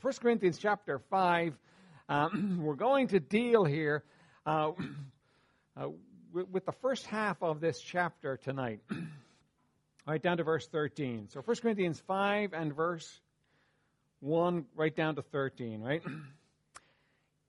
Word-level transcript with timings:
1 0.00 0.12
Corinthians 0.20 0.58
chapter 0.58 0.98
5, 0.98 1.58
um, 2.08 2.58
we're 2.62 2.74
going 2.74 3.08
to 3.08 3.20
deal 3.20 3.64
here 3.64 4.04
uh, 4.44 4.72
uh, 5.76 5.88
with, 6.32 6.48
with, 6.50 6.66
the 6.66 6.72
first 6.72 7.06
half 7.06 7.42
of 7.42 7.60
this 7.60 7.80
chapter 7.80 8.36
tonight. 8.36 8.80
right 10.06 10.22
down 10.22 10.36
to 10.36 10.44
verse 10.44 10.66
13. 10.68 11.28
So 11.30 11.40
1 11.40 11.56
Corinthians 11.56 12.00
5 12.06 12.52
and 12.52 12.74
verse 12.74 13.20
1 14.20 14.66
right 14.76 14.94
down 14.94 15.16
to 15.16 15.22
13, 15.22 15.80
right? 15.80 16.02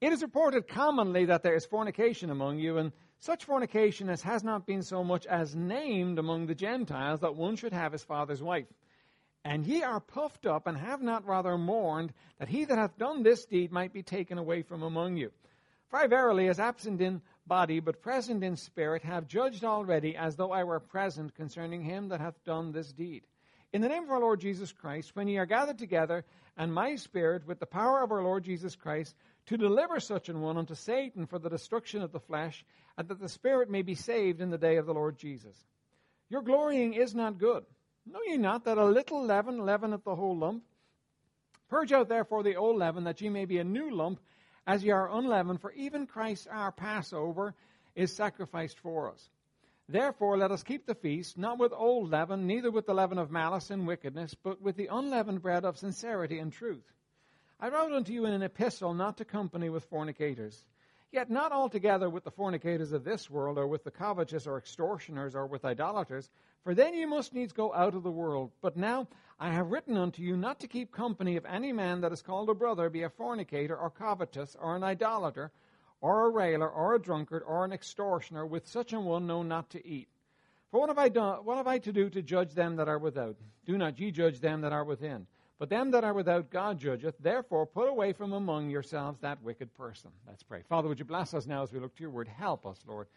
It 0.00 0.12
is 0.12 0.22
reported 0.22 0.68
commonly 0.68 1.26
that 1.26 1.42
there 1.42 1.54
is 1.54 1.66
fornication 1.66 2.30
among 2.30 2.58
you, 2.58 2.78
and 2.78 2.92
such 3.20 3.44
fornication 3.44 4.08
as 4.08 4.22
has 4.22 4.44
not 4.44 4.64
been 4.64 4.82
so 4.82 5.02
much 5.02 5.26
as 5.26 5.54
named 5.54 6.18
among 6.18 6.46
the 6.46 6.54
Gentiles 6.54 7.20
that 7.20 7.34
one 7.34 7.56
should 7.56 7.72
have 7.72 7.92
his 7.92 8.04
father's 8.04 8.42
wife. 8.42 8.66
And 9.44 9.66
ye 9.66 9.82
are 9.82 10.00
puffed 10.00 10.46
up, 10.46 10.66
and 10.66 10.76
have 10.76 11.00
not 11.00 11.26
rather 11.26 11.56
mourned, 11.56 12.12
that 12.38 12.48
he 12.48 12.64
that 12.64 12.78
hath 12.78 12.98
done 12.98 13.22
this 13.22 13.44
deed 13.46 13.72
might 13.72 13.92
be 13.92 14.02
taken 14.02 14.38
away 14.38 14.62
from 14.62 14.82
among 14.82 15.16
you. 15.16 15.30
For 15.88 15.98
I 15.98 16.06
verily, 16.06 16.48
as 16.48 16.60
absent 16.60 17.00
in 17.00 17.22
body, 17.46 17.80
but 17.80 18.02
present 18.02 18.44
in 18.44 18.56
spirit, 18.56 19.02
have 19.04 19.26
judged 19.26 19.64
already, 19.64 20.16
as 20.16 20.36
though 20.36 20.52
I 20.52 20.64
were 20.64 20.80
present, 20.80 21.34
concerning 21.34 21.82
him 21.82 22.08
that 22.08 22.20
hath 22.20 22.44
done 22.44 22.72
this 22.72 22.92
deed. 22.92 23.22
In 23.72 23.80
the 23.80 23.88
name 23.88 24.04
of 24.04 24.10
our 24.10 24.20
Lord 24.20 24.40
Jesus 24.40 24.72
Christ, 24.72 25.14
when 25.14 25.28
ye 25.28 25.38
are 25.38 25.46
gathered 25.46 25.78
together, 25.78 26.24
and 26.56 26.72
my 26.72 26.96
spirit, 26.96 27.46
with 27.46 27.60
the 27.60 27.66
power 27.66 28.02
of 28.02 28.10
our 28.12 28.22
Lord 28.22 28.44
Jesus 28.44 28.74
Christ, 28.74 29.14
to 29.46 29.56
deliver 29.56 30.00
such 30.00 30.28
an 30.28 30.40
one 30.40 30.58
unto 30.58 30.74
Satan 30.74 31.26
for 31.26 31.38
the 31.38 31.48
destruction 31.50 32.02
of 32.02 32.12
the 32.12 32.20
flesh, 32.20 32.64
and 32.96 33.08
that 33.08 33.20
the 33.20 33.28
spirit 33.28 33.70
may 33.70 33.82
be 33.82 33.94
saved 33.94 34.40
in 34.40 34.50
the 34.50 34.58
day 34.58 34.76
of 34.76 34.86
the 34.86 34.94
Lord 34.94 35.18
Jesus. 35.18 35.56
Your 36.28 36.42
glorying 36.42 36.94
is 36.94 37.14
not 37.14 37.38
good. 37.38 37.64
Know 38.10 38.20
ye 38.26 38.38
not 38.38 38.64
that 38.64 38.78
a 38.78 38.84
little 38.86 39.22
leaven 39.22 39.58
leaveneth 39.58 40.02
the 40.02 40.16
whole 40.16 40.36
lump? 40.36 40.64
Purge 41.68 41.92
out 41.92 42.08
therefore 42.08 42.42
the 42.42 42.56
old 42.56 42.78
leaven, 42.78 43.04
that 43.04 43.20
ye 43.20 43.28
may 43.28 43.44
be 43.44 43.58
a 43.58 43.64
new 43.64 43.90
lump, 43.90 44.20
as 44.66 44.82
ye 44.82 44.90
are 44.90 45.10
unleavened, 45.10 45.60
for 45.60 45.72
even 45.72 46.06
Christ 46.06 46.48
our 46.50 46.72
Passover 46.72 47.54
is 47.94 48.14
sacrificed 48.14 48.78
for 48.78 49.10
us. 49.10 49.30
Therefore 49.90 50.38
let 50.38 50.50
us 50.50 50.62
keep 50.62 50.86
the 50.86 50.94
feast, 50.94 51.36
not 51.36 51.58
with 51.58 51.72
old 51.72 52.10
leaven, 52.10 52.46
neither 52.46 52.70
with 52.70 52.86
the 52.86 52.94
leaven 52.94 53.18
of 53.18 53.30
malice 53.30 53.70
and 53.70 53.86
wickedness, 53.86 54.34
but 54.34 54.60
with 54.62 54.76
the 54.76 54.86
unleavened 54.86 55.42
bread 55.42 55.66
of 55.66 55.76
sincerity 55.76 56.38
and 56.38 56.52
truth. 56.52 56.90
I 57.60 57.68
wrote 57.68 57.92
unto 57.92 58.12
you 58.12 58.24
in 58.24 58.32
an 58.32 58.42
epistle 58.42 58.94
not 58.94 59.18
to 59.18 59.24
company 59.24 59.68
with 59.68 59.84
fornicators 59.84 60.64
Yet 61.10 61.30
not 61.30 61.52
altogether 61.52 62.10
with 62.10 62.24
the 62.24 62.30
fornicators 62.30 62.92
of 62.92 63.02
this 63.02 63.30
world, 63.30 63.56
or 63.56 63.66
with 63.66 63.82
the 63.82 63.90
covetous, 63.90 64.46
or 64.46 64.58
extortioners, 64.58 65.34
or 65.34 65.46
with 65.46 65.64
idolaters, 65.64 66.28
for 66.64 66.74
then 66.74 66.92
you 66.92 67.06
must 67.06 67.32
needs 67.32 67.52
go 67.52 67.72
out 67.72 67.94
of 67.94 68.02
the 68.02 68.10
world. 68.10 68.52
But 68.60 68.76
now 68.76 69.08
I 69.40 69.50
have 69.50 69.70
written 69.70 69.96
unto 69.96 70.20
you 70.22 70.36
not 70.36 70.60
to 70.60 70.68
keep 70.68 70.92
company 70.92 71.36
of 71.36 71.46
any 71.46 71.72
man 71.72 72.02
that 72.02 72.12
is 72.12 72.20
called 72.20 72.50
a 72.50 72.54
brother, 72.54 72.90
be 72.90 73.04
a 73.04 73.08
fornicator, 73.10 73.76
or 73.76 73.88
covetous, 73.88 74.54
or 74.60 74.76
an 74.76 74.84
idolater, 74.84 75.50
or 76.02 76.26
a 76.26 76.30
railer, 76.30 76.68
or 76.68 76.94
a 76.94 77.00
drunkard, 77.00 77.42
or 77.46 77.64
an 77.64 77.72
extortioner, 77.72 78.44
with 78.44 78.66
such 78.66 78.92
an 78.92 79.04
one 79.04 79.26
no 79.26 79.42
not 79.42 79.70
to 79.70 79.86
eat. 79.86 80.08
For 80.70 80.80
what 80.80 80.90
have 80.90 80.98
I 80.98 81.08
done? 81.08 81.38
What 81.44 81.56
have 81.56 81.66
I 81.66 81.78
to 81.78 81.92
do 81.92 82.10
to 82.10 82.20
judge 82.20 82.52
them 82.52 82.76
that 82.76 82.88
are 82.88 82.98
without? 82.98 83.36
Do 83.64 83.78
not 83.78 83.98
ye 83.98 84.10
judge 84.10 84.40
them 84.40 84.60
that 84.60 84.72
are 84.72 84.84
within. 84.84 85.26
But 85.58 85.70
them 85.70 85.90
that 85.90 86.04
are 86.04 86.14
without 86.14 86.50
God 86.50 86.78
judgeth. 86.78 87.16
Therefore, 87.18 87.66
put 87.66 87.88
away 87.88 88.12
from 88.12 88.32
among 88.32 88.70
yourselves 88.70 89.18
that 89.20 89.42
wicked 89.42 89.74
person. 89.76 90.10
Let's 90.26 90.42
pray. 90.42 90.62
Father, 90.68 90.88
would 90.88 91.00
you 91.00 91.04
bless 91.04 91.34
us 91.34 91.46
now 91.46 91.62
as 91.62 91.72
we 91.72 91.80
look 91.80 91.96
to 91.96 92.02
your 92.02 92.10
word? 92.10 92.28
Help 92.28 92.64
us, 92.64 92.78
Lord, 92.86 93.08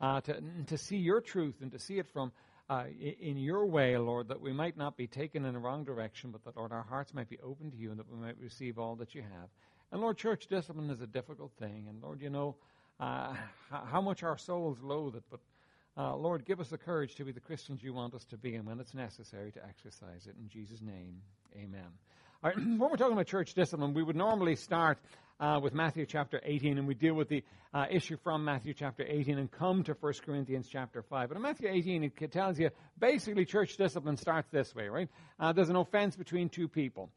uh, 0.00 0.20
to, 0.20 0.40
to 0.68 0.78
see 0.78 0.98
your 0.98 1.20
truth 1.20 1.56
and 1.60 1.72
to 1.72 1.78
see 1.80 1.98
it 1.98 2.06
from 2.12 2.30
uh, 2.68 2.84
in 3.20 3.36
your 3.36 3.66
way, 3.66 3.98
Lord, 3.98 4.28
that 4.28 4.40
we 4.40 4.52
might 4.52 4.76
not 4.76 4.96
be 4.96 5.08
taken 5.08 5.44
in 5.44 5.54
the 5.54 5.58
wrong 5.58 5.82
direction, 5.82 6.30
but 6.30 6.44
that, 6.44 6.56
Lord, 6.56 6.70
our 6.70 6.84
hearts 6.84 7.12
might 7.12 7.28
be 7.28 7.38
open 7.42 7.72
to 7.72 7.76
you 7.76 7.90
and 7.90 7.98
that 7.98 8.08
we 8.08 8.16
might 8.16 8.38
receive 8.40 8.78
all 8.78 8.94
that 8.96 9.12
you 9.12 9.22
have. 9.22 9.48
And, 9.90 10.00
Lord, 10.00 10.16
church 10.16 10.46
discipline 10.46 10.88
is 10.90 11.00
a 11.00 11.06
difficult 11.08 11.50
thing. 11.58 11.86
And, 11.88 12.00
Lord, 12.00 12.22
you 12.22 12.30
know 12.30 12.54
uh, 13.00 13.34
how 13.70 14.00
much 14.00 14.22
our 14.22 14.38
souls 14.38 14.78
loathe 14.80 15.16
it, 15.16 15.24
but 15.28 15.40
uh, 15.96 16.16
Lord, 16.16 16.44
give 16.44 16.60
us 16.60 16.68
the 16.68 16.78
courage 16.78 17.14
to 17.16 17.24
be 17.24 17.32
the 17.32 17.40
Christians 17.40 17.82
you 17.82 17.92
want 17.92 18.14
us 18.14 18.24
to 18.26 18.36
be, 18.36 18.54
and 18.54 18.66
when 18.66 18.80
it's 18.80 18.94
necessary, 18.94 19.52
to 19.52 19.64
exercise 19.64 20.26
it. 20.26 20.36
In 20.40 20.48
Jesus' 20.48 20.80
name, 20.80 21.20
amen. 21.56 21.88
When 22.42 22.78
we're 22.78 22.96
talking 22.96 23.12
about 23.12 23.26
church 23.26 23.54
discipline, 23.54 23.92
we 23.92 24.02
would 24.02 24.16
normally 24.16 24.56
start 24.56 24.98
uh, 25.40 25.58
with 25.62 25.74
Matthew 25.74 26.06
chapter 26.06 26.40
18, 26.44 26.78
and 26.78 26.86
we 26.86 26.94
deal 26.94 27.14
with 27.14 27.28
the 27.28 27.42
uh, 27.74 27.86
issue 27.90 28.16
from 28.22 28.44
Matthew 28.44 28.74
chapter 28.74 29.04
18 29.06 29.38
and 29.38 29.50
come 29.50 29.82
to 29.84 29.96
1 29.98 30.12
Corinthians 30.24 30.68
chapter 30.70 31.02
5. 31.02 31.28
But 31.28 31.36
in 31.36 31.42
Matthew 31.42 31.68
18, 31.68 32.12
it 32.18 32.32
tells 32.32 32.58
you 32.58 32.70
basically 32.98 33.44
church 33.44 33.76
discipline 33.76 34.16
starts 34.16 34.48
this 34.50 34.74
way, 34.74 34.88
right? 34.88 35.08
Uh, 35.38 35.52
there's 35.52 35.70
an 35.70 35.76
offense 35.76 36.16
between 36.16 36.48
two 36.48 36.68
people. 36.68 37.10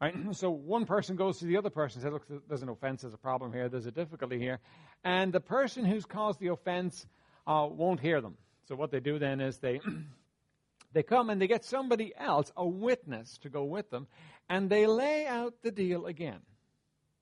Right? 0.00 0.14
So 0.34 0.50
one 0.50 0.86
person 0.86 1.16
goes 1.16 1.38
to 1.38 1.46
the 1.46 1.56
other 1.56 1.70
person 1.70 2.00
and 2.00 2.04
says, 2.04 2.12
look, 2.12 2.48
there's 2.48 2.62
an 2.62 2.68
offense, 2.68 3.02
there's 3.02 3.14
a 3.14 3.18
problem 3.18 3.52
here, 3.52 3.68
there's 3.68 3.86
a 3.86 3.90
difficulty 3.90 4.38
here. 4.38 4.60
And 5.04 5.32
the 5.32 5.40
person 5.40 5.84
who's 5.84 6.04
caused 6.04 6.38
the 6.40 6.48
offense 6.48 7.06
uh, 7.48 7.66
won't 7.66 7.98
hear 7.98 8.20
them. 8.20 8.36
So 8.68 8.76
what 8.76 8.90
they 8.90 9.00
do 9.00 9.18
then 9.18 9.40
is 9.40 9.58
they 9.58 9.80
they 10.92 11.02
come 11.02 11.30
and 11.30 11.40
they 11.40 11.48
get 11.48 11.64
somebody 11.64 12.12
else, 12.16 12.52
a 12.56 12.66
witness, 12.66 13.38
to 13.38 13.48
go 13.48 13.64
with 13.64 13.90
them, 13.90 14.06
and 14.48 14.68
they 14.70 14.86
lay 14.86 15.26
out 15.26 15.54
the 15.62 15.72
deal 15.72 16.06
again. 16.06 16.40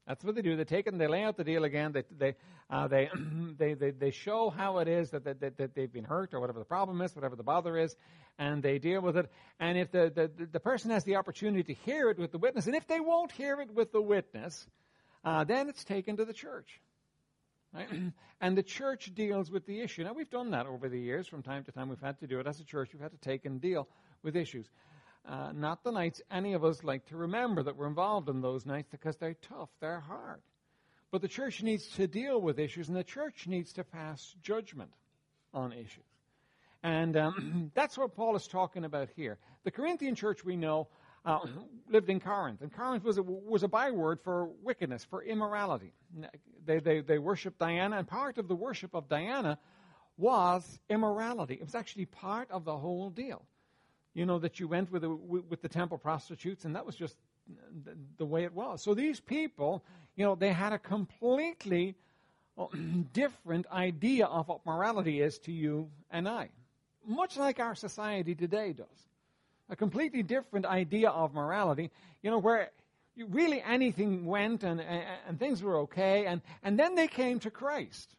That's 0.07 0.23
what 0.23 0.35
they 0.37 0.43
do. 0.43 0.57
They 0.57 0.65
take 0.65 0.87
it 0.87 0.93
and 0.93 1.01
they 1.01 1.09
lay 1.09 1.25
out 1.25 1.37
the 1.37 1.45
deal 1.45 1.65
again. 1.65 1.93
They 1.93 2.03
they 2.17 2.35
uh, 2.69 2.89
they, 2.89 3.09
they, 3.59 3.75
they 3.75 3.91
they 3.93 4.11
show 4.11 4.51
how 4.51 4.79
it 4.79 4.89
is 4.89 5.11
that, 5.11 5.25
that, 5.25 5.57
that 5.57 5.75
they've 5.75 5.93
been 5.93 6.05
hurt 6.05 6.35
or 6.35 6.41
whatever 6.41 6.59
the 6.59 6.65
problem 6.65 7.01
is, 7.01 7.15
whatever 7.15 7.37
the 7.37 7.45
bother 7.45 7.79
is, 7.79 7.97
and 8.39 8.63
they 8.63 8.79
deal 8.79 9.01
with 9.01 9.17
it. 9.17 9.31
And 9.61 9.79
if 9.79 9.93
the, 9.93 10.13
the, 10.15 10.47
the 10.47 10.61
person 10.61 10.91
has 10.91 11.05
the 11.05 11.17
opportunity 11.17 11.63
to 11.63 11.75
hear 11.75 12.11
it 12.11 12.19
with 12.19 12.33
the 12.33 12.39
witness, 12.39 12.67
and 12.67 12.75
if 12.75 12.87
they 12.89 13.01
won't 13.01 13.31
hear 13.33 13.61
it 13.61 13.73
with 13.73 13.93
the 13.93 14.03
witness, 14.03 14.67
uh, 15.25 15.45
then 15.45 15.69
it's 15.69 15.85
taken 15.85 16.17
to 16.17 16.25
the 16.25 16.33
church. 16.33 16.81
Right? 17.73 17.89
And 18.39 18.55
the 18.55 18.63
church 18.63 19.15
deals 19.15 19.51
with 19.51 19.65
the 19.65 19.81
issue. 19.81 20.05
Now, 20.05 20.13
we've 20.13 20.29
done 20.29 20.51
that 20.51 20.67
over 20.67 20.91
the 20.91 21.01
years. 21.01 21.27
From 21.27 21.43
time 21.43 21.65
to 21.65 21.73
time, 21.73 21.89
we've 21.89 21.99
had 21.99 22.19
to 22.21 22.27
do 22.27 22.39
it 22.39 22.47
as 22.47 22.61
a 22.61 22.65
church. 22.65 22.91
We've 22.93 23.01
had 23.01 23.13
to 23.13 23.19
take 23.19 23.47
and 23.47 23.63
deal 23.63 23.89
with 24.23 24.37
issues. 24.37 24.69
Uh, 25.27 25.53
not 25.55 25.83
the 25.83 25.91
nights 25.91 26.21
any 26.31 26.53
of 26.53 26.63
us 26.63 26.85
like 26.85 27.07
to 27.07 27.17
remember 27.17 27.63
that 27.63 27.77
we're 27.77 27.87
involved 27.87 28.29
in 28.29 28.43
those 28.43 28.67
nights 28.67 28.89
because 28.91 29.17
they're 29.17 29.39
tough, 29.49 29.71
they're 29.81 30.01
hard. 30.01 30.43
But 31.11 31.23
the 31.23 31.29
church 31.29 31.63
needs 31.63 31.89
to 31.97 32.07
deal 32.07 32.41
with 32.41 32.59
issues, 32.59 32.89
and 32.89 32.97
the 32.97 33.03
church 33.03 33.47
needs 33.47 33.73
to 33.75 33.85
pass 33.85 34.35
judgment 34.43 34.91
on 35.55 35.73
issues. 35.73 36.05
And 36.83 37.17
um, 37.17 37.71
that's 37.75 37.97
what 37.97 38.15
Paul 38.15 38.37
is 38.37 38.47
talking 38.47 38.85
about 38.85 39.09
here. 39.17 39.39
The 39.65 39.71
Corinthian 39.71 40.15
church, 40.15 40.45
we 40.45 40.57
know, 40.57 40.89
uh, 41.27 41.41
lived 41.91 42.09
in 42.09 42.21
Corinth. 42.21 42.63
And 42.63 42.73
Corinth 42.73 43.05
was 43.05 43.19
a, 43.19 43.23
was 43.23 43.65
a 43.65 43.69
byword 43.69 44.21
for 44.23 44.49
wickedness, 44.63 45.05
for 45.05 45.23
immorality. 45.23 45.93
They, 46.65 46.79
they, 46.79 47.01
they 47.01 47.19
worshiped 47.19 47.59
Diana, 47.59 47.99
and 47.99 48.09
part 48.09 48.39
of 48.39 48.49
the 48.49 48.55
worship 48.55 48.95
of 48.95 49.09
Diana 49.09 49.59
was 50.17 50.79
immorality. 50.89 51.55
It 51.55 51.65
was 51.65 51.75
actually 51.75 52.07
part 52.07 52.51
of 52.51 52.65
the 52.65 52.77
whole 52.77 53.11
deal. 53.11 53.43
You 54.15 54.25
know, 54.25 54.39
that 54.39 54.59
you 54.59 54.67
went 54.69 54.91
with 54.91 55.03
the, 55.03 55.11
with 55.11 55.61
the 55.61 55.69
temple 55.69 55.99
prostitutes, 55.99 56.65
and 56.65 56.75
that 56.75 56.87
was 56.87 56.97
just 56.97 57.17
the, 57.85 57.95
the 58.17 58.25
way 58.25 58.45
it 58.45 58.55
was. 58.55 58.83
So 58.83 58.95
these 58.95 59.21
people, 59.21 59.85
you 60.15 60.25
know, 60.25 60.35
they 60.35 60.53
had 60.53 60.73
a 60.73 60.79
completely 60.79 61.97
different 63.13 63.67
idea 63.71 64.27
of 64.27 64.49
what 64.49 64.65
morality 64.65 65.21
is 65.21 65.39
to 65.41 65.53
you 65.53 65.91
and 66.11 66.27
I, 66.27 66.49
much 67.07 67.37
like 67.37 67.61
our 67.61 67.75
society 67.75 68.35
today 68.35 68.73
does 68.73 69.07
a 69.69 69.77
completely 69.77 70.23
different 70.23 70.67
idea 70.67 71.11
of 71.11 71.35
morality, 71.35 71.91
you 72.23 72.31
know, 72.31 72.39
where 72.39 72.71
really 73.29 73.63
anything 73.63 74.27
went 74.27 74.63
and, 74.63 74.81
and, 74.81 75.05
and 75.29 75.39
things 75.39 75.63
were 75.63 75.79
okay, 75.81 76.27
and, 76.27 76.43
and 76.63 76.79
then 76.79 76.95
they 76.95 77.09
came 77.09 77.39
to 77.41 77.51
Christ. 77.51 78.15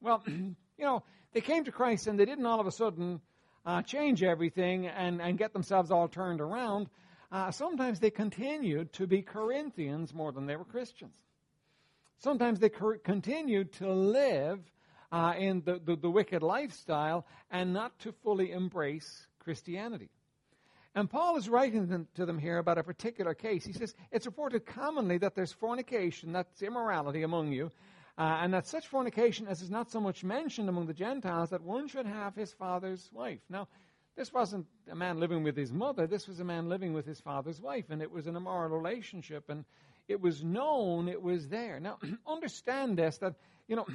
Well, 0.00 0.22
you 0.26 0.54
know, 0.78 1.02
they 1.32 1.40
came 1.40 1.64
to 1.64 1.72
Christ 1.72 2.06
and 2.06 2.18
they 2.18 2.24
didn't 2.24 2.46
all 2.46 2.60
of 2.60 2.66
a 2.66 2.72
sudden 2.72 3.20
uh, 3.64 3.82
change 3.82 4.22
everything 4.22 4.86
and, 4.86 5.20
and 5.20 5.38
get 5.38 5.52
themselves 5.52 5.90
all 5.90 6.08
turned 6.08 6.40
around. 6.40 6.88
Uh, 7.30 7.50
sometimes 7.50 8.00
they 8.00 8.10
continued 8.10 8.92
to 8.94 9.06
be 9.06 9.22
Corinthians 9.22 10.12
more 10.12 10.32
than 10.32 10.46
they 10.46 10.56
were 10.56 10.64
Christians. 10.64 11.16
Sometimes 12.18 12.58
they 12.58 12.68
cor- 12.68 12.98
continued 12.98 13.72
to 13.74 13.90
live 13.90 14.60
uh, 15.10 15.34
in 15.38 15.62
the, 15.64 15.80
the, 15.84 15.96
the 15.96 16.10
wicked 16.10 16.42
lifestyle 16.42 17.26
and 17.50 17.72
not 17.72 17.98
to 18.00 18.12
fully 18.22 18.52
embrace 18.52 19.26
Christianity. 19.38 20.10
And 20.94 21.08
Paul 21.08 21.36
is 21.36 21.48
writing 21.48 22.06
to 22.14 22.26
them 22.26 22.38
here 22.38 22.58
about 22.58 22.76
a 22.76 22.82
particular 22.82 23.32
case. 23.32 23.64
He 23.64 23.72
says, 23.72 23.94
It's 24.10 24.26
reported 24.26 24.66
commonly 24.66 25.18
that 25.18 25.34
there's 25.34 25.52
fornication, 25.52 26.32
that's 26.32 26.60
immorality 26.60 27.22
among 27.22 27.52
you, 27.52 27.70
uh, 28.18 28.40
and 28.42 28.52
that 28.52 28.66
such 28.66 28.86
fornication 28.88 29.46
as 29.48 29.62
is 29.62 29.70
not 29.70 29.90
so 29.90 30.00
much 30.00 30.22
mentioned 30.22 30.68
among 30.68 30.86
the 30.86 30.94
Gentiles 30.94 31.50
that 31.50 31.62
one 31.62 31.88
should 31.88 32.04
have 32.04 32.34
his 32.34 32.52
father's 32.52 33.08
wife. 33.12 33.40
Now, 33.48 33.68
this 34.16 34.32
wasn't 34.34 34.66
a 34.90 34.94
man 34.94 35.18
living 35.18 35.42
with 35.42 35.56
his 35.56 35.72
mother, 35.72 36.06
this 36.06 36.28
was 36.28 36.40
a 36.40 36.44
man 36.44 36.68
living 36.68 36.92
with 36.92 37.06
his 37.06 37.20
father's 37.20 37.60
wife, 37.60 37.86
and 37.88 38.02
it 38.02 38.10
was 38.10 38.26
an 38.26 38.36
immoral 38.36 38.76
relationship, 38.76 39.48
and 39.48 39.64
it 40.08 40.20
was 40.20 40.44
known, 40.44 41.08
it 41.08 41.22
was 41.22 41.48
there. 41.48 41.80
Now, 41.80 41.98
understand 42.26 42.98
this 42.98 43.16
that, 43.18 43.34
you 43.66 43.76
know, 43.76 43.86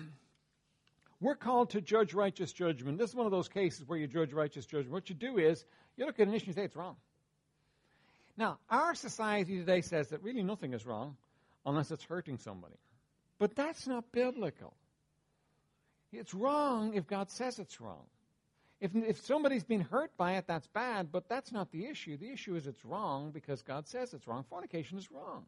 we're 1.21 1.35
called 1.35 1.69
to 1.71 1.81
judge 1.81 2.15
righteous 2.15 2.51
judgment. 2.51 2.97
This 2.97 3.11
is 3.11 3.15
one 3.15 3.27
of 3.27 3.31
those 3.31 3.49
cases 3.49 3.87
where 3.87 3.99
you 3.99 4.07
judge 4.07 4.33
righteous 4.33 4.65
judgment. 4.65 4.91
What 4.91 5.09
you 5.09 5.15
do 5.15 5.37
is 5.37 5.63
you 5.97 6.05
look 6.05 6.19
at 6.19 6.27
an 6.27 6.33
issue 6.33 6.47
and 6.47 6.55
say 6.55 6.63
it's 6.63 6.75
wrong. 6.75 6.95
Now, 8.37 8.59
our 8.69 8.93
society 8.93 9.57
today 9.57 9.81
says 9.81 10.09
that 10.09 10.23
really 10.23 10.43
nothing 10.43 10.73
is 10.73 10.85
wrong 10.85 11.17
unless 11.65 11.91
it's 11.91 12.03
hurting 12.03 12.37
somebody. 12.37 12.75
But 13.39 13.55
that's 13.55 13.87
not 13.87 14.11
biblical. 14.11 14.73
It's 16.11 16.33
wrong 16.33 16.93
if 16.93 17.07
God 17.07 17.29
says 17.29 17.59
it's 17.59 17.81
wrong. 17.81 18.05
If, 18.79 18.95
if 18.95 19.25
somebody's 19.25 19.63
been 19.63 19.81
hurt 19.81 20.15
by 20.17 20.33
it, 20.33 20.45
that's 20.47 20.67
bad, 20.67 21.11
but 21.11 21.27
that's 21.27 21.51
not 21.51 21.71
the 21.71 21.87
issue. 21.87 22.15
The 22.15 22.31
issue 22.31 22.55
is 22.55 22.67
it's 22.67 22.85
wrong 22.85 23.31
because 23.31 23.63
God 23.63 23.87
says 23.87 24.13
it's 24.13 24.27
wrong. 24.27 24.45
Fornication 24.49 24.99
is 24.99 25.11
wrong. 25.11 25.45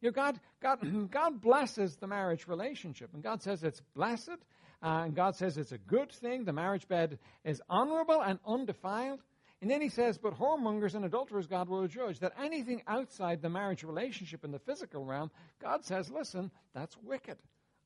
You 0.00 0.10
know, 0.10 0.12
God, 0.12 0.40
God, 0.60 0.78
God 1.10 1.40
blesses 1.40 1.96
the 1.96 2.06
marriage 2.06 2.46
relationship, 2.46 3.10
and 3.12 3.22
God 3.22 3.42
says 3.42 3.64
it's 3.64 3.82
blessed, 3.94 4.38
uh, 4.82 5.02
and 5.04 5.16
God 5.16 5.34
says 5.34 5.58
it's 5.58 5.72
a 5.72 5.78
good 5.78 6.12
thing. 6.12 6.44
The 6.44 6.52
marriage 6.52 6.86
bed 6.86 7.18
is 7.44 7.60
honorable 7.68 8.22
and 8.22 8.38
undefiled. 8.46 9.20
And 9.60 9.70
then 9.70 9.80
he 9.80 9.88
says, 9.88 10.18
But 10.18 10.38
whoremongers 10.38 10.94
and 10.94 11.04
adulterers 11.04 11.46
God 11.46 11.68
will 11.68 11.86
judge. 11.88 12.20
That 12.20 12.32
anything 12.40 12.82
outside 12.86 13.42
the 13.42 13.48
marriage 13.48 13.82
relationship 13.82 14.44
in 14.44 14.52
the 14.52 14.58
physical 14.58 15.04
realm, 15.04 15.30
God 15.60 15.84
says, 15.84 16.10
Listen, 16.10 16.50
that's 16.74 16.96
wicked. 16.98 17.38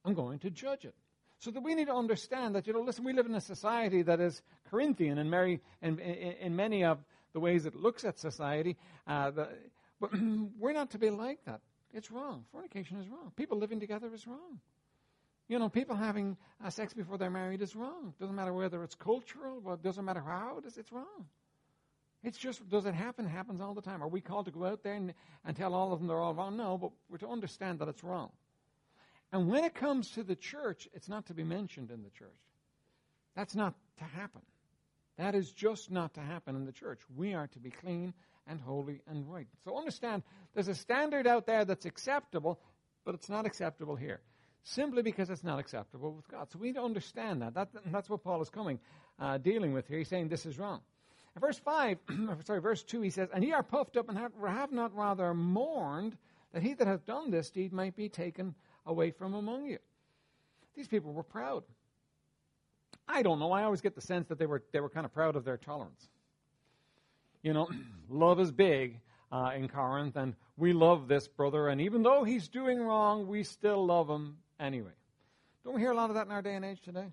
I'm 0.04 0.14
going 0.14 0.38
to 0.40 0.50
judge 0.50 0.84
it. 0.84 0.94
So 1.38 1.50
that 1.50 1.62
we 1.62 1.74
need 1.74 1.86
to 1.86 1.94
understand 1.94 2.54
that, 2.54 2.66
you 2.66 2.72
know, 2.72 2.82
listen, 2.82 3.04
we 3.04 3.12
live 3.12 3.26
in 3.26 3.34
a 3.34 3.40
society 3.40 4.02
that 4.02 4.20
is 4.20 4.42
Corinthian 4.70 5.18
in, 5.18 5.28
many, 5.28 5.60
in, 5.80 5.98
in, 5.98 6.32
in 6.32 6.56
many 6.56 6.84
of 6.84 6.98
the 7.32 7.40
ways 7.40 7.66
it 7.66 7.74
looks 7.74 8.04
at 8.04 8.18
society. 8.18 8.76
Uh, 9.06 9.30
the, 9.30 9.48
but 10.00 10.10
we're 10.58 10.72
not 10.72 10.90
to 10.90 10.98
be 10.98 11.10
like 11.10 11.44
that. 11.46 11.60
It's 11.92 12.10
wrong. 12.10 12.44
Fornication 12.52 12.98
is 12.98 13.08
wrong. 13.08 13.32
People 13.36 13.58
living 13.58 13.80
together 13.80 14.12
is 14.14 14.26
wrong. 14.26 14.60
You 15.48 15.58
know, 15.58 15.68
people 15.68 15.96
having 15.96 16.36
uh, 16.64 16.70
sex 16.70 16.94
before 16.94 17.18
they're 17.18 17.30
married 17.30 17.60
is 17.60 17.74
wrong. 17.74 18.14
Doesn't 18.20 18.36
matter 18.36 18.52
whether 18.52 18.82
it's 18.84 18.94
cultural, 18.94 19.60
but 19.60 19.82
doesn't 19.82 20.04
matter 20.04 20.22
how 20.24 20.58
it 20.58 20.66
is, 20.66 20.78
it's 20.78 20.92
wrong. 20.92 21.26
It's 22.24 22.38
just, 22.38 22.68
does 22.68 22.86
it 22.86 22.94
happen? 22.94 23.26
It 23.26 23.30
happens 23.30 23.60
all 23.60 23.74
the 23.74 23.82
time. 23.82 24.02
Are 24.02 24.08
we 24.08 24.20
called 24.20 24.46
to 24.46 24.52
go 24.52 24.64
out 24.64 24.82
there 24.84 24.94
and, 24.94 25.12
and 25.44 25.56
tell 25.56 25.74
all 25.74 25.92
of 25.92 25.98
them 25.98 26.06
they're 26.06 26.20
all 26.20 26.34
wrong? 26.34 26.56
No, 26.56 26.78
but 26.78 26.92
we're 27.08 27.18
to 27.18 27.28
understand 27.28 27.80
that 27.80 27.88
it's 27.88 28.04
wrong. 28.04 28.30
And 29.32 29.50
when 29.50 29.64
it 29.64 29.74
comes 29.74 30.10
to 30.12 30.22
the 30.22 30.36
church, 30.36 30.88
it's 30.92 31.08
not 31.08 31.26
to 31.26 31.34
be 31.34 31.42
mentioned 31.42 31.90
in 31.90 32.02
the 32.02 32.10
church. 32.10 32.28
That's 33.34 33.56
not 33.56 33.74
to 33.98 34.04
happen. 34.04 34.42
That 35.18 35.34
is 35.34 35.50
just 35.50 35.90
not 35.90 36.14
to 36.14 36.20
happen 36.20 36.54
in 36.54 36.64
the 36.64 36.72
church. 36.72 37.00
We 37.16 37.34
are 37.34 37.48
to 37.48 37.58
be 37.58 37.70
clean 37.70 38.14
and 38.46 38.60
holy 38.60 39.00
and 39.08 39.30
right. 39.30 39.46
So 39.64 39.76
understand, 39.76 40.22
there's 40.54 40.68
a 40.68 40.74
standard 40.74 41.26
out 41.26 41.46
there 41.46 41.64
that's 41.64 41.86
acceptable, 41.86 42.60
but 43.04 43.14
it's 43.14 43.28
not 43.28 43.46
acceptable 43.46 43.96
here. 43.96 44.20
Simply 44.64 45.02
because 45.02 45.28
it's 45.28 45.42
not 45.42 45.58
acceptable 45.58 46.12
with 46.12 46.28
God. 46.28 46.50
So 46.52 46.58
we 46.58 46.68
need 46.68 46.76
to 46.76 46.82
understand 46.82 47.42
that. 47.42 47.54
that 47.54 47.68
that's 47.86 48.08
what 48.08 48.22
Paul 48.22 48.40
is 48.42 48.50
coming, 48.50 48.78
uh, 49.18 49.38
dealing 49.38 49.72
with 49.72 49.88
here. 49.88 49.98
He's 49.98 50.08
saying 50.08 50.28
this 50.28 50.46
is 50.46 50.58
wrong. 50.58 50.80
Verse 51.40 51.58
5, 51.58 51.98
sorry, 52.44 52.60
verse 52.60 52.82
2, 52.82 53.00
he 53.00 53.10
says, 53.10 53.28
And 53.32 53.42
ye 53.42 53.52
are 53.52 53.62
puffed 53.62 53.96
up 53.96 54.08
and 54.08 54.18
have, 54.18 54.32
have 54.46 54.72
not 54.72 54.94
rather 54.94 55.32
mourned 55.32 56.16
that 56.52 56.62
he 56.62 56.74
that 56.74 56.86
hath 56.86 57.06
done 57.06 57.30
this 57.30 57.50
deed 57.50 57.72
might 57.72 57.96
be 57.96 58.08
taken 58.08 58.54
away 58.86 59.10
from 59.10 59.34
among 59.34 59.66
you. 59.66 59.78
These 60.74 60.88
people 60.88 61.12
were 61.12 61.22
proud. 61.22 61.64
I 63.08 63.22
don't 63.22 63.38
know. 63.38 63.52
I 63.52 63.64
always 63.64 63.80
get 63.80 63.94
the 63.94 64.00
sense 64.00 64.28
that 64.28 64.38
they 64.38 64.46
were, 64.46 64.62
they 64.72 64.80
were 64.80 64.90
kind 64.90 65.06
of 65.06 65.12
proud 65.12 65.36
of 65.36 65.44
their 65.44 65.56
tolerance. 65.56 66.08
You 67.42 67.54
know, 67.54 67.68
love 68.10 68.38
is 68.38 68.52
big 68.52 69.00
uh, 69.30 69.52
in 69.56 69.68
Corinth, 69.68 70.16
and 70.16 70.34
we 70.58 70.74
love 70.74 71.08
this 71.08 71.28
brother, 71.28 71.68
and 71.68 71.80
even 71.80 72.02
though 72.02 72.24
he's 72.24 72.48
doing 72.48 72.78
wrong, 72.78 73.26
we 73.26 73.42
still 73.42 73.84
love 73.86 74.08
him 74.08 74.36
anyway. 74.60 74.92
Don't 75.64 75.74
we 75.74 75.80
hear 75.80 75.92
a 75.92 75.96
lot 75.96 76.10
of 76.10 76.14
that 76.16 76.26
in 76.26 76.32
our 76.32 76.42
day 76.42 76.54
and 76.54 76.64
age 76.64 76.82
today? 76.82 77.06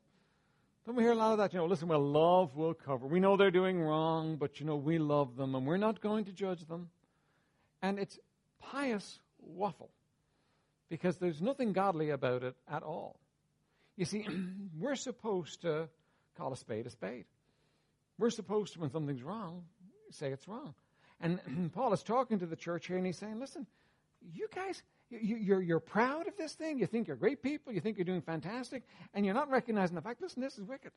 Don't 0.90 0.96
we 0.96 1.04
hear 1.04 1.12
a 1.12 1.16
lot 1.16 1.34
of 1.34 1.38
that? 1.38 1.54
You 1.54 1.60
know, 1.60 1.68
listen, 1.68 1.88
well, 1.88 2.04
love 2.04 2.56
will 2.56 2.74
cover. 2.74 3.06
We 3.06 3.20
know 3.20 3.38
they're 3.38 3.52
doing 3.52 3.80
wrong, 3.80 4.38
but, 4.38 4.60
you 4.60 4.66
know, 4.66 4.76
we 4.76 4.98
love 4.98 5.36
them, 5.36 5.54
and 5.54 5.68
we're 5.68 5.78
not 5.78 6.02
going 6.02 6.26
to 6.26 6.32
judge 6.32 6.66
them. 6.66 6.90
And 7.84 8.00
it's 8.00 8.18
pious 8.60 9.20
waffle 9.40 9.92
because 10.90 11.18
there's 11.18 11.44
nothing 11.44 11.74
godly 11.74 12.10
about 12.10 12.42
it 12.42 12.56
at 12.68 12.82
all. 12.82 13.20
You 13.98 14.06
see, 14.06 14.28
we're 14.80 14.96
supposed 14.96 15.62
to 15.62 15.90
call 16.36 16.54
a 16.54 16.58
spade 16.58 16.88
a 16.88 16.90
spade. 16.90 17.26
We're 18.18 18.32
supposed 18.32 18.74
to, 18.74 18.80
when 18.80 18.90
something's 18.90 19.22
wrong, 19.22 19.66
say 20.10 20.32
it's 20.32 20.48
wrong. 20.48 20.74
And 21.22 21.72
Paul 21.76 21.94
is 21.94 22.02
talking 22.02 22.40
to 22.40 22.48
the 22.48 22.56
church 22.56 22.88
here, 22.88 22.98
and 22.98 23.06
he's 23.06 23.20
saying, 23.20 23.40
listen, 23.40 23.68
you 24.34 24.48
guys, 24.56 24.82
you're, 25.10 25.62
you're 25.62 25.80
proud 25.80 26.28
of 26.28 26.38
this 26.38 26.54
thing. 26.54 26.78
You 26.78 26.86
think 26.86 27.08
you're 27.08 27.18
great 27.18 27.42
people. 27.42 27.74
You 27.74 27.82
think 27.82 27.98
you're 27.98 28.06
doing 28.06 28.22
fantastic. 28.22 28.84
And 29.14 29.26
you're 29.26 29.36
not 29.36 29.50
recognizing 29.50 29.96
the 29.96 30.02
fact, 30.02 30.22
listen, 30.22 30.42
this 30.42 30.58
is 30.58 30.64
wicked. 30.64 30.92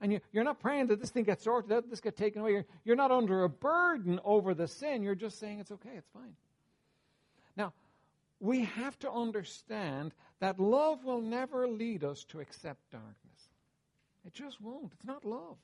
And 0.00 0.12
you, 0.12 0.20
are 0.36 0.44
not 0.44 0.60
praying 0.60 0.88
that 0.88 1.00
this 1.00 1.10
thing 1.10 1.24
gets 1.24 1.44
sorted 1.44 1.72
out, 1.72 1.88
this 1.88 2.00
gets 2.00 2.18
taken 2.18 2.42
away. 2.42 2.52
You're, 2.52 2.66
you're 2.84 2.96
not 2.96 3.10
under 3.10 3.44
a 3.44 3.48
burden 3.48 4.20
over 4.24 4.52
the 4.52 4.68
sin. 4.68 5.02
You're 5.02 5.14
just 5.14 5.38
saying 5.38 5.60
it's 5.60 5.70
okay, 5.70 5.92
it's 5.96 6.10
fine. 6.12 6.34
Now, 7.56 7.72
we 8.40 8.64
have 8.64 8.98
to 8.98 9.10
understand 9.10 10.12
that 10.40 10.58
love 10.58 11.04
will 11.04 11.22
never 11.22 11.68
lead 11.68 12.04
us 12.04 12.24
to 12.24 12.40
accept 12.40 12.90
darkness. 12.90 13.14
It 14.26 14.34
just 14.34 14.60
won't. 14.60 14.92
It's 14.94 15.06
not 15.06 15.24
love. 15.24 15.56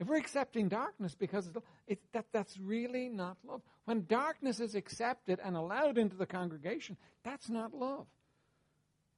If 0.00 0.08
we're 0.08 0.16
accepting 0.16 0.68
darkness 0.68 1.14
because 1.14 1.48
it, 1.86 2.00
that, 2.12 2.24
that's 2.32 2.58
really 2.58 3.10
not 3.10 3.36
love. 3.46 3.60
When 3.84 4.06
darkness 4.06 4.58
is 4.58 4.74
accepted 4.74 5.38
and 5.44 5.56
allowed 5.56 5.98
into 5.98 6.16
the 6.16 6.26
congregation, 6.26 6.96
that's 7.22 7.50
not 7.50 7.74
love. 7.74 8.06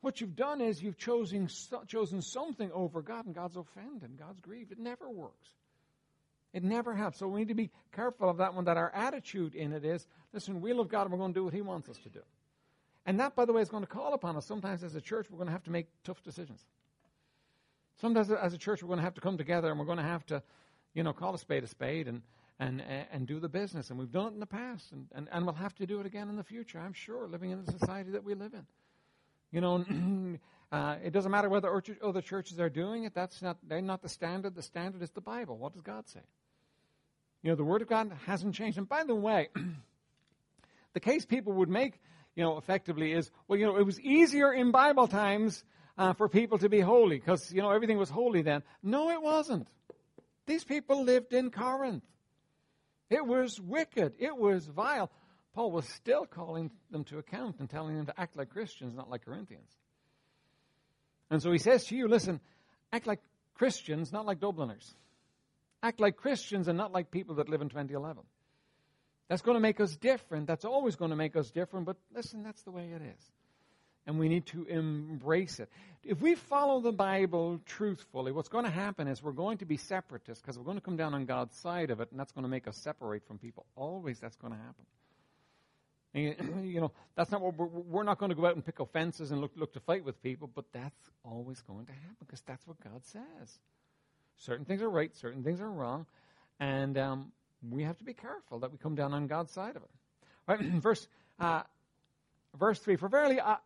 What 0.00 0.20
you've 0.20 0.34
done 0.34 0.61
is 0.61 0.82
you've 0.82 0.99
chosen, 0.99 1.49
chosen 1.87 2.20
something 2.20 2.73
over 2.73 3.00
God, 3.00 3.26
and 3.26 3.34
God's 3.34 3.56
offended, 3.56 4.11
and 4.11 4.19
God's 4.19 4.40
grieved. 4.40 4.73
It 4.73 4.81
never 4.81 5.08
works. 5.08 5.49
It 6.52 6.64
never 6.64 6.94
has. 6.94 7.17
So 7.17 7.29
we 7.29 7.40
need 7.40 7.49
to 7.49 7.55
be 7.55 7.70
careful 7.93 8.29
of 8.29 8.38
that 8.38 8.55
one, 8.55 8.64
that 8.64 8.76
our 8.76 8.90
attitude 8.93 9.55
in 9.55 9.73
it 9.73 9.84
is, 9.84 10.05
listen, 10.32 10.61
we 10.61 10.73
love 10.73 10.88
God 10.88 11.02
and 11.02 11.12
we're 11.12 11.19
going 11.19 11.32
to 11.32 11.38
do 11.38 11.44
what 11.44 11.55
He 11.55 11.62
wants 11.62 11.88
us 11.88 11.99
to 11.99 12.08
do. 12.08 12.20
And 13.06 13.20
that, 13.20 13.37
by 13.37 13.44
the 13.44 13.52
way, 13.52 13.62
is 13.62 13.69
going 13.69 13.84
to 13.84 13.88
call 13.88 14.14
upon 14.14 14.37
us. 14.37 14.46
Sometimes 14.46 14.82
as 14.82 14.96
a 14.96 15.00
church, 15.00 15.26
we're 15.31 15.38
going 15.38 15.46
to 15.46 15.52
have 15.52 15.64
to 15.64 15.70
make 15.70 15.87
tough 16.02 16.23
decisions. 16.25 16.61
Sometimes 18.00 18.31
as 18.31 18.52
a 18.52 18.58
church, 18.58 18.82
we're 18.82 18.88
going 18.88 18.99
to 18.99 19.05
have 19.05 19.14
to 19.14 19.20
come 19.20 19.38
together 19.38 19.70
and 19.70 19.79
we're 19.79 19.87
going 19.87 19.99
to 19.99 20.05
have 20.05 20.26
to, 20.26 20.43
you 20.94 21.03
know, 21.03 21.12
call 21.12 21.35
a 21.35 21.39
spade 21.39 21.65
a 21.65 21.67
spade 21.67 22.09
and, 22.09 22.23
and, 22.59 22.83
and 23.12 23.27
do 23.27 23.41
the 23.41 23.49
business. 23.49 23.91
And 23.91 23.99
we've 23.99 24.11
done 24.11 24.29
it 24.29 24.35
in 24.35 24.41
the 24.41 24.47
past 24.47 24.93
and, 24.93 25.06
and, 25.15 25.29
and 25.33 25.44
we'll 25.44 25.55
have 25.55 25.75
to 25.77 25.87
do 25.87 26.00
it 26.00 26.06
again 26.06 26.29
in 26.29 26.37
the 26.37 26.44
future, 26.44 26.79
I'm 26.79 26.93
sure, 26.93 27.27
living 27.29 27.50
in 27.50 27.65
the 27.65 27.73
society 27.73 28.11
that 28.12 28.25
we 28.25 28.35
live 28.35 28.55
in. 28.55 28.67
You 29.50 29.61
know, 29.61 30.39
uh, 30.73 30.97
it 31.05 31.12
doesn't 31.12 31.31
matter 31.31 31.49
whether 31.49 31.83
other 32.03 32.23
churches 32.23 32.59
are 32.59 32.71
doing 32.71 33.05
it. 33.05 33.15
That's 33.15 33.43
not, 33.43 33.59
they're 33.67 33.83
not 33.83 34.03
the 34.03 34.09
standard. 34.09 34.55
The 34.55 34.62
standard 34.62 35.03
is 35.03 35.11
the 35.11 35.21
Bible. 35.21 35.59
What 35.59 35.73
does 35.73 35.83
God 35.83 36.09
say? 36.09 36.21
You 37.43 37.50
know, 37.50 37.56
the 37.56 37.65
Word 37.65 37.83
of 37.83 37.89
God 37.89 38.12
hasn't 38.27 38.55
changed. 38.55 38.79
And 38.79 38.89
by 38.89 39.05
the 39.05 39.15
way, 39.15 39.49
the 40.94 41.00
case 41.00 41.27
people 41.27 41.55
would 41.55 41.69
make, 41.69 42.00
you 42.37 42.43
know, 42.43 42.56
effectively 42.56 43.12
is, 43.12 43.31
well, 43.49 43.58
you 43.58 43.67
know, 43.67 43.77
it 43.77 43.84
was 43.84 44.01
easier 44.01 44.53
in 44.53 44.70
Bible 44.70 45.08
times 45.08 45.65
uh, 45.99 46.13
for 46.15 46.29
people 46.29 46.58
to 46.58 46.69
be 46.69 46.81
holy 46.81 47.19
because, 47.19 47.53
you 47.53 47.61
know, 47.61 47.70
everything 47.70 47.99
was 47.99 48.08
holy 48.08 48.43
then. 48.43 48.63
No, 48.82 49.11
it 49.11 49.20
wasn't. 49.20 49.67
These 50.46 50.65
people 50.65 51.05
lived 51.05 51.32
in 51.32 51.51
Corinth. 51.51 52.05
It 53.11 53.27
was 53.27 53.61
wicked. 53.61 54.15
It 54.19 54.37
was 54.37 54.67
vile. 54.67 55.11
Paul 55.55 55.70
was 55.70 55.87
still 55.89 56.25
calling 56.25 56.70
them 56.91 57.05
to 57.05 57.19
account 57.19 57.56
and 57.58 57.69
telling 57.69 57.96
them 57.96 58.06
to 58.06 58.20
act 58.20 58.37
like 58.37 58.51
Christians, 58.51 58.94
not 58.96 59.11
like 59.11 59.25
Corinthians. 59.25 59.70
And 61.31 61.43
so 61.43 61.53
he 61.53 61.58
says 61.58 61.84
to 61.87 61.96
you, 61.96 62.08
listen, 62.08 62.41
act 62.93 63.06
like 63.06 63.20
Christians, 63.55 64.13
not 64.13 64.27
like 64.27 64.41
Dubliners 64.41 64.94
act 65.82 66.01
like 66.01 66.17
Christians 66.17 66.69
and 66.69 66.79
not 66.79 66.93
like 66.93 67.11
people 67.11 67.37
that 67.37 67.49
live 67.49 67.61
in 67.61 67.69
2011. 67.69 68.22
That's 69.29 69.43
going 69.43 69.56
to 69.56 69.61
make 69.61 69.81
us 69.81 69.96
different. 69.96 70.46
That's 70.46 70.65
always 70.65 70.96
going 70.96 71.11
to 71.11 71.17
make 71.17 71.37
us 71.37 71.51
different. 71.51 71.87
But 71.87 71.96
listen, 72.15 72.43
that's 72.43 72.63
the 72.63 72.70
way 72.70 72.91
it 72.94 73.03
is. 73.03 73.32
And 74.06 74.19
we 74.19 74.29
need 74.29 74.47
to 74.47 74.65
embrace 74.65 75.61
it. 75.61 75.69
If 76.03 76.21
we 76.21 76.35
follow 76.35 76.81
the 76.81 76.91
Bible 76.91 77.61
truthfully, 77.65 78.32
what's 78.32 78.49
going 78.49 78.65
to 78.65 78.71
happen 78.71 79.06
is 79.06 79.23
we're 79.23 79.31
going 79.31 79.59
to 79.59 79.65
be 79.65 79.77
separatists 79.77 80.43
because 80.43 80.59
we're 80.59 80.65
going 80.65 80.77
to 80.77 80.82
come 80.82 80.97
down 80.97 81.15
on 81.15 81.25
God's 81.25 81.56
side 81.56 81.91
of 81.91 82.01
it, 82.01 82.11
and 82.11 82.19
that's 82.19 82.32
going 82.32 82.43
to 82.43 82.49
make 82.49 82.67
us 82.67 82.77
separate 82.77 83.25
from 83.29 83.39
people. 83.39 83.65
Always 83.77 84.19
that's 84.19 84.35
going 84.37 84.53
to 84.53 84.59
happen. 84.59 84.85
And, 86.15 86.67
you 86.73 86.81
know, 86.81 86.93
that's 87.15 87.31
not 87.31 87.41
what 87.41 87.56
we're, 87.56 87.67
we're, 87.67 88.03
not 88.03 88.19
going 88.19 88.31
to 88.31 88.35
go 88.35 88.47
out 88.47 88.55
and 88.55 88.65
pick 88.65 88.81
offenses 88.81 89.31
and 89.31 89.41
look, 89.41 89.53
look 89.56 89.73
to 89.75 89.81
fight 89.81 90.05
with 90.05 90.21
people, 90.23 90.51
but 90.53 90.65
that's 90.73 91.11
always 91.25 91.61
going 91.63 91.87
to 91.87 91.93
happen 91.93 92.17
because 92.21 92.41
that's 92.43 92.67
what 92.67 92.81
God 92.82 93.05
says. 93.05 93.59
Certain 94.39 94.65
things 94.65 94.82
are 94.82 94.91
right, 94.91 95.15
certain 95.17 95.44
things 95.44 95.61
are 95.61 95.71
wrong, 95.71 96.06
and 96.59 96.99
um, 96.99 97.32
we 97.71 97.85
have 97.85 97.97
to 97.99 98.05
be 98.05 98.13
careful 98.13 98.59
that 98.61 98.73
we 98.73 98.79
come 98.79 98.97
down 98.97 99.15
on 99.15 99.29
God's 99.29 99.53
side 99.53 99.77
of 99.77 99.82
it. 99.82 99.91
Right, 100.49 100.61
verse 100.82 101.06
uh, 101.39 101.63
verse 102.59 102.81
three: 102.81 102.97
For 102.97 103.09
verily, 103.09 103.39
uh, 103.39 103.56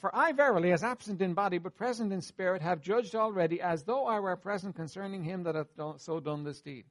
for 0.00 0.14
I 0.14 0.32
verily, 0.32 0.72
as 0.72 0.82
absent 0.82 1.20
in 1.20 1.34
body 1.34 1.58
but 1.58 1.76
present 1.76 2.12
in 2.12 2.20
spirit, 2.20 2.62
have 2.62 2.80
judged 2.80 3.14
already, 3.14 3.60
as 3.60 3.84
though 3.84 4.06
I 4.06 4.20
were 4.20 4.36
present 4.36 4.76
concerning 4.76 5.22
him 5.22 5.44
that 5.44 5.54
hath 5.54 5.68
so 5.98 6.20
done 6.20 6.44
this 6.44 6.60
deed. 6.60 6.84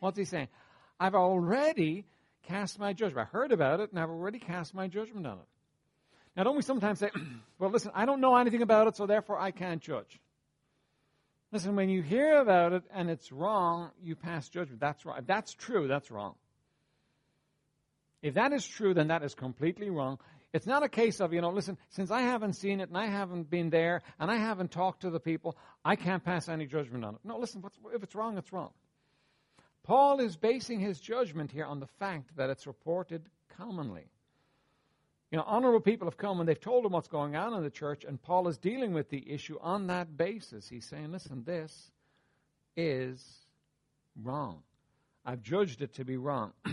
What's 0.00 0.18
he 0.18 0.24
saying? 0.24 0.48
I've 0.98 1.14
already 1.14 2.06
cast 2.44 2.78
my 2.78 2.92
judgment. 2.92 3.28
I 3.28 3.36
heard 3.36 3.52
about 3.52 3.80
it, 3.80 3.90
and 3.90 4.00
I've 4.00 4.10
already 4.10 4.38
cast 4.38 4.74
my 4.74 4.88
judgment 4.88 5.26
on 5.26 5.38
it. 5.38 5.44
Now, 6.36 6.44
don't 6.44 6.56
we 6.56 6.62
sometimes 6.62 6.98
say, 6.98 7.10
well, 7.58 7.70
listen, 7.70 7.90
I 7.94 8.06
don't 8.06 8.20
know 8.20 8.36
anything 8.36 8.62
about 8.62 8.88
it, 8.88 8.96
so 8.96 9.06
therefore 9.06 9.38
I 9.38 9.50
can't 9.50 9.80
judge? 9.80 10.20
Listen, 11.52 11.76
when 11.76 11.90
you 11.90 12.00
hear 12.00 12.40
about 12.40 12.72
it 12.72 12.82
and 12.94 13.10
it's 13.10 13.30
wrong, 13.30 13.90
you 14.02 14.16
pass 14.16 14.48
judgment. 14.48 14.80
That's. 14.80 15.04
If 15.04 15.26
that's 15.26 15.52
true, 15.52 15.86
that's 15.86 16.10
wrong. 16.10 16.34
If 18.22 18.34
that 18.34 18.52
is 18.52 18.66
true, 18.66 18.94
then 18.94 19.08
that 19.08 19.22
is 19.22 19.34
completely 19.34 19.90
wrong. 19.90 20.18
It's 20.52 20.66
not 20.66 20.82
a 20.82 20.88
case 20.88 21.20
of, 21.20 21.32
you 21.32 21.40
know, 21.40 21.50
listen, 21.50 21.78
since 21.88 22.10
I 22.10 22.22
haven't 22.22 22.54
seen 22.54 22.80
it 22.80 22.88
and 22.88 22.98
I 22.98 23.06
haven't 23.06 23.48
been 23.48 23.70
there 23.70 24.02
and 24.20 24.30
I 24.30 24.36
haven't 24.36 24.70
talked 24.70 25.00
to 25.02 25.10
the 25.10 25.20
people, 25.20 25.56
I 25.84 25.96
can't 25.96 26.22
pass 26.22 26.48
any 26.48 26.66
judgment 26.66 27.04
on 27.04 27.14
it. 27.14 27.20
No, 27.24 27.38
listen, 27.38 27.64
if 27.94 28.02
it's 28.02 28.14
wrong, 28.14 28.36
it's 28.36 28.52
wrong. 28.52 28.70
Paul 29.82 30.20
is 30.20 30.36
basing 30.36 30.78
his 30.78 31.00
judgment 31.00 31.50
here 31.50 31.64
on 31.64 31.80
the 31.80 31.86
fact 31.86 32.36
that 32.36 32.50
it's 32.50 32.66
reported 32.66 33.22
commonly. 33.56 34.04
You 35.30 35.38
know, 35.38 35.44
honorable 35.46 35.80
people 35.80 36.06
have 36.06 36.18
come 36.18 36.40
and 36.40 36.48
they've 36.48 36.60
told 36.60 36.84
him 36.84 36.92
what's 36.92 37.08
going 37.08 37.34
on 37.34 37.54
in 37.54 37.62
the 37.62 37.70
church, 37.70 38.04
and 38.04 38.20
Paul 38.20 38.48
is 38.48 38.58
dealing 38.58 38.92
with 38.92 39.08
the 39.08 39.32
issue 39.32 39.58
on 39.62 39.86
that 39.86 40.18
basis. 40.18 40.68
He's 40.68 40.84
saying, 40.84 41.10
listen, 41.10 41.42
this 41.44 41.90
is 42.76 43.24
wrong. 44.22 44.62
I've 45.24 45.42
judged 45.42 45.80
it 45.80 45.94
to 45.94 46.04
be 46.04 46.18
wrong. 46.18 46.52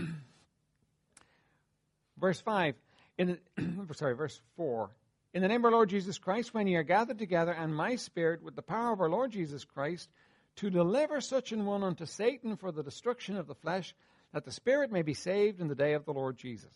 verse 2.18 2.40
5, 2.40 2.74
in 3.20 3.38
the, 3.56 3.94
sorry, 3.94 4.14
verse 4.14 4.40
4. 4.56 4.90
In 5.34 5.42
the 5.42 5.48
name 5.48 5.60
of 5.60 5.66
our 5.66 5.70
Lord 5.72 5.90
Jesus 5.90 6.16
Christ, 6.16 6.54
when 6.54 6.66
ye 6.66 6.76
are 6.76 6.82
gathered 6.82 7.18
together, 7.18 7.52
and 7.52 7.74
my 7.74 7.96
spirit, 7.96 8.42
with 8.42 8.56
the 8.56 8.62
power 8.62 8.92
of 8.92 9.00
our 9.00 9.10
Lord 9.10 9.30
Jesus 9.30 9.62
Christ, 9.62 10.08
to 10.56 10.70
deliver 10.70 11.20
such 11.20 11.52
an 11.52 11.66
one 11.66 11.84
unto 11.84 12.06
Satan 12.06 12.56
for 12.56 12.72
the 12.72 12.82
destruction 12.82 13.36
of 13.36 13.46
the 13.46 13.54
flesh, 13.54 13.94
that 14.32 14.44
the 14.44 14.50
spirit 14.50 14.90
may 14.90 15.02
be 15.02 15.12
saved 15.12 15.60
in 15.60 15.68
the 15.68 15.74
day 15.74 15.92
of 15.92 16.06
the 16.06 16.14
Lord 16.14 16.38
Jesus. 16.38 16.72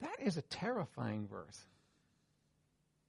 That 0.00 0.16
is 0.24 0.38
a 0.38 0.42
terrifying 0.42 1.28
verse. 1.30 1.66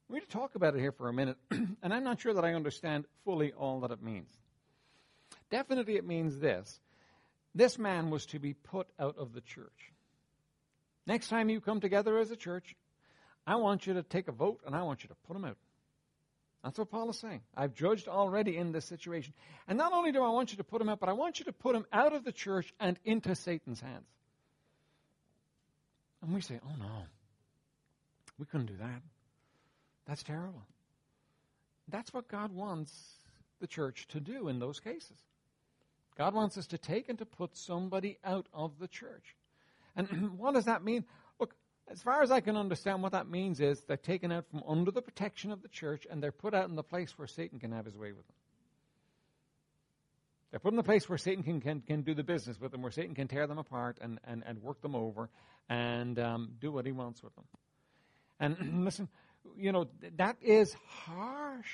We 0.10 0.20
need 0.20 0.26
to 0.26 0.32
talk 0.32 0.56
about 0.56 0.76
it 0.76 0.82
here 0.82 0.92
for 0.92 1.08
a 1.08 1.14
minute, 1.14 1.38
and 1.52 1.94
I'm 1.94 2.04
not 2.04 2.20
sure 2.20 2.34
that 2.34 2.44
I 2.44 2.54
understand 2.54 3.06
fully 3.24 3.54
all 3.54 3.80
that 3.80 3.92
it 3.92 4.04
means. 4.04 4.34
Definitely, 5.50 5.96
it 5.96 6.06
means 6.06 6.40
this 6.40 6.82
this 7.56 7.80
man 7.80 8.10
was 8.10 8.26
to 8.28 8.40
be 8.40 8.54
put 8.54 8.88
out 9.00 9.18
of 9.18 9.34
the 9.34 9.42
church. 9.42 9.94
Next 11.12 11.28
time 11.28 11.50
you 11.50 11.60
come 11.60 11.82
together 11.82 12.18
as 12.20 12.32
a 12.32 12.38
church, 12.38 12.74
I 13.46 13.58
want 13.58 13.86
you 13.86 13.96
to 13.96 14.02
take 14.02 14.30
a 14.30 14.32
vote 14.32 14.62
and 14.66 14.74
I 14.74 14.84
want 14.84 15.04
you 15.04 15.10
to 15.10 15.16
put 15.28 15.34
them 15.34 15.44
out. 15.44 15.58
That's 16.64 16.80
what 16.80 16.90
Paul 16.90 17.10
is 17.10 17.20
saying. 17.20 17.42
I've 17.54 17.74
judged 17.74 18.08
already 18.08 18.56
in 18.56 18.72
this 18.72 18.86
situation. 18.86 19.34
And 19.68 19.78
not 19.78 19.92
only 19.92 20.14
do 20.14 20.24
I 20.24 20.30
want 20.30 20.52
you 20.52 20.58
to 20.60 20.64
put 20.64 20.80
them 20.80 20.88
out, 20.88 21.02
but 21.02 21.10
I 21.10 21.12
want 21.12 21.40
you 21.40 21.46
to 21.46 21.52
put 21.52 21.74
them 21.74 21.86
out 21.92 22.14
of 22.14 22.24
the 22.24 22.32
church 22.32 22.74
and 22.80 22.98
into 23.04 23.36
Satan's 23.36 23.82
hands. 23.82 24.08
And 26.22 26.34
we 26.34 26.40
say, 26.40 26.62
oh 26.66 26.76
no, 26.80 27.04
we 28.40 28.46
couldn't 28.46 28.68
do 28.68 28.78
that. 28.78 29.02
That's 30.08 30.24
terrible. 30.24 30.64
That's 31.90 32.14
what 32.14 32.30
God 32.30 32.56
wants 32.56 32.94
the 33.60 33.68
church 33.68 34.08
to 34.12 34.22
do 34.22 34.48
in 34.48 34.60
those 34.60 34.80
cases. 34.80 35.18
God 36.18 36.34
wants 36.34 36.58
us 36.58 36.68
to 36.68 36.78
take 36.78 37.10
and 37.10 37.20
to 37.20 37.26
put 37.26 37.58
somebody 37.58 38.18
out 38.24 38.48
of 38.54 38.80
the 38.80 38.88
church. 38.88 39.36
And 39.96 40.32
what 40.38 40.54
does 40.54 40.66
that 40.66 40.84
mean? 40.84 41.06
Look, 41.40 41.56
as 41.90 42.02
far 42.02 42.22
as 42.22 42.32
I 42.32 42.40
can 42.42 42.56
understand, 42.56 43.04
what 43.04 43.12
that 43.12 43.30
means 43.30 43.60
is 43.60 43.82
they're 43.82 43.98
taken 43.98 44.32
out 44.32 44.46
from 44.50 44.64
under 44.68 44.92
the 44.92 45.02
protection 45.02 45.52
of 45.52 45.62
the 45.62 45.68
church 45.68 46.08
and 46.10 46.22
they're 46.22 46.32
put 46.32 46.54
out 46.54 46.70
in 46.70 46.76
the 46.76 46.84
place 46.84 47.18
where 47.18 47.28
Satan 47.28 47.60
can 47.60 47.72
have 47.72 47.86
his 47.86 47.98
way 47.98 48.12
with 48.12 48.26
them. 48.28 48.36
They're 50.52 50.60
put 50.60 50.74
in 50.74 50.78
the 50.78 50.84
place 50.84 51.08
where 51.08 51.18
Satan 51.18 51.44
can, 51.44 51.62
can, 51.62 51.82
can 51.82 52.02
do 52.02 52.14
the 52.14 52.24
business 52.24 52.60
with 52.60 52.74
them, 52.74 52.82
where 52.82 52.92
Satan 52.92 53.16
can 53.16 53.30
tear 53.30 53.48
them 53.48 53.58
apart 53.58 53.98
and, 54.02 54.20
and, 54.26 54.44
and 54.46 54.62
work 54.62 54.82
them 54.82 54.96
over 54.96 55.30
and 55.70 56.20
um, 56.20 56.52
do 56.60 56.72
what 56.72 56.86
he 56.86 56.92
wants 56.92 57.24
with 57.24 57.34
them. 57.36 57.46
And 58.40 58.86
listen, 58.86 59.08
you 59.58 59.72
know, 59.72 59.88
that 60.18 60.38
is 60.42 60.76
harsh 61.06 61.70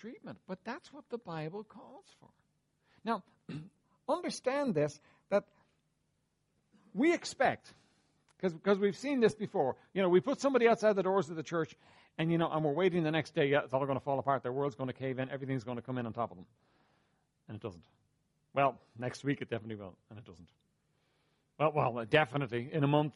treatment, 0.00 0.38
but 0.46 0.58
that's 0.64 0.92
what 0.92 1.04
the 1.10 1.18
Bible 1.18 1.64
calls 1.64 2.04
for. 2.20 2.28
Now, 3.04 3.22
understand 4.08 4.74
this 4.74 5.00
we 6.94 7.12
expect, 7.12 7.72
because 8.40 8.78
we've 8.78 8.96
seen 8.96 9.20
this 9.20 9.34
before, 9.34 9.76
you 9.92 10.02
know, 10.02 10.08
we 10.08 10.20
put 10.20 10.40
somebody 10.40 10.68
outside 10.68 10.96
the 10.96 11.02
doors 11.02 11.28
of 11.30 11.36
the 11.36 11.42
church, 11.42 11.74
and, 12.18 12.30
you 12.30 12.38
know, 12.38 12.50
and 12.50 12.64
we're 12.64 12.72
waiting 12.72 13.02
the 13.02 13.10
next 13.10 13.34
day, 13.34 13.46
yeah, 13.46 13.60
it's 13.64 13.72
all 13.72 13.84
going 13.84 13.98
to 13.98 14.04
fall 14.04 14.18
apart, 14.18 14.42
their 14.42 14.52
world's 14.52 14.74
going 14.74 14.88
to 14.88 14.94
cave 14.94 15.18
in, 15.18 15.30
everything's 15.30 15.64
going 15.64 15.76
to 15.76 15.82
come 15.82 15.98
in 15.98 16.06
on 16.06 16.12
top 16.12 16.30
of 16.30 16.36
them. 16.36 16.46
And 17.48 17.56
it 17.56 17.62
doesn't. 17.62 17.84
Well, 18.54 18.78
next 18.98 19.24
week 19.24 19.40
it 19.42 19.50
definitely 19.50 19.76
will, 19.76 19.94
and 20.10 20.18
it 20.18 20.24
doesn't. 20.24 20.48
Well, 21.58 21.72
well, 21.74 22.04
definitely 22.08 22.70
in 22.72 22.82
a 22.84 22.88
month, 22.88 23.14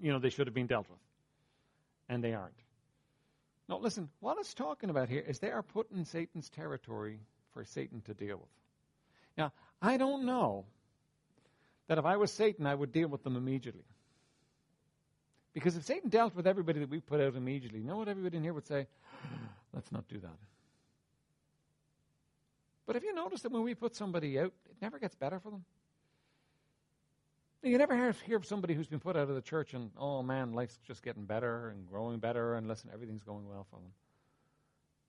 you 0.00 0.12
know, 0.12 0.18
they 0.18 0.30
should 0.30 0.46
have 0.46 0.54
been 0.54 0.66
dealt 0.66 0.88
with, 0.88 0.98
and 2.08 2.24
they 2.24 2.34
aren't. 2.34 2.54
No, 3.68 3.78
listen. 3.78 4.08
What 4.20 4.38
it's 4.40 4.54
talking 4.54 4.90
about 4.90 5.08
here 5.08 5.24
is 5.26 5.38
they 5.38 5.50
are 5.50 5.62
put 5.62 5.90
in 5.92 6.04
Satan's 6.04 6.50
territory 6.50 7.20
for 7.52 7.64
Satan 7.64 8.00
to 8.02 8.14
deal 8.14 8.38
with. 8.38 8.48
Now, 9.38 9.52
I 9.80 9.96
don't 9.96 10.26
know 10.26 10.64
that 11.88 11.98
if 11.98 12.04
I 12.04 12.16
was 12.16 12.32
Satan, 12.32 12.66
I 12.66 12.74
would 12.74 12.92
deal 12.92 13.08
with 13.08 13.22
them 13.22 13.36
immediately. 13.36 13.84
Because 15.54 15.76
if 15.76 15.84
Satan 15.84 16.08
dealt 16.08 16.34
with 16.34 16.46
everybody 16.46 16.80
that 16.80 16.88
we 16.88 17.00
put 17.00 17.20
out 17.20 17.34
immediately, 17.36 17.80
you 17.80 17.86
know 17.86 17.98
what 17.98 18.08
everybody 18.08 18.38
in 18.38 18.42
here 18.42 18.54
would 18.54 18.66
say? 18.66 18.86
Let's 19.74 19.92
not 19.92 20.08
do 20.08 20.18
that. 20.20 20.38
But 22.86 22.96
have 22.96 23.04
you 23.04 23.14
noticed 23.14 23.42
that 23.44 23.52
when 23.52 23.62
we 23.62 23.74
put 23.74 23.94
somebody 23.94 24.38
out, 24.38 24.52
it 24.68 24.76
never 24.80 24.98
gets 24.98 25.14
better 25.14 25.38
for 25.38 25.50
them? 25.50 25.64
You 27.62 27.78
never 27.78 27.94
hear, 27.94 28.12
hear 28.26 28.36
of 28.38 28.46
somebody 28.46 28.74
who's 28.74 28.88
been 28.88 28.98
put 28.98 29.16
out 29.16 29.28
of 29.28 29.36
the 29.36 29.42
church 29.42 29.72
and, 29.72 29.90
oh 29.96 30.22
man, 30.22 30.52
life's 30.52 30.78
just 30.84 31.02
getting 31.02 31.24
better 31.24 31.68
and 31.68 31.86
growing 31.86 32.18
better 32.18 32.54
and 32.54 32.66
listen, 32.66 32.90
everything's 32.92 33.22
going 33.22 33.48
well 33.48 33.66
for 33.70 33.76
them. 33.76 33.92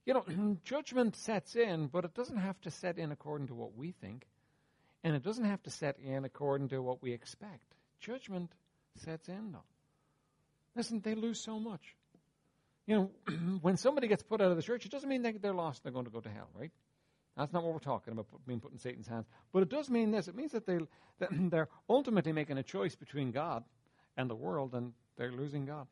You 0.06 0.14
know, 0.14 0.56
judgment 0.64 1.16
sets 1.16 1.56
in, 1.56 1.88
but 1.88 2.04
it 2.04 2.14
doesn't 2.14 2.36
have 2.36 2.60
to 2.60 2.70
set 2.70 2.96
in 2.96 3.10
according 3.10 3.48
to 3.48 3.54
what 3.54 3.76
we 3.76 3.90
think. 3.90 4.26
And 5.04 5.14
it 5.14 5.22
doesn't 5.22 5.44
have 5.44 5.62
to 5.64 5.70
set 5.70 5.98
in 5.98 6.24
according 6.24 6.70
to 6.70 6.80
what 6.82 7.02
we 7.02 7.12
expect. 7.12 7.74
Judgment 8.00 8.50
sets 8.96 9.28
in, 9.28 9.52
though. 9.52 9.64
Listen, 10.74 11.00
they 11.00 11.14
lose 11.14 11.38
so 11.38 11.60
much. 11.60 11.94
You 12.86 12.96
know, 12.96 13.10
when 13.60 13.76
somebody 13.76 14.08
gets 14.08 14.22
put 14.22 14.40
out 14.40 14.50
of 14.50 14.56
the 14.56 14.62
church, 14.62 14.86
it 14.86 14.90
doesn't 14.90 15.08
mean 15.08 15.22
they're 15.22 15.54
lost, 15.54 15.82
they're 15.82 15.92
going 15.92 16.06
to 16.06 16.10
go 16.10 16.20
to 16.20 16.28
hell, 16.30 16.48
right? 16.58 16.72
That's 17.36 17.52
not 17.52 17.64
what 17.64 17.72
we're 17.72 17.80
talking 17.80 18.12
about, 18.12 18.26
being 18.46 18.60
put 18.60 18.72
in 18.72 18.78
Satan's 18.78 19.06
hands. 19.06 19.26
But 19.52 19.62
it 19.62 19.68
does 19.68 19.90
mean 19.90 20.10
this. 20.10 20.28
It 20.28 20.36
means 20.36 20.52
that, 20.52 20.66
they, 20.66 20.78
that 21.18 21.30
they're 21.30 21.68
ultimately 21.88 22.32
making 22.32 22.56
a 22.56 22.62
choice 22.62 22.94
between 22.96 23.30
God 23.30 23.62
and 24.16 24.30
the 24.30 24.34
world, 24.34 24.74
and 24.74 24.92
they're 25.16 25.32
losing 25.32 25.66
God. 25.66 25.86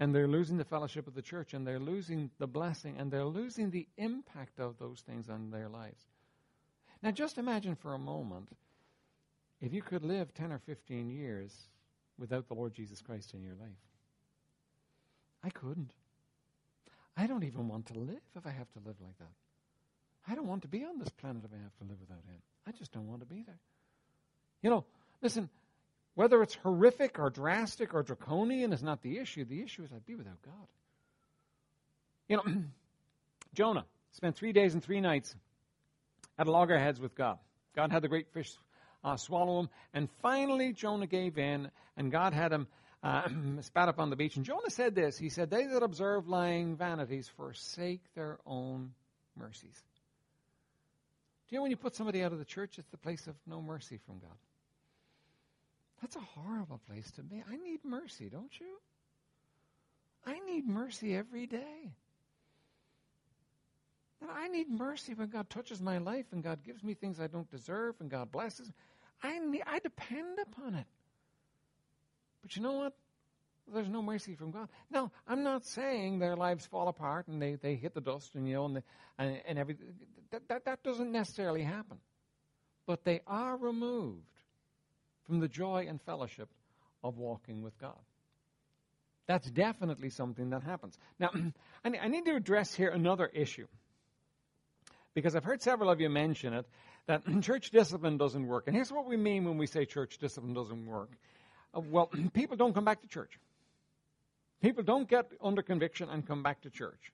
And 0.00 0.14
they're 0.14 0.28
losing 0.28 0.58
the 0.58 0.64
fellowship 0.64 1.06
of 1.06 1.14
the 1.14 1.22
church, 1.22 1.54
and 1.54 1.66
they're 1.66 1.80
losing 1.80 2.30
the 2.38 2.46
blessing, 2.46 2.96
and 2.98 3.10
they're 3.10 3.24
losing 3.24 3.70
the 3.70 3.88
impact 3.96 4.60
of 4.60 4.78
those 4.78 5.00
things 5.00 5.28
on 5.28 5.50
their 5.50 5.68
lives. 5.68 6.04
Now, 7.02 7.10
just 7.10 7.38
imagine 7.38 7.76
for 7.76 7.94
a 7.94 7.98
moment 7.98 8.48
if 9.60 9.72
you 9.72 9.82
could 9.82 10.04
live 10.04 10.34
10 10.34 10.52
or 10.52 10.58
15 10.58 11.10
years 11.10 11.52
without 12.18 12.48
the 12.48 12.54
Lord 12.54 12.74
Jesus 12.74 13.00
Christ 13.00 13.34
in 13.34 13.42
your 13.42 13.54
life. 13.54 13.68
I 15.44 15.50
couldn't. 15.50 15.92
I 17.16 17.26
don't 17.26 17.44
even 17.44 17.68
want 17.68 17.86
to 17.86 17.98
live 17.98 18.20
if 18.36 18.46
I 18.46 18.50
have 18.50 18.70
to 18.72 18.80
live 18.84 18.96
like 19.00 19.18
that. 19.18 19.32
I 20.28 20.34
don't 20.34 20.46
want 20.46 20.62
to 20.62 20.68
be 20.68 20.84
on 20.84 20.98
this 20.98 21.08
planet 21.08 21.42
if 21.44 21.50
I 21.52 21.62
have 21.62 21.76
to 21.78 21.84
live 21.84 22.00
without 22.00 22.24
Him. 22.28 22.40
I 22.66 22.72
just 22.72 22.92
don't 22.92 23.08
want 23.08 23.20
to 23.20 23.26
be 23.26 23.42
there. 23.42 23.58
You 24.62 24.70
know, 24.70 24.84
listen, 25.22 25.48
whether 26.14 26.42
it's 26.42 26.54
horrific 26.54 27.18
or 27.18 27.30
drastic 27.30 27.94
or 27.94 28.02
draconian 28.02 28.72
is 28.72 28.82
not 28.82 29.02
the 29.02 29.18
issue. 29.18 29.44
The 29.44 29.62
issue 29.62 29.84
is 29.84 29.92
I'd 29.92 30.04
be 30.04 30.16
without 30.16 30.42
God. 30.42 30.66
You 32.28 32.36
know, 32.36 32.42
Jonah 33.54 33.84
spent 34.12 34.36
three 34.36 34.52
days 34.52 34.74
and 34.74 34.82
three 34.82 35.00
nights 35.00 35.34
at 36.38 36.46
loggerheads 36.46 37.00
with 37.00 37.14
God. 37.14 37.38
God 37.74 37.92
had 37.92 38.02
the 38.02 38.08
great 38.08 38.28
fish 38.32 38.52
uh, 39.04 39.16
swallow 39.16 39.60
him, 39.60 39.68
and 39.94 40.08
finally 40.22 40.72
Jonah 40.72 41.06
gave 41.06 41.38
in, 41.38 41.70
and 41.96 42.10
God 42.10 42.32
had 42.32 42.52
him 42.52 42.66
uh, 43.02 43.28
spat 43.60 43.88
up 43.88 43.98
on 43.98 44.10
the 44.10 44.16
beach. 44.16 44.36
And 44.36 44.44
Jonah 44.44 44.70
said 44.70 44.94
this 44.94 45.18
He 45.18 45.28
said, 45.28 45.50
They 45.50 45.66
that 45.66 45.82
observe 45.82 46.28
lying 46.28 46.76
vanities 46.76 47.28
forsake 47.36 48.02
their 48.14 48.38
own 48.46 48.92
mercies. 49.36 49.82
Do 51.48 51.54
you 51.54 51.58
know 51.58 51.62
when 51.62 51.70
you 51.70 51.76
put 51.76 51.94
somebody 51.94 52.22
out 52.22 52.32
of 52.32 52.38
the 52.38 52.44
church, 52.44 52.78
it's 52.78 52.90
the 52.90 52.98
place 52.98 53.26
of 53.26 53.34
no 53.46 53.62
mercy 53.62 53.98
from 54.06 54.18
God? 54.18 54.36
That's 56.02 56.16
a 56.16 56.20
horrible 56.20 56.80
place 56.86 57.10
to 57.12 57.22
be. 57.22 57.42
I 57.50 57.56
need 57.56 57.80
mercy, 57.84 58.28
don't 58.28 58.52
you? 58.60 58.78
I 60.26 60.38
need 60.40 60.66
mercy 60.66 61.16
every 61.16 61.46
day. 61.46 61.94
And 64.20 64.30
I 64.30 64.48
need 64.48 64.68
mercy 64.68 65.14
when 65.14 65.28
God 65.28 65.48
touches 65.48 65.80
my 65.80 65.98
life 65.98 66.26
and 66.32 66.42
God 66.42 66.64
gives 66.64 66.82
me 66.82 66.94
things 66.94 67.20
I 67.20 67.28
don't 67.28 67.50
deserve 67.50 67.94
and 68.00 68.10
God 68.10 68.32
blesses. 68.32 68.70
I 69.22 69.38
need, 69.38 69.62
I 69.66 69.78
depend 69.78 70.38
upon 70.40 70.74
it. 70.74 70.86
But 72.42 72.56
you 72.56 72.62
know 72.62 72.72
what? 72.72 72.94
There's 73.72 73.88
no 73.88 74.02
mercy 74.02 74.34
from 74.34 74.50
God. 74.50 74.68
Now, 74.90 75.12
I'm 75.26 75.42
not 75.42 75.64
saying 75.64 76.18
their 76.18 76.36
lives 76.36 76.66
fall 76.66 76.88
apart 76.88 77.28
and 77.28 77.40
they, 77.40 77.56
they 77.56 77.74
hit 77.74 77.94
the 77.94 78.00
dust 78.00 78.34
and 78.34 78.48
you 78.48 78.54
know 78.54 78.64
and, 78.64 78.76
they, 78.76 78.82
and, 79.18 79.40
and 79.46 79.58
everything. 79.58 79.88
That, 80.30 80.48
that, 80.48 80.64
that 80.64 80.82
doesn't 80.82 81.12
necessarily 81.12 81.62
happen. 81.62 81.98
But 82.86 83.04
they 83.04 83.20
are 83.26 83.56
removed 83.56 84.24
from 85.26 85.40
the 85.40 85.48
joy 85.48 85.86
and 85.88 86.00
fellowship 86.00 86.48
of 87.04 87.18
walking 87.18 87.62
with 87.62 87.78
God. 87.78 87.98
That's 89.26 89.48
definitely 89.50 90.08
something 90.08 90.50
that 90.50 90.62
happens. 90.62 90.98
Now, 91.18 91.30
I 91.84 92.08
need 92.08 92.24
to 92.24 92.34
address 92.34 92.74
here 92.74 92.88
another 92.88 93.26
issue. 93.26 93.66
Because 95.18 95.34
I've 95.34 95.44
heard 95.44 95.60
several 95.60 95.90
of 95.90 96.00
you 96.00 96.08
mention 96.08 96.52
it 96.52 96.66
that 97.06 97.22
church 97.42 97.72
discipline 97.72 98.18
doesn't 98.18 98.46
work. 98.46 98.64
And 98.68 98.76
here's 98.76 98.92
what 98.92 99.06
we 99.06 99.16
mean 99.16 99.44
when 99.44 99.58
we 99.58 99.66
say 99.66 99.84
church 99.84 100.18
discipline 100.18 100.54
doesn't 100.54 100.86
work. 100.86 101.10
Uh, 101.74 101.80
well, 101.80 102.08
people 102.32 102.56
don't 102.56 102.72
come 102.72 102.84
back 102.84 103.02
to 103.02 103.08
church. 103.08 103.38
People 104.62 104.84
don't 104.84 105.08
get 105.08 105.32
under 105.42 105.62
conviction 105.62 106.08
and 106.08 106.26
come 106.26 106.44
back 106.44 106.62
to 106.62 106.70
church. 106.70 107.12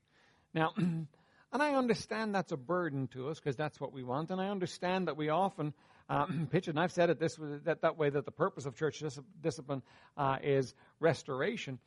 Now, 0.52 0.72
and 0.76 1.06
I 1.52 1.74
understand 1.74 2.34
that's 2.34 2.52
a 2.52 2.58
burden 2.58 3.08
to 3.08 3.28
us 3.28 3.40
because 3.40 3.56
that's 3.56 3.80
what 3.80 3.92
we 3.92 4.02
want. 4.02 4.30
And 4.30 4.40
I 4.40 4.48
understand 4.48 5.08
that 5.08 5.16
we 5.16 5.30
often 5.30 5.72
um, 6.10 6.48
pitch 6.50 6.68
it, 6.68 6.72
and 6.72 6.80
I've 6.80 6.92
said 6.92 7.08
it 7.08 7.18
this 7.18 7.38
that, 7.64 7.80
that 7.80 7.96
way 7.96 8.10
that 8.10 8.26
the 8.26 8.30
purpose 8.30 8.66
of 8.66 8.76
church 8.76 8.98
dis- 8.98 9.18
discipline 9.42 9.82
uh, 10.18 10.36
is 10.42 10.74
restoration. 11.00 11.78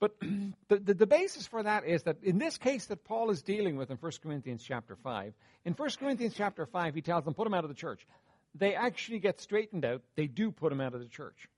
But 0.00 0.14
the, 0.68 0.78
the, 0.78 0.94
the, 0.94 1.06
basis 1.06 1.46
for 1.46 1.62
that 1.62 1.84
is 1.84 2.04
that 2.04 2.16
in 2.22 2.38
this 2.38 2.58
case 2.58 2.86
that 2.86 3.04
Paul 3.04 3.30
is 3.30 3.42
dealing 3.42 3.76
with 3.76 3.90
in 3.90 3.96
1 3.96 4.12
Corinthians 4.22 4.62
chapter 4.62 4.96
5, 4.96 5.32
in 5.64 5.72
1 5.72 5.90
Corinthians 5.98 6.34
chapter 6.36 6.66
5, 6.66 6.94
he 6.94 7.02
tells 7.02 7.24
them, 7.24 7.34
put 7.34 7.44
them 7.44 7.54
out 7.54 7.64
of 7.64 7.70
the 7.70 7.74
church. 7.74 8.06
They 8.54 8.74
actually 8.74 9.18
get 9.18 9.40
straightened 9.40 9.84
out. 9.84 10.02
They 10.16 10.26
do 10.26 10.50
put 10.50 10.70
them 10.70 10.80
out 10.80 10.94
of 10.94 11.00
the 11.00 11.06
church. 11.06 11.48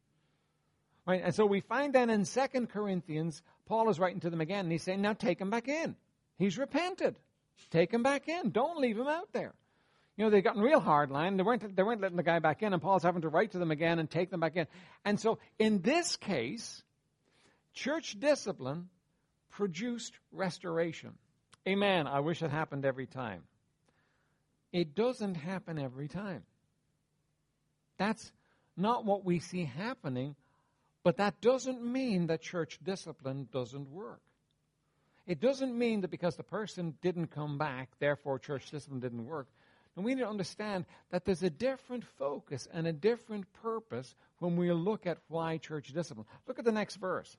Right? 1.06 1.22
And 1.24 1.34
so 1.34 1.46
we 1.46 1.60
find 1.60 1.94
then 1.94 2.10
in 2.10 2.24
2 2.24 2.66
Corinthians, 2.66 3.42
Paul 3.66 3.88
is 3.90 3.98
writing 3.98 4.20
to 4.20 4.30
them 4.30 4.40
again, 4.40 4.60
and 4.60 4.72
he's 4.72 4.82
saying, 4.82 5.00
now 5.00 5.12
take 5.12 5.40
him 5.40 5.50
back 5.50 5.68
in. 5.68 5.96
He's 6.38 6.58
repented. 6.58 7.16
Take 7.70 7.92
him 7.92 8.02
back 8.02 8.28
in. 8.28 8.50
Don't 8.50 8.78
leave 8.78 8.98
him 8.98 9.08
out 9.08 9.28
there. 9.32 9.52
You 10.16 10.24
know, 10.24 10.30
they've 10.30 10.44
gotten 10.44 10.62
real 10.62 10.80
hard 10.80 11.10
line. 11.10 11.36
They 11.36 11.42
weren't, 11.42 11.76
they 11.76 11.82
weren't 11.82 12.00
letting 12.00 12.16
the 12.16 12.22
guy 12.22 12.38
back 12.40 12.62
in, 12.62 12.72
and 12.72 12.82
Paul's 12.82 13.02
having 13.02 13.22
to 13.22 13.28
write 13.28 13.52
to 13.52 13.58
them 13.58 13.70
again 13.70 13.98
and 13.98 14.10
take 14.10 14.30
them 14.30 14.40
back 14.40 14.56
in. 14.56 14.66
And 15.04 15.18
so 15.18 15.38
in 15.58 15.80
this 15.82 16.16
case, 16.16 16.82
church 17.74 18.18
discipline 18.18 18.88
produced 19.50 20.14
restoration. 20.32 21.14
Amen. 21.68 22.06
I 22.06 22.20
wish 22.20 22.42
it 22.42 22.50
happened 22.50 22.84
every 22.84 23.06
time. 23.06 23.42
It 24.72 24.94
doesn't 24.94 25.34
happen 25.34 25.78
every 25.78 26.08
time. 26.08 26.42
That's 27.98 28.32
not 28.76 29.04
what 29.04 29.24
we 29.24 29.40
see 29.40 29.64
happening, 29.64 30.36
but 31.02 31.18
that 31.18 31.40
doesn't 31.40 31.84
mean 31.84 32.28
that 32.28 32.40
church 32.40 32.78
discipline 32.82 33.48
doesn't 33.52 33.90
work. 33.90 34.20
It 35.26 35.40
doesn't 35.40 35.76
mean 35.76 36.00
that 36.00 36.10
because 36.10 36.36
the 36.36 36.42
person 36.42 36.94
didn't 37.02 37.28
come 37.28 37.58
back, 37.58 37.90
therefore 37.98 38.38
church 38.38 38.70
discipline 38.70 39.00
didn't 39.00 39.26
work. 39.26 39.48
And 39.96 40.04
we 40.04 40.14
need 40.14 40.22
to 40.22 40.28
understand 40.28 40.86
that 41.10 41.24
there's 41.24 41.42
a 41.42 41.50
different 41.50 42.04
focus 42.04 42.68
and 42.72 42.86
a 42.86 42.92
different 42.92 43.52
purpose 43.52 44.14
when 44.38 44.56
we 44.56 44.72
look 44.72 45.06
at 45.06 45.18
why 45.28 45.58
church 45.58 45.92
discipline. 45.92 46.26
Look 46.46 46.58
at 46.58 46.64
the 46.64 46.72
next 46.72 46.96
verse. 46.96 47.36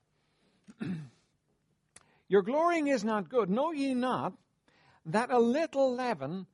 Your 2.30 2.42
glorying 2.42 2.88
is 2.88 3.04
not 3.04 3.30
good. 3.30 3.50
Know 3.50 3.72
ye 3.72 3.94
not 3.94 4.34
that 5.06 5.32
a 5.32 5.40
little 5.40 5.96
leaven 5.96 6.46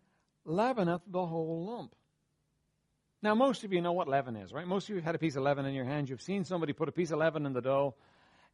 leaveneth 0.46 1.02
the 1.08 1.26
whole 1.26 1.66
lump? 1.66 1.94
Now, 3.22 3.36
most 3.36 3.64
of 3.64 3.74
you 3.74 3.82
know 3.82 3.94
what 3.94 4.08
leaven 4.08 4.36
is, 4.36 4.54
right? 4.54 4.68
Most 4.68 4.86
of 4.86 4.90
you 4.90 4.96
have 4.96 5.06
had 5.06 5.16
a 5.16 5.20
piece 5.20 5.36
of 5.36 5.44
leaven 5.44 5.66
in 5.66 5.74
your 5.74 5.86
hand. 5.86 6.10
You've 6.10 6.22
seen 6.22 6.46
somebody 6.46 6.74
put 6.74 6.88
a 6.88 6.92
piece 6.92 7.12
of 7.12 7.20
leaven 7.20 7.46
in 7.46 7.54
the 7.54 7.62
dough, 7.62 7.96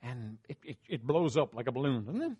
and 0.01 0.37
it, 0.47 0.57
it, 0.63 0.77
it 0.87 1.05
blows 1.05 1.37
up 1.37 1.53
like 1.53 1.67
a 1.67 1.71
balloon, 1.71 2.05
doesn't 2.05 2.21
it? 2.21 2.37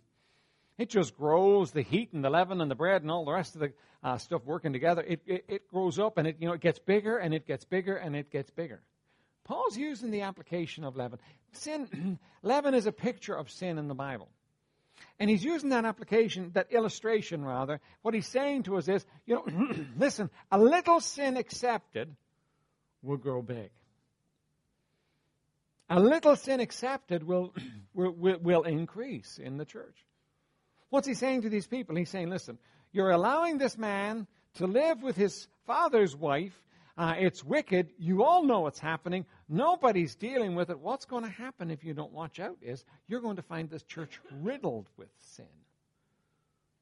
It 0.77 0.89
just 0.89 1.15
grows. 1.15 1.71
The 1.71 1.81
heat 1.81 2.13
and 2.13 2.23
the 2.23 2.29
leaven 2.29 2.61
and 2.61 2.71
the 2.71 2.75
bread 2.75 3.03
and 3.03 3.11
all 3.11 3.25
the 3.25 3.31
rest 3.31 3.55
of 3.55 3.61
the 3.61 3.73
uh, 4.03 4.17
stuff 4.17 4.43
working 4.45 4.73
together. 4.73 5.03
It, 5.07 5.21
it, 5.25 5.45
it 5.47 5.67
grows 5.69 5.99
up 5.99 6.17
and 6.17 6.27
it 6.27 6.37
you 6.39 6.47
know 6.47 6.53
it 6.53 6.61
gets 6.61 6.79
bigger 6.79 7.17
and 7.17 7.33
it 7.33 7.45
gets 7.45 7.63
bigger 7.63 7.95
and 7.95 8.15
it 8.15 8.31
gets 8.31 8.49
bigger. 8.49 8.81
Paul's 9.43 9.77
using 9.77 10.11
the 10.11 10.21
application 10.21 10.83
of 10.83 10.95
leaven. 10.95 11.19
Sin, 11.51 12.19
leaven 12.43 12.73
is 12.73 12.85
a 12.85 12.91
picture 12.91 13.35
of 13.35 13.49
sin 13.51 13.77
in 13.77 13.87
the 13.87 13.95
Bible. 13.95 14.29
And 15.19 15.29
he's 15.29 15.43
using 15.43 15.69
that 15.69 15.85
application, 15.85 16.51
that 16.53 16.71
illustration 16.71 17.43
rather. 17.43 17.79
What 18.01 18.13
he's 18.13 18.27
saying 18.27 18.63
to 18.63 18.77
us 18.77 18.87
is, 18.87 19.05
you 19.25 19.35
know, 19.35 19.75
listen, 19.97 20.29
a 20.51 20.59
little 20.59 20.99
sin 20.99 21.37
accepted 21.37 22.15
will 23.01 23.17
grow 23.17 23.41
big. 23.41 23.69
A 25.89 25.99
little 25.99 26.35
sin 26.35 26.59
accepted 26.59 27.23
will, 27.27 27.53
will, 27.93 28.37
will 28.39 28.63
increase 28.63 29.39
in 29.39 29.57
the 29.57 29.65
church. 29.65 30.05
What's 30.89 31.07
he 31.07 31.15
saying 31.15 31.41
to 31.41 31.49
these 31.49 31.67
people? 31.67 31.95
He's 31.95 32.09
saying, 32.09 32.29
listen, 32.29 32.57
you're 32.91 33.11
allowing 33.11 33.57
this 33.57 33.77
man 33.77 34.27
to 34.55 34.67
live 34.67 35.01
with 35.01 35.15
his 35.15 35.47
father's 35.65 36.15
wife 36.15 36.53
uh, 36.97 37.15
it's 37.17 37.43
wicked. 37.43 37.89
You 37.97 38.23
all 38.23 38.43
know 38.43 38.61
what's 38.61 38.79
happening. 38.79 39.25
Nobody's 39.49 40.15
dealing 40.15 40.55
with 40.55 40.69
it. 40.69 40.79
What's 40.79 41.05
going 41.05 41.23
to 41.23 41.29
happen 41.29 41.71
if 41.71 41.83
you 41.83 41.93
don't 41.93 42.11
watch 42.11 42.39
out 42.39 42.57
is 42.61 42.85
you're 43.07 43.21
going 43.21 43.37
to 43.37 43.41
find 43.41 43.69
this 43.69 43.83
church 43.83 44.19
riddled 44.41 44.87
with 44.95 45.09
sin. 45.35 45.45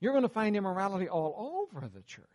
You're 0.02 0.14
going 0.14 0.24
to 0.24 0.30
find 0.30 0.58
immorality 0.58 1.08
all 1.08 1.64
over 1.72 1.88
the 1.88 2.02
church. 2.02 2.26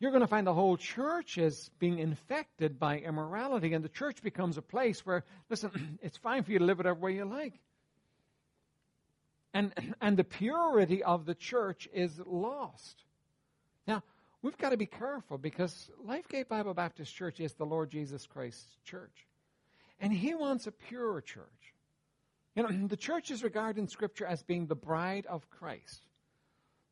You're 0.00 0.10
going 0.10 0.22
to 0.22 0.26
find 0.26 0.46
the 0.46 0.54
whole 0.54 0.76
church 0.76 1.38
is 1.38 1.70
being 1.78 2.00
infected 2.00 2.78
by 2.78 2.98
immorality, 2.98 3.72
and 3.72 3.84
the 3.84 3.88
church 3.88 4.22
becomes 4.22 4.58
a 4.58 4.62
place 4.62 5.06
where, 5.06 5.24
listen, 5.48 5.98
it's 6.02 6.18
fine 6.18 6.42
for 6.42 6.52
you 6.52 6.58
to 6.58 6.64
live 6.64 6.78
whatever 6.78 6.98
way 6.98 7.14
you 7.14 7.24
like. 7.24 7.54
And, 9.54 9.72
and 10.00 10.16
the 10.16 10.24
purity 10.24 11.02
of 11.02 11.26
the 11.26 11.34
church 11.34 11.88
is 11.94 12.20
lost. 12.26 13.04
We've 14.42 14.56
got 14.58 14.70
to 14.70 14.76
be 14.76 14.86
careful 14.86 15.38
because 15.38 15.90
Lifegate 16.06 16.48
Bible 16.48 16.74
Baptist 16.74 17.14
Church 17.14 17.40
is 17.40 17.54
the 17.54 17.64
Lord 17.64 17.90
Jesus 17.90 18.26
Christ's 18.26 18.76
church. 18.84 19.26
And 20.00 20.12
He 20.12 20.34
wants 20.34 20.66
a 20.66 20.72
pure 20.72 21.20
church. 21.20 21.74
You 22.54 22.62
know, 22.62 22.68
the 22.88 22.96
church 22.96 23.30
is 23.30 23.42
regarded 23.42 23.80
in 23.80 23.88
Scripture 23.88 24.26
as 24.26 24.42
being 24.42 24.66
the 24.66 24.74
bride 24.74 25.26
of 25.26 25.48
Christ. 25.50 26.02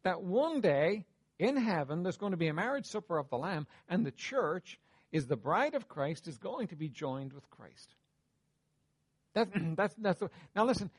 That 0.02 0.22
one 0.22 0.60
day 0.60 1.06
in 1.38 1.56
heaven 1.56 2.02
there's 2.02 2.16
going 2.16 2.32
to 2.32 2.38
be 2.38 2.48
a 2.48 2.54
marriage 2.54 2.86
supper 2.86 3.18
of 3.18 3.28
the 3.30 3.38
Lamb, 3.38 3.66
and 3.88 4.04
the 4.04 4.10
church 4.10 4.78
is 5.12 5.26
the 5.26 5.36
bride 5.36 5.74
of 5.74 5.88
Christ, 5.88 6.28
is 6.28 6.38
going 6.38 6.68
to 6.68 6.76
be 6.76 6.88
joined 6.88 7.32
with 7.32 7.48
Christ. 7.50 7.94
That, 9.34 9.48
that's, 9.76 9.94
that's, 9.96 10.20
the, 10.20 10.30
now 10.56 10.64
listen, 10.64 10.90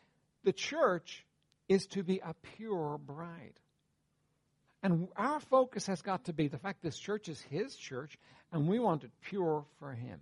the 0.43 0.53
church 0.53 1.25
is 1.67 1.85
to 1.87 2.03
be 2.03 2.19
a 2.19 2.35
pure 2.55 2.97
bride. 2.97 3.59
And 4.85 5.07
our 5.17 5.39
focus 5.39 5.87
has 5.87 6.03
got 6.03 6.25
to 6.25 6.33
be 6.33 6.47
the 6.47 6.59
fact 6.59 6.83
this 6.83 6.99
church 6.99 7.27
is 7.27 7.41
His 7.41 7.75
church, 7.75 8.19
and 8.51 8.67
we 8.67 8.77
want 8.77 9.03
it 9.03 9.09
pure 9.19 9.65
for 9.79 9.93
Him. 9.93 10.19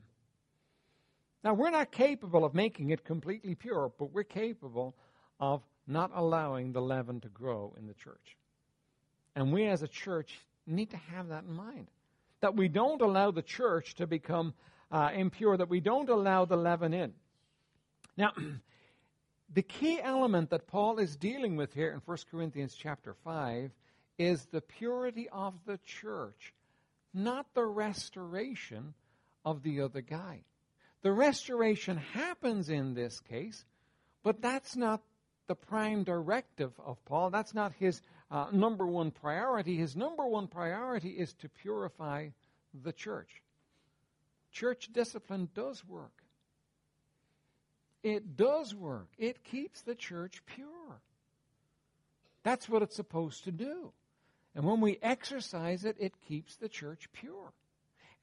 Now, 1.43 1.53
we're 1.53 1.69
not 1.69 1.91
capable 1.91 2.45
of 2.45 2.53
making 2.53 2.91
it 2.91 3.03
completely 3.03 3.55
pure, 3.55 3.91
but 3.99 4.13
we're 4.13 4.23
capable 4.23 4.95
of 5.37 5.61
not 5.85 6.11
allowing 6.15 6.71
the 6.71 6.81
leaven 6.81 7.19
to 7.19 7.27
grow 7.27 7.75
in 7.77 7.87
the 7.87 7.93
church. 7.93 8.37
And 9.35 9.51
we 9.51 9.67
as 9.67 9.83
a 9.83 9.87
church 9.89 10.39
need 10.65 10.91
to 10.91 10.97
have 11.11 11.27
that 11.27 11.43
in 11.43 11.53
mind. 11.53 11.91
That 12.39 12.55
we 12.55 12.69
don't 12.69 13.01
allow 13.01 13.31
the 13.31 13.41
church 13.41 13.95
to 13.95 14.07
become 14.07 14.53
uh, 14.89 15.09
impure, 15.13 15.57
that 15.57 15.67
we 15.67 15.81
don't 15.81 16.07
allow 16.07 16.45
the 16.45 16.55
leaven 16.55 16.93
in. 16.93 17.11
Now, 18.15 18.31
the 19.53 19.61
key 19.61 19.99
element 20.01 20.51
that 20.51 20.67
Paul 20.67 20.99
is 20.99 21.17
dealing 21.17 21.57
with 21.57 21.73
here 21.73 21.91
in 21.91 21.99
1 22.05 22.17
Corinthians 22.31 22.73
chapter 22.75 23.13
5 23.25 23.69
is 24.17 24.45
the 24.45 24.61
purity 24.61 25.27
of 25.29 25.53
the 25.65 25.79
church, 25.85 26.53
not 27.13 27.47
the 27.53 27.65
restoration 27.65 28.93
of 29.45 29.63
the 29.63 29.81
other 29.81 30.01
guy. 30.01 30.41
The 31.01 31.11
restoration 31.11 31.97
happens 31.97 32.69
in 32.69 32.93
this 32.93 33.19
case, 33.19 33.65
but 34.23 34.41
that's 34.41 34.75
not 34.75 35.01
the 35.47 35.55
prime 35.55 36.03
directive 36.03 36.71
of 36.85 37.03
Paul. 37.05 37.29
That's 37.29 37.53
not 37.53 37.73
his 37.73 38.01
uh, 38.31 38.47
number 38.51 38.87
one 38.87 39.11
priority. 39.11 39.75
His 39.75 39.95
number 39.95 40.25
one 40.25 40.47
priority 40.47 41.09
is 41.09 41.33
to 41.35 41.49
purify 41.49 42.29
the 42.83 42.93
church. 42.93 43.41
Church 44.51 44.89
discipline 44.93 45.49
does 45.53 45.85
work. 45.85 46.23
It 48.01 48.35
does 48.35 48.75
work. 48.75 49.07
It 49.17 49.43
keeps 49.43 49.81
the 49.81 49.95
church 49.95 50.41
pure. 50.45 51.01
That's 52.43 52.69
what 52.69 52.81
it's 52.81 52.95
supposed 52.95 53.45
to 53.45 53.51
do. 53.51 53.91
And 54.55 54.65
when 54.65 54.81
we 54.81 54.99
exercise 55.01 55.85
it, 55.85 55.95
it 55.99 56.13
keeps 56.27 56.55
the 56.57 56.69
church 56.69 57.09
pure. 57.13 57.53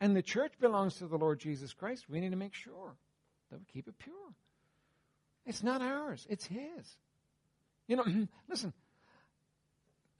And 0.00 0.16
the 0.16 0.22
church 0.22 0.52
belongs 0.60 0.96
to 0.96 1.06
the 1.06 1.18
Lord 1.18 1.40
Jesus 1.40 1.72
Christ. 1.72 2.08
We 2.08 2.20
need 2.20 2.30
to 2.30 2.36
make 2.36 2.54
sure 2.54 2.94
that 3.50 3.58
we 3.58 3.66
keep 3.72 3.88
it 3.88 3.98
pure. 3.98 4.14
It's 5.46 5.62
not 5.62 5.82
ours, 5.82 6.26
it's 6.30 6.46
His. 6.46 6.96
You 7.88 7.96
know, 7.96 8.04
listen, 8.48 8.72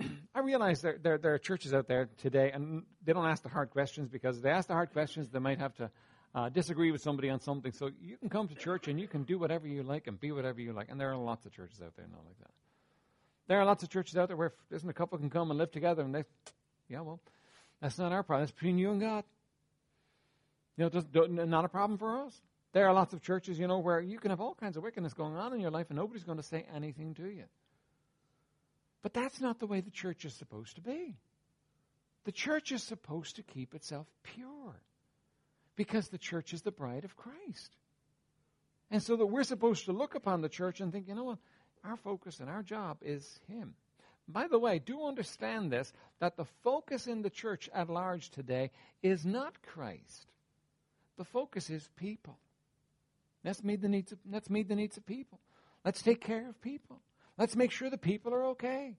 I 0.35 0.41
realize 0.41 0.83
there, 0.83 0.99
there, 1.01 1.19
there, 1.19 1.35
are 1.35 1.39
churches 1.39 1.73
out 1.73 1.87
there 1.87 2.09
today, 2.19 2.51
and 2.53 2.83
they 3.05 3.13
don't 3.13 3.27
ask 3.27 3.43
the 3.43 3.49
hard 3.49 3.71
questions 3.71 4.09
because 4.09 4.39
if 4.39 4.43
they 4.43 4.51
ask 4.51 4.69
the 4.69 4.75
hard 4.75 4.93
questions, 4.93 5.29
they 5.29 5.39
might 5.39 5.59
have 5.59 5.75
to 5.77 5.91
uh, 6.35 6.49
disagree 6.49 6.91
with 6.91 7.03
somebody 7.03 7.31
on 7.31 7.41
something. 7.41 7.73
So 7.73 7.91
you 8.01 8.17
can 8.17 8.29
come 8.29 8.49
to 8.49 8.55
church 8.55 8.89
and 8.89 9.01
you 9.01 9.09
can 9.09 9.25
do 9.25 9.39
whatever 9.39 9.67
you 9.67 9.83
like 9.83 10.07
and 10.07 10.19
be 10.19 10.33
whatever 10.33 10.61
you 10.61 10.73
like. 10.73 10.89
And 10.91 11.01
there 11.01 11.11
are 11.11 11.17
lots 11.17 11.47
of 11.47 11.53
churches 11.53 11.81
out 11.81 11.97
there 11.97 12.07
not 12.11 12.25
like 12.25 12.39
that. 12.39 12.51
There 13.51 13.61
are 13.61 13.65
lots 13.65 13.83
of 13.83 13.89
churches 13.89 14.17
out 14.17 14.29
there 14.29 14.37
where 14.37 14.53
isn't 14.71 14.89
a 14.89 14.93
couple 14.93 15.19
can 15.19 15.29
come 15.29 15.51
and 15.51 15.59
live 15.59 15.73
together 15.73 16.05
and 16.05 16.15
they, 16.15 16.23
yeah, 16.89 17.01
well, 17.01 17.19
that's 17.83 17.99
not 17.99 18.13
our 18.13 18.23
problem. 18.23 18.43
That's 18.43 18.53
between 18.53 18.79
you 18.79 18.93
and 18.93 19.01
God. 19.01 19.25
You 20.77 20.85
know, 20.85 20.91
just, 20.91 21.09
not 21.13 21.65
a 21.65 21.69
problem 21.69 21.99
for 21.99 22.21
us. 22.21 22.41
There 22.75 22.87
are 22.87 22.95
lots 22.95 23.13
of 23.13 23.23
churches, 23.23 23.59
you 23.59 23.67
know, 23.67 23.81
where 23.81 24.01
you 24.01 24.21
can 24.21 24.31
have 24.31 24.41
all 24.41 24.55
kinds 24.55 24.77
of 24.77 24.85
wickedness 24.85 25.15
going 25.15 25.35
on 25.35 25.53
in 25.53 25.59
your 25.59 25.73
life 25.73 25.87
and 25.91 25.99
nobody's 25.99 26.23
going 26.23 26.39
to 26.39 26.45
say 26.45 26.65
anything 26.73 27.15
to 27.15 27.25
you. 27.25 27.43
But 29.03 29.15
that's 29.15 29.41
not 29.41 29.59
the 29.59 29.67
way 29.67 29.81
the 29.81 29.91
church 29.91 30.25
is 30.25 30.33
supposed 30.35 30.77
to 30.77 30.81
be. 30.81 31.17
The 32.27 32.33
church 32.33 32.71
is 32.71 32.85
supposed 32.85 33.35
to 33.35 33.43
keep 33.43 33.75
itself 33.75 34.07
pure 34.23 34.77
because 35.75 36.07
the 36.07 36.19
church 36.19 36.53
is 36.53 36.63
the 36.63 36.71
bride 36.71 37.05
of 37.05 37.17
Christ. 37.17 37.75
And 38.93 39.03
so 39.03 39.17
that 39.17 39.27
we're 39.27 39.43
supposed 39.43 39.87
to 39.87 39.93
look 39.93 40.15
upon 40.15 40.41
the 40.41 40.49
church 40.49 40.81
and 40.81 40.93
think, 40.93 41.09
you 41.09 41.17
know 41.17 41.25
what? 41.25 41.39
Our 41.85 41.97
focus 41.97 42.41
and 42.41 42.51
our 42.51 42.63
job 42.63 42.99
is 43.03 43.41
Him. 43.49 43.75
By 44.29 44.47
the 44.47 44.59
way, 44.59 44.79
do 44.79 45.05
understand 45.05 45.73
this 45.73 45.93
that 46.21 46.37
the 46.37 46.45
focus 46.63 47.07
in 47.07 47.23
the 47.23 47.31
church 47.31 47.69
at 47.75 47.89
large 47.89 48.31
today 48.31 48.71
is 49.03 49.25
not 49.25 49.63
Christ. 49.63 50.27
The 51.17 51.25
focus 51.25 51.71
is 51.71 51.89
people. 51.97 52.39
Let's 53.45 53.65
meet 53.65 53.81
the 53.81 53.89
needs 53.89 54.13
of, 54.13 54.19
let's 54.31 54.51
meet 54.51 54.69
the 54.69 54.77
needs 54.77 54.97
of 54.97 55.07
people. 55.07 55.41
Let's 55.85 56.03
take 56.03 56.21
care 56.21 56.49
of 56.49 56.61
people. 56.61 57.01
Let's 57.39 57.57
make 57.57 57.71
sure 57.71 57.89
the 57.89 57.99
people 57.99 58.35
are 58.35 58.45
okay. 58.49 58.97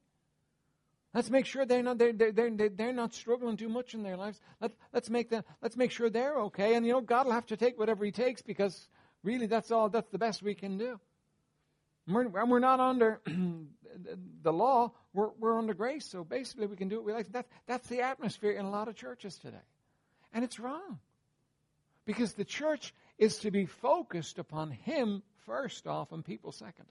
Let's 1.14 1.30
make 1.30 1.46
sure 1.46 1.66
they're 1.66 1.84
not 1.84 1.98
they're, 1.98 2.14
they're, 2.14 2.32
they're, 2.32 2.70
they're 2.70 2.94
not 2.94 3.14
struggling 3.14 3.58
too 3.58 3.70
much 3.70 3.94
in 3.94 4.02
their 4.02 4.18
lives. 4.18 4.40
Let, 4.60 4.72
let's 4.94 5.10
make 5.10 5.30
them 5.30 5.44
let's 5.62 5.78
make 5.78 5.92
sure 5.92 6.10
they're 6.10 6.40
okay. 6.42 6.76
And 6.76 6.86
you 6.86 6.94
know, 6.94 7.02
God 7.02 7.26
will 7.26 7.34
have 7.34 7.48
to 7.48 7.58
take 7.58 7.78
whatever 7.78 8.04
He 8.06 8.12
takes 8.12 8.42
because 8.42 8.88
really 9.24 9.46
that's 9.46 9.72
all 9.72 9.90
that's 9.90 10.10
the 10.10 10.18
best 10.18 10.42
we 10.42 10.56
can 10.56 10.78
do. 10.78 11.00
We're, 12.12 12.46
we're 12.46 12.60
not 12.60 12.80
under 12.80 13.22
the 14.44 14.54
law, 14.54 14.92
we're, 15.14 15.30
we're 15.40 15.58
under 15.58 15.74
grace. 15.74 16.06
So 16.06 16.24
basically 16.24 16.68
we 16.68 16.76
can 16.76 16.88
do 16.88 16.98
what 16.98 17.06
we 17.06 17.14
like. 17.14 17.32
That, 17.32 17.48
that's 17.68 17.88
the 17.88 18.02
atmosphere 18.02 18.52
in 18.52 18.66
a 18.66 18.70
lot 18.70 18.88
of 18.88 18.96
churches 18.96 19.38
today. 19.38 19.58
And 20.34 20.44
it's 20.44 20.60
wrong. 20.60 21.00
Because 22.06 22.34
the 22.34 22.46
church 22.46 22.94
is 23.18 23.38
to 23.40 23.52
be 23.52 23.66
focused 23.66 24.40
upon 24.40 24.72
Him 24.72 25.22
first 25.46 25.88
off 25.88 26.12
and 26.12 26.26
people 26.26 26.52
second. 26.52 26.86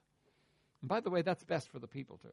And 0.83 0.88
by 0.88 1.00
the 1.00 1.11
way, 1.11 1.22
that's 1.22 1.44
best 1.44 1.70
for 1.70 1.78
the 1.78 1.88
people 1.88 2.18
too. 2.18 2.33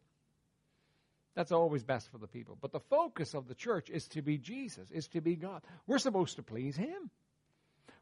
That's 1.35 1.51
always 1.51 1.83
best 1.83 2.09
for 2.11 2.17
the 2.17 2.27
people. 2.27 2.57
But 2.59 2.71
the 2.71 2.79
focus 2.79 3.35
of 3.35 3.47
the 3.47 3.53
church 3.53 3.89
is 3.89 4.07
to 4.09 4.21
be 4.21 4.37
Jesus, 4.37 4.89
is 4.91 5.07
to 5.09 5.21
be 5.21 5.35
God. 5.35 5.61
We're 5.85 5.99
supposed 5.99 6.37
to 6.37 6.43
please 6.43 6.75
Him. 6.75 7.11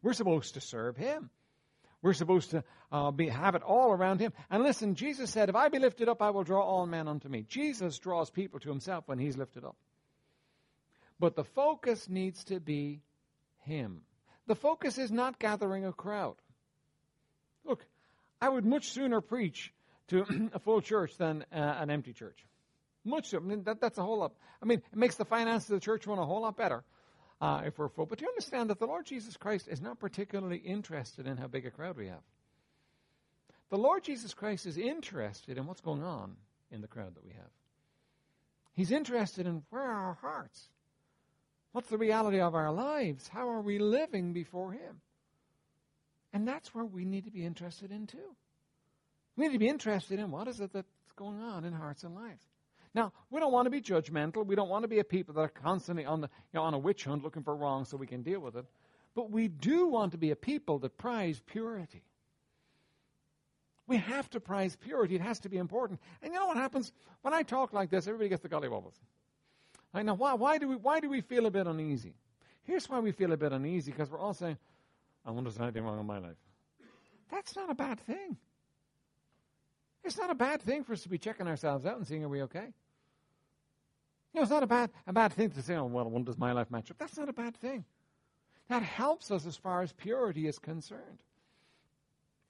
We're 0.01 0.13
supposed 0.13 0.53
to 0.53 0.61
serve 0.61 0.95
Him. 0.95 1.29
We're 2.05 2.13
supposed 2.13 2.51
to 2.51 2.63
uh, 2.91 3.09
be, 3.09 3.29
have 3.29 3.55
it 3.55 3.63
all 3.63 3.91
around 3.91 4.19
Him. 4.19 4.31
And 4.51 4.61
listen, 4.61 4.93
Jesus 4.93 5.31
said, 5.31 5.49
If 5.49 5.55
I 5.55 5.69
be 5.69 5.79
lifted 5.79 6.07
up, 6.07 6.21
I 6.21 6.29
will 6.29 6.43
draw 6.43 6.61
all 6.61 6.85
men 6.85 7.07
unto 7.07 7.27
me. 7.27 7.47
Jesus 7.49 7.97
draws 7.97 8.29
people 8.29 8.59
to 8.59 8.69
Himself 8.69 9.07
when 9.07 9.17
He's 9.17 9.35
lifted 9.35 9.63
up. 9.63 9.75
But 11.19 11.35
the 11.35 11.43
focus 11.43 12.07
needs 12.07 12.43
to 12.43 12.59
be 12.59 13.01
Him. 13.63 14.01
The 14.45 14.53
focus 14.53 14.99
is 14.99 15.09
not 15.09 15.39
gathering 15.39 15.83
a 15.83 15.91
crowd. 15.91 16.35
Look, 17.63 17.83
I 18.39 18.49
would 18.49 18.67
much 18.67 18.91
sooner 18.91 19.19
preach 19.19 19.73
to 20.09 20.51
a 20.53 20.59
full 20.59 20.81
church 20.81 21.17
than 21.17 21.43
uh, 21.51 21.55
an 21.55 21.89
empty 21.89 22.13
church. 22.13 22.37
Much 23.03 23.29
so. 23.29 23.37
I 23.37 23.41
mean, 23.41 23.63
that, 23.63 23.81
that's 23.81 23.97
a 23.97 24.03
whole 24.03 24.19
lot. 24.19 24.33
I 24.61 24.67
mean, 24.67 24.83
it 24.93 24.95
makes 24.95 25.15
the 25.15 25.25
finances 25.25 25.71
of 25.71 25.77
the 25.77 25.83
church 25.83 26.05
run 26.05 26.19
a 26.19 26.25
whole 26.27 26.43
lot 26.43 26.55
better 26.55 26.83
uh, 27.41 27.61
if 27.65 27.77
we're 27.77 27.89
full. 27.89 28.05
But 28.05 28.21
you 28.21 28.27
understand 28.27 28.69
that 28.69 28.79
the 28.79 28.87
Lord 28.87 29.05
Jesus 29.05 29.37
Christ 29.37 29.67
is 29.67 29.81
not 29.81 29.99
particularly 29.99 30.57
interested 30.57 31.27
in 31.27 31.37
how 31.37 31.47
big 31.47 31.65
a 31.65 31.71
crowd 31.71 31.97
we 31.97 32.07
have. 32.07 32.23
The 33.69 33.77
Lord 33.77 34.03
Jesus 34.03 34.33
Christ 34.33 34.65
is 34.65 34.77
interested 34.77 35.57
in 35.57 35.65
what's 35.65 35.81
going 35.81 36.03
on 36.03 36.35
in 36.71 36.81
the 36.81 36.87
crowd 36.87 37.15
that 37.15 37.25
we 37.25 37.31
have. 37.31 37.51
He's 38.73 38.91
interested 38.91 39.47
in 39.47 39.63
where 39.69 39.83
are 39.83 40.07
our 40.07 40.17
hearts? 40.21 40.67
What's 41.71 41.89
the 41.89 41.97
reality 41.97 42.39
of 42.39 42.55
our 42.55 42.71
lives? 42.71 43.27
How 43.27 43.49
are 43.49 43.61
we 43.61 43.79
living 43.79 44.33
before 44.33 44.71
Him? 44.71 45.01
And 46.31 46.47
that's 46.47 46.73
where 46.75 46.85
we 46.85 47.05
need 47.05 47.25
to 47.25 47.31
be 47.31 47.45
interested 47.45 47.91
in 47.91 48.07
too. 48.07 48.35
We 49.35 49.45
need 49.45 49.53
to 49.53 49.59
be 49.59 49.67
interested 49.67 50.19
in 50.19 50.31
what 50.31 50.47
is 50.47 50.59
it 50.59 50.71
that's 50.73 50.87
going 51.15 51.41
on 51.41 51.65
in 51.65 51.73
hearts 51.73 52.03
and 52.03 52.15
lives. 52.15 52.43
Now, 52.95 53.11
we 53.29 53.41
don't 53.41 53.51
want 53.51 53.65
to 53.65 53.69
be 53.69 53.81
judgmental. 53.81 54.45
We 54.45 54.55
don't 54.55 54.69
want 54.69 54.83
to 54.83 54.87
be 54.87 54.99
a 54.99 55.03
people 55.03 55.35
that 55.35 55.41
are 55.41 55.49
constantly 55.49 56.05
on, 56.05 56.21
the, 56.21 56.29
you 56.53 56.57
know, 56.57 56.63
on 56.63 56.73
a 56.73 56.79
witch 56.79 57.03
hunt 57.03 57.23
looking 57.23 57.43
for 57.43 57.53
wrong 57.53 57.83
so 57.83 57.97
we 57.97 58.07
can 58.07 58.23
deal 58.23 58.39
with 58.39 58.55
it. 58.55 58.65
But 59.13 59.29
we 59.29 59.49
do 59.49 59.87
want 59.87 60.13
to 60.13 60.17
be 60.17 60.31
a 60.31 60.35
people 60.35 60.79
that 60.79 60.97
prize 60.97 61.41
purity. 61.45 62.03
We 63.85 63.97
have 63.97 64.29
to 64.31 64.39
prize 64.39 64.77
purity. 64.77 65.15
It 65.15 65.21
has 65.21 65.39
to 65.41 65.49
be 65.49 65.57
important. 65.57 65.99
And 66.23 66.33
you 66.33 66.39
know 66.39 66.47
what 66.47 66.55
happens? 66.55 66.93
When 67.21 67.33
I 67.33 67.43
talk 67.43 67.73
like 67.73 67.89
this, 67.89 68.07
everybody 68.07 68.29
gets 68.29 68.41
the 68.41 68.49
golly 68.49 68.69
wobbles. 68.69 68.95
I 69.93 70.01
know 70.01 70.13
why, 70.13 70.33
why, 70.33 70.57
do 70.57 70.69
we, 70.69 70.77
why 70.77 71.01
do 71.01 71.09
we 71.09 71.19
feel 71.19 71.45
a 71.47 71.51
bit 71.51 71.67
uneasy? 71.67 72.13
Here's 72.63 72.89
why 72.89 72.99
we 72.99 73.11
feel 73.11 73.33
a 73.33 73.37
bit 73.37 73.51
uneasy 73.51 73.91
because 73.91 74.09
we're 74.09 74.19
all 74.19 74.33
saying, 74.33 74.57
I 75.25 75.31
wonder 75.31 75.49
if 75.49 75.55
there's 75.55 75.63
anything 75.63 75.83
wrong 75.83 75.99
in 75.99 76.05
my 76.05 76.19
life. 76.19 76.37
That's 77.29 77.55
not 77.57 77.69
a 77.69 77.75
bad 77.75 77.99
thing. 77.99 78.37
It's 80.05 80.17
not 80.17 80.29
a 80.29 80.35
bad 80.35 80.61
thing 80.61 80.85
for 80.85 80.93
us 80.93 81.03
to 81.03 81.09
be 81.09 81.17
checking 81.17 81.47
ourselves 81.47 81.85
out 81.85 81.97
and 81.97 82.07
seeing 82.07 82.23
are 82.23 82.29
we 82.29 82.43
okay. 82.43 82.67
Know, 84.35 84.41
it's 84.41 84.51
not 84.51 84.63
a 84.63 84.67
bad, 84.67 84.89
a 85.07 85.13
bad 85.13 85.31
thing 85.31 85.49
to 85.51 85.61
say, 85.61 85.75
oh, 85.75 85.85
well, 85.85 86.09
when 86.09 86.25
does 86.25 86.37
my 86.37 86.51
life 86.51 86.69
match 86.69 86.91
up? 86.91 86.97
That's 86.97 87.17
not 87.17 87.29
a 87.29 87.33
bad 87.33 87.55
thing. 87.55 87.85
That 88.67 88.83
helps 88.83 89.31
us 89.31 89.45
as 89.45 89.55
far 89.55 89.81
as 89.81 89.93
purity 89.93 90.47
is 90.47 90.59
concerned. 90.59 91.23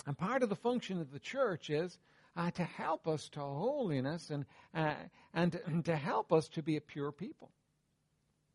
And 0.08 0.18
part 0.18 0.42
of 0.42 0.50
the 0.50 0.56
function 0.56 1.00
of 1.00 1.12
the 1.12 1.20
church 1.20 1.70
is 1.70 2.00
uh, 2.36 2.50
to 2.52 2.64
help 2.64 3.08
us 3.08 3.30
to 3.30 3.40
holiness 3.40 4.32
and, 4.32 4.46
uh, 4.74 4.96
and 5.36 5.52
to, 5.52 5.82
to 5.84 5.96
help 5.96 6.34
us 6.34 6.48
to 6.50 6.64
be 6.64 6.78
a 6.78 6.82
pure 6.82 7.12
people. 7.12 7.52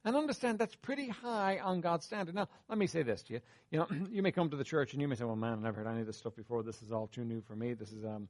And 0.05 0.17
understand 0.17 0.59
that's 0.59 0.75
pretty 0.75 1.09
high 1.09 1.59
on 1.59 1.83
God's 1.83 2.07
standard. 2.07 2.35
Now, 2.35 2.49
let 2.69 2.79
me 2.79 2.89
say 2.89 3.03
this 3.03 3.23
to 3.25 3.35
you. 3.35 3.41
You 3.71 3.79
know, 3.79 3.87
you 4.11 4.23
may 4.23 4.33
come 4.33 4.51
to 4.51 4.57
the 4.57 4.65
church 4.65 4.93
and 4.93 5.01
you 5.01 5.07
may 5.07 5.15
say, 5.15 5.25
well, 5.25 5.37
man, 5.37 5.53
I've 5.53 5.63
never 5.63 5.85
heard 5.85 5.87
any 5.87 6.01
of 6.01 6.07
this 6.07 6.17
stuff 6.17 6.35
before. 6.35 6.65
This 6.65 6.83
is 6.83 6.91
all 6.91 7.07
too 7.07 7.25
new 7.25 7.43
for 7.43 7.55
me. 7.55 7.75
This 7.75 7.93
is, 7.93 8.05
um, 8.05 8.29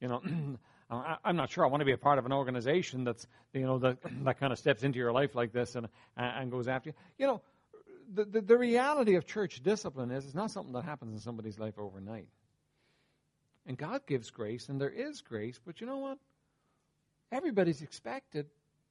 you 0.00 0.08
know, 0.08 0.20
I, 0.92 1.16
am 1.24 1.36
not 1.36 1.50
sure 1.50 1.64
I 1.64 1.68
want 1.68 1.80
to 1.80 1.84
be 1.84 1.92
a 1.92 1.98
part 1.98 2.18
of 2.18 2.26
an 2.26 2.32
organization 2.32 3.04
that's, 3.04 3.26
you 3.52 3.62
know, 3.62 3.78
that, 3.78 3.98
that 4.24 4.38
kind 4.38 4.52
of 4.52 4.58
steps 4.58 4.82
into 4.82 4.98
your 4.98 5.12
life 5.12 5.34
like 5.34 5.52
this 5.52 5.74
and, 5.74 5.88
and 6.16 6.50
goes 6.50 6.68
after 6.68 6.90
you. 6.90 6.94
You 7.18 7.26
know, 7.26 7.42
the, 8.14 8.24
the, 8.24 8.40
the 8.40 8.58
reality 8.58 9.14
of 9.14 9.26
church 9.26 9.62
discipline 9.62 10.10
is 10.10 10.24
it's 10.24 10.34
not 10.34 10.50
something 10.50 10.72
that 10.74 10.84
happens 10.84 11.14
in 11.14 11.20
somebody's 11.20 11.58
life 11.58 11.78
overnight. 11.78 12.28
And 13.66 13.78
God 13.78 14.02
gives 14.06 14.30
grace, 14.30 14.68
and 14.68 14.80
there 14.80 14.90
is 14.90 15.20
grace, 15.20 15.58
but 15.64 15.80
you 15.80 15.86
know 15.86 15.98
what? 15.98 16.18
Everybody's 17.30 17.80
expected 17.80 18.46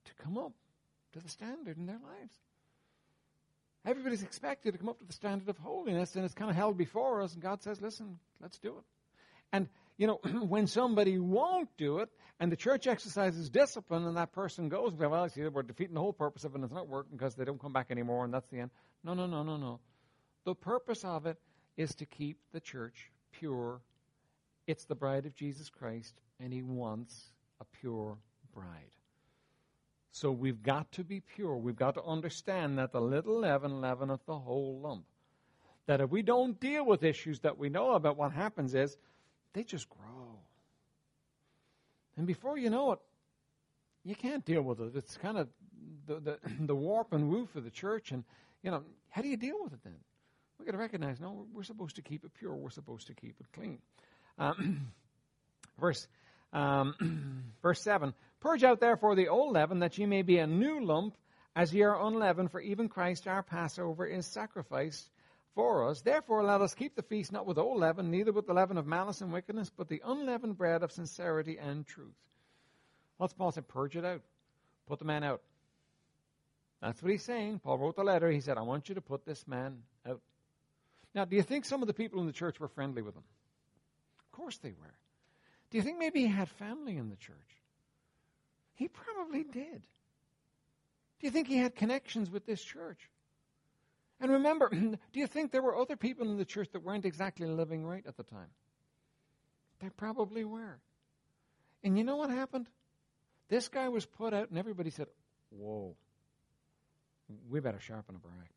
to 0.05 0.13
come 0.23 0.37
up 0.37 0.53
to 1.13 1.19
the 1.19 1.29
standard 1.29 1.77
in 1.77 1.85
their 1.85 1.99
lives. 1.99 2.33
Everybody's 3.85 4.23
expected 4.23 4.73
to 4.73 4.77
come 4.77 4.89
up 4.89 4.99
to 4.99 5.05
the 5.05 5.13
standard 5.13 5.49
of 5.49 5.57
holiness, 5.57 6.15
and 6.15 6.23
it's 6.23 6.33
kind 6.33 6.49
of 6.49 6.55
held 6.55 6.77
before 6.77 7.21
us, 7.21 7.33
and 7.33 7.41
God 7.41 7.61
says, 7.61 7.81
listen, 7.81 8.17
let's 8.39 8.59
do 8.59 8.69
it. 8.69 8.83
And 9.51 9.67
you 10.01 10.07
know, 10.07 10.19
when 10.47 10.65
somebody 10.65 11.19
won't 11.19 11.69
do 11.77 11.99
it 11.99 12.09
and 12.39 12.51
the 12.51 12.55
church 12.55 12.87
exercises 12.87 13.51
discipline 13.51 14.07
and 14.07 14.17
that 14.17 14.33
person 14.33 14.67
goes, 14.67 14.93
well, 14.95 15.29
see, 15.29 15.43
we're 15.43 15.61
defeating 15.61 15.93
the 15.93 15.99
whole 16.01 16.11
purpose 16.11 16.43
of 16.43 16.53
it 16.53 16.55
and 16.55 16.63
it's 16.63 16.73
not 16.73 16.87
working 16.87 17.15
because 17.15 17.35
they 17.35 17.45
don't 17.45 17.61
come 17.61 17.71
back 17.71 17.91
anymore 17.91 18.25
and 18.25 18.33
that's 18.33 18.47
the 18.49 18.57
end. 18.57 18.71
No, 19.03 19.13
no, 19.13 19.27
no, 19.27 19.43
no, 19.43 19.57
no. 19.57 19.79
The 20.43 20.55
purpose 20.55 21.05
of 21.05 21.27
it 21.27 21.37
is 21.77 21.93
to 21.95 22.07
keep 22.07 22.39
the 22.51 22.59
church 22.59 23.11
pure. 23.31 23.79
It's 24.65 24.85
the 24.85 24.95
bride 24.95 25.27
of 25.27 25.35
Jesus 25.35 25.69
Christ 25.69 26.15
and 26.39 26.51
he 26.51 26.63
wants 26.63 27.29
a 27.59 27.65
pure 27.65 28.17
bride. 28.55 28.95
So 30.13 30.31
we've 30.31 30.63
got 30.63 30.91
to 30.93 31.03
be 31.03 31.19
pure. 31.19 31.55
We've 31.55 31.75
got 31.75 31.93
to 31.93 32.03
understand 32.03 32.79
that 32.79 32.91
the 32.91 32.99
little 32.99 33.41
leaven 33.41 33.81
leaveneth 33.81 34.25
the 34.25 34.39
whole 34.39 34.79
lump. 34.81 35.05
That 35.85 36.01
if 36.01 36.09
we 36.09 36.23
don't 36.23 36.59
deal 36.59 36.87
with 36.87 37.03
issues 37.03 37.41
that 37.41 37.59
we 37.59 37.69
know 37.69 37.91
about, 37.91 38.17
what 38.17 38.31
happens 38.31 38.73
is 38.73 38.97
they 39.53 39.63
just 39.63 39.89
grow. 39.89 40.39
And 42.17 42.27
before 42.27 42.57
you 42.57 42.69
know 42.69 42.93
it, 42.93 42.99
you 44.03 44.15
can't 44.15 44.43
deal 44.45 44.61
with 44.61 44.79
it. 44.79 44.95
It's 44.95 45.17
kind 45.17 45.37
of 45.37 45.47
the, 46.07 46.19
the, 46.19 46.39
the 46.61 46.75
warp 46.75 47.13
and 47.13 47.29
woof 47.29 47.55
of 47.55 47.63
the 47.63 47.69
church. 47.69 48.11
And, 48.11 48.23
you 48.63 48.71
know, 48.71 48.83
how 49.09 49.21
do 49.21 49.27
you 49.27 49.37
deal 49.37 49.57
with 49.63 49.73
it 49.73 49.79
then? 49.83 49.95
We've 50.57 50.65
got 50.65 50.73
to 50.73 50.77
recognize, 50.77 51.19
no, 51.19 51.47
we're 51.53 51.63
supposed 51.63 51.95
to 51.95 52.01
keep 52.01 52.23
it 52.23 52.33
pure. 52.33 52.53
We're 52.53 52.69
supposed 52.69 53.07
to 53.07 53.15
keep 53.15 53.35
it 53.39 53.47
clean. 53.53 53.79
Um, 54.37 54.91
verse, 55.79 56.07
um, 56.53 57.53
verse 57.61 57.81
7 57.81 58.13
Purge 58.39 58.63
out 58.63 58.79
therefore 58.79 59.15
the 59.15 59.27
old 59.27 59.53
leaven, 59.53 59.79
that 59.79 59.97
ye 59.97 60.05
may 60.07 60.23
be 60.23 60.39
a 60.39 60.47
new 60.47 60.83
lump, 60.83 61.15
as 61.55 61.73
ye 61.73 61.83
are 61.83 62.07
unleavened, 62.07 62.51
for 62.51 62.59
even 62.59 62.89
Christ 62.89 63.27
our 63.27 63.43
Passover 63.43 64.05
is 64.05 64.25
sacrificed 64.25 65.09
for 65.55 65.87
us. 65.89 66.01
Therefore, 66.01 66.43
let 66.43 66.61
us 66.61 66.73
keep 66.73 66.95
the 66.95 67.01
feast 67.01 67.31
not 67.31 67.45
with 67.45 67.57
old 67.57 67.79
leaven, 67.79 68.11
neither 68.11 68.31
with 68.31 68.47
the 68.47 68.53
leaven 68.53 68.77
of 68.77 68.87
malice 68.87 69.21
and 69.21 69.31
wickedness, 69.31 69.71
but 69.75 69.89
the 69.89 70.01
unleavened 70.05 70.57
bread 70.57 70.83
of 70.83 70.91
sincerity 70.91 71.57
and 71.57 71.85
truth. 71.85 72.07
What's 73.17 73.33
Paul 73.33 73.51
said? 73.51 73.67
Purge 73.67 73.95
it 73.97 74.05
out. 74.05 74.21
Put 74.87 74.99
the 74.99 75.05
man 75.05 75.23
out. 75.23 75.41
That's 76.81 77.01
what 77.01 77.11
he's 77.11 77.23
saying. 77.23 77.59
Paul 77.59 77.77
wrote 77.77 77.95
the 77.95 78.03
letter. 78.03 78.31
He 78.31 78.41
said, 78.41 78.57
I 78.57 78.61
want 78.61 78.89
you 78.89 78.95
to 78.95 79.01
put 79.01 79.25
this 79.25 79.47
man 79.47 79.77
out. 80.07 80.21
Now, 81.13 81.25
do 81.25 81.35
you 81.35 81.43
think 81.43 81.65
some 81.65 81.81
of 81.81 81.87
the 81.87 81.93
people 81.93 82.19
in 82.21 82.27
the 82.27 82.33
church 82.33 82.59
were 82.59 82.67
friendly 82.67 83.01
with 83.01 83.15
him? 83.15 83.23
Of 84.19 84.31
course 84.31 84.57
they 84.57 84.71
were. 84.71 84.95
Do 85.69 85.77
you 85.77 85.83
think 85.83 85.99
maybe 85.99 86.21
he 86.21 86.27
had 86.27 86.49
family 86.49 86.97
in 86.97 87.09
the 87.09 87.15
church? 87.15 87.37
He 88.73 88.87
probably 88.87 89.43
did. 89.43 89.81
Do 91.19 91.27
you 91.27 91.29
think 91.29 91.47
he 91.47 91.57
had 91.57 91.75
connections 91.75 92.31
with 92.31 92.45
this 92.45 92.63
church? 92.63 92.97
And 94.21 94.31
remember, 94.31 94.69
do 94.69 94.97
you 95.13 95.27
think 95.27 95.51
there 95.51 95.63
were 95.63 95.75
other 95.75 95.97
people 95.97 96.29
in 96.29 96.37
the 96.37 96.45
church 96.45 96.69
that 96.73 96.83
weren't 96.83 97.05
exactly 97.05 97.47
living 97.47 97.85
right 97.85 98.05
at 98.07 98.15
the 98.15 98.23
time? 98.23 98.49
There 99.79 99.89
probably 99.89 100.45
were. 100.45 100.79
And 101.83 101.97
you 101.97 102.03
know 102.03 102.17
what 102.17 102.29
happened? 102.29 102.67
This 103.49 103.67
guy 103.67 103.89
was 103.89 104.05
put 104.05 104.33
out, 104.33 104.49
and 104.49 104.59
everybody 104.59 104.91
said, 104.91 105.07
Whoa. 105.49 105.95
we 107.49 107.59
better 107.59 107.79
sharpen 107.79 108.15
up 108.15 108.21
our 108.23 108.41
act. 108.41 108.53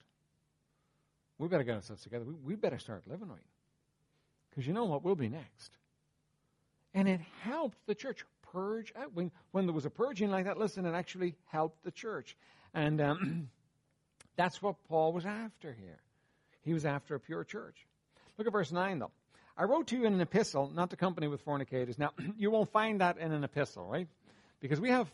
We 1.38 1.48
better 1.48 1.64
get 1.64 1.77
ourselves 1.77 2.03
together. 2.03 2.24
We, 2.24 2.35
we 2.35 2.55
better 2.55 2.79
start 2.79 3.03
living 3.09 3.29
right. 3.29 3.40
Because 4.50 4.66
you 4.66 4.74
know 4.74 4.85
what 4.85 5.03
will 5.03 5.16
be 5.16 5.29
next. 5.29 5.72
And 6.92 7.09
it 7.09 7.20
helped 7.40 7.79
the 7.87 7.94
church 7.94 8.24
purge 8.53 8.92
out. 8.96 9.14
When, 9.14 9.33
when 9.50 9.66
there 9.66 9.74
was 9.74 9.87
a 9.87 9.90
purging 9.90 10.31
like 10.31 10.44
that, 10.44 10.59
listen, 10.59 10.87
it 10.87 10.92
actually 10.92 11.35
helped 11.46 11.83
the 11.83 11.90
church. 11.90 12.37
And 12.72 13.00
um, 13.00 13.48
that's 14.37 14.61
what 14.62 14.77
Paul 14.88 15.12
was 15.12 15.27
after 15.27 15.73
here. 15.73 16.01
He 16.62 16.73
was 16.73 16.85
after 16.85 17.14
a 17.14 17.20
pure 17.20 17.44
church. 17.44 17.87
Look 18.38 18.47
at 18.47 18.53
verse 18.53 18.73
9, 18.73 18.99
though. 18.99 19.11
I 19.57 19.64
wrote 19.64 19.88
to 19.88 19.97
you 19.97 20.05
in 20.05 20.14
an 20.14 20.20
epistle, 20.20 20.70
not 20.75 20.90
to 20.90 20.97
company 20.97 21.29
with 21.29 21.40
fornicators. 21.42 21.99
Now, 21.99 22.11
you 22.37 22.51
won't 22.51 22.73
find 22.73 23.01
that 23.01 23.18
in 23.18 23.33
an 23.33 23.44
epistle, 23.44 23.87
right? 23.87 24.09
Because 24.61 24.81
we 24.81 24.90
have 24.90 25.11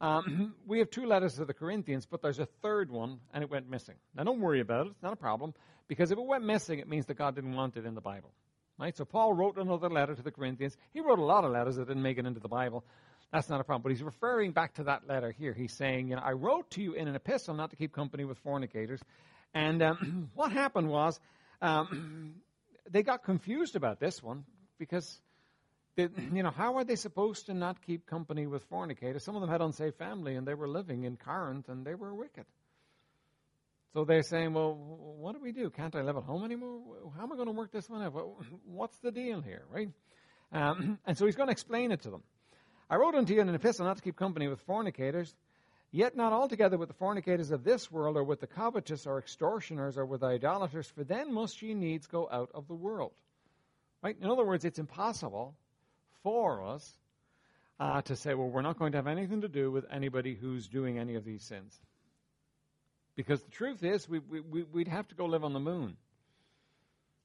um, 0.00 0.54
we 0.66 0.78
have 0.78 0.90
two 0.90 1.06
letters 1.06 1.34
to 1.34 1.44
the 1.44 1.54
Corinthians, 1.54 2.06
but 2.06 2.22
there's 2.22 2.38
a 2.38 2.46
third 2.62 2.90
one, 2.90 3.20
and 3.34 3.42
it 3.42 3.50
went 3.50 3.68
missing. 3.68 3.96
Now, 4.14 4.24
don't 4.24 4.40
worry 4.40 4.60
about 4.60 4.86
it; 4.86 4.90
it's 4.90 5.02
not 5.02 5.12
a 5.12 5.16
problem, 5.16 5.54
because 5.88 6.10
if 6.10 6.18
it 6.18 6.24
went 6.24 6.44
missing, 6.44 6.78
it 6.78 6.88
means 6.88 7.06
that 7.06 7.14
God 7.14 7.34
didn't 7.34 7.54
want 7.54 7.76
it 7.76 7.84
in 7.84 7.94
the 7.94 8.00
Bible, 8.00 8.30
right? 8.78 8.96
So 8.96 9.04
Paul 9.04 9.34
wrote 9.34 9.56
another 9.56 9.90
letter 9.90 10.14
to 10.14 10.22
the 10.22 10.30
Corinthians. 10.30 10.76
He 10.92 11.00
wrote 11.00 11.18
a 11.18 11.24
lot 11.24 11.44
of 11.44 11.52
letters 11.52 11.76
that 11.76 11.88
didn't 11.88 12.02
make 12.02 12.18
it 12.18 12.26
into 12.26 12.40
the 12.40 12.48
Bible. 12.48 12.84
That's 13.32 13.48
not 13.48 13.60
a 13.60 13.64
problem. 13.64 13.82
But 13.82 13.92
he's 13.92 14.02
referring 14.02 14.52
back 14.52 14.74
to 14.74 14.84
that 14.84 15.06
letter 15.06 15.30
here. 15.30 15.52
He's 15.52 15.72
saying, 15.72 16.08
you 16.08 16.16
know, 16.16 16.22
I 16.22 16.32
wrote 16.32 16.70
to 16.70 16.82
you 16.82 16.94
in 16.94 17.06
an 17.06 17.14
epistle 17.14 17.54
not 17.54 17.70
to 17.70 17.76
keep 17.76 17.92
company 17.92 18.24
with 18.24 18.38
fornicators. 18.38 19.00
And 19.54 19.82
um, 19.82 20.30
what 20.34 20.52
happened 20.52 20.88
was 20.88 21.20
um, 21.62 22.34
they 22.90 23.02
got 23.02 23.22
confused 23.24 23.76
about 23.76 24.00
this 24.00 24.22
one 24.22 24.44
because, 24.78 25.20
they, 25.96 26.08
you 26.32 26.42
know, 26.42 26.50
how 26.50 26.76
are 26.76 26.84
they 26.84 26.96
supposed 26.96 27.46
to 27.46 27.54
not 27.54 27.80
keep 27.86 28.06
company 28.06 28.46
with 28.46 28.64
fornicators? 28.64 29.22
Some 29.22 29.36
of 29.36 29.42
them 29.42 29.50
had 29.50 29.60
unsafe 29.60 29.94
family 29.94 30.34
and 30.34 30.46
they 30.46 30.54
were 30.54 30.68
living 30.68 31.04
in 31.04 31.16
Corinth 31.16 31.68
and 31.68 31.86
they 31.86 31.94
were 31.94 32.12
wicked. 32.14 32.46
So 33.92 34.04
they're 34.04 34.22
saying, 34.22 34.54
well, 34.54 34.74
what 34.74 35.34
do 35.34 35.40
we 35.40 35.50
do? 35.50 35.68
Can't 35.68 35.94
I 35.96 36.02
live 36.02 36.16
at 36.16 36.22
home 36.22 36.44
anymore? 36.44 36.80
How 37.16 37.24
am 37.24 37.32
I 37.32 37.34
going 37.34 37.48
to 37.48 37.52
work 37.52 37.72
this 37.72 37.88
one 37.90 38.02
out? 38.02 38.12
What's 38.64 38.96
the 38.98 39.10
deal 39.10 39.40
here, 39.40 39.64
right? 39.68 39.88
Um, 40.52 40.98
and 41.06 41.18
so 41.18 41.26
he's 41.26 41.34
going 41.34 41.48
to 41.48 41.52
explain 41.52 41.90
it 41.90 42.02
to 42.02 42.10
them. 42.10 42.22
I 42.90 42.96
wrote 42.96 43.14
unto 43.14 43.32
you 43.32 43.40
in 43.40 43.48
an 43.48 43.54
epistle 43.54 43.86
not 43.86 43.96
to 43.98 44.02
keep 44.02 44.16
company 44.16 44.48
with 44.48 44.60
fornicators, 44.62 45.32
yet 45.92 46.16
not 46.16 46.32
altogether 46.32 46.76
with 46.76 46.88
the 46.88 46.94
fornicators 46.94 47.52
of 47.52 47.62
this 47.62 47.90
world, 47.90 48.16
or 48.16 48.24
with 48.24 48.40
the 48.40 48.48
covetous, 48.48 49.06
or 49.06 49.18
extortioners, 49.18 49.96
or 49.96 50.04
with 50.04 50.24
idolaters, 50.24 50.88
for 50.88 51.04
then 51.04 51.32
must 51.32 51.62
ye 51.62 51.72
needs 51.72 52.08
go 52.08 52.28
out 52.32 52.50
of 52.52 52.66
the 52.66 52.74
world. 52.74 53.12
Right? 54.02 54.16
In 54.20 54.28
other 54.28 54.44
words, 54.44 54.64
it's 54.64 54.80
impossible 54.80 55.54
for 56.24 56.64
us 56.64 56.98
uh, 57.78 58.02
to 58.02 58.16
say, 58.16 58.34
well, 58.34 58.48
we're 58.48 58.60
not 58.60 58.76
going 58.76 58.92
to 58.92 58.98
have 58.98 59.06
anything 59.06 59.42
to 59.42 59.48
do 59.48 59.70
with 59.70 59.84
anybody 59.92 60.34
who's 60.34 60.66
doing 60.66 60.98
any 60.98 61.14
of 61.14 61.24
these 61.24 61.44
sins. 61.44 61.78
Because 63.14 63.40
the 63.42 63.50
truth 63.50 63.84
is, 63.84 64.08
we, 64.08 64.18
we, 64.18 64.62
we'd 64.64 64.88
have 64.88 65.06
to 65.08 65.14
go 65.14 65.26
live 65.26 65.44
on 65.44 65.52
the 65.52 65.60
moon 65.60 65.96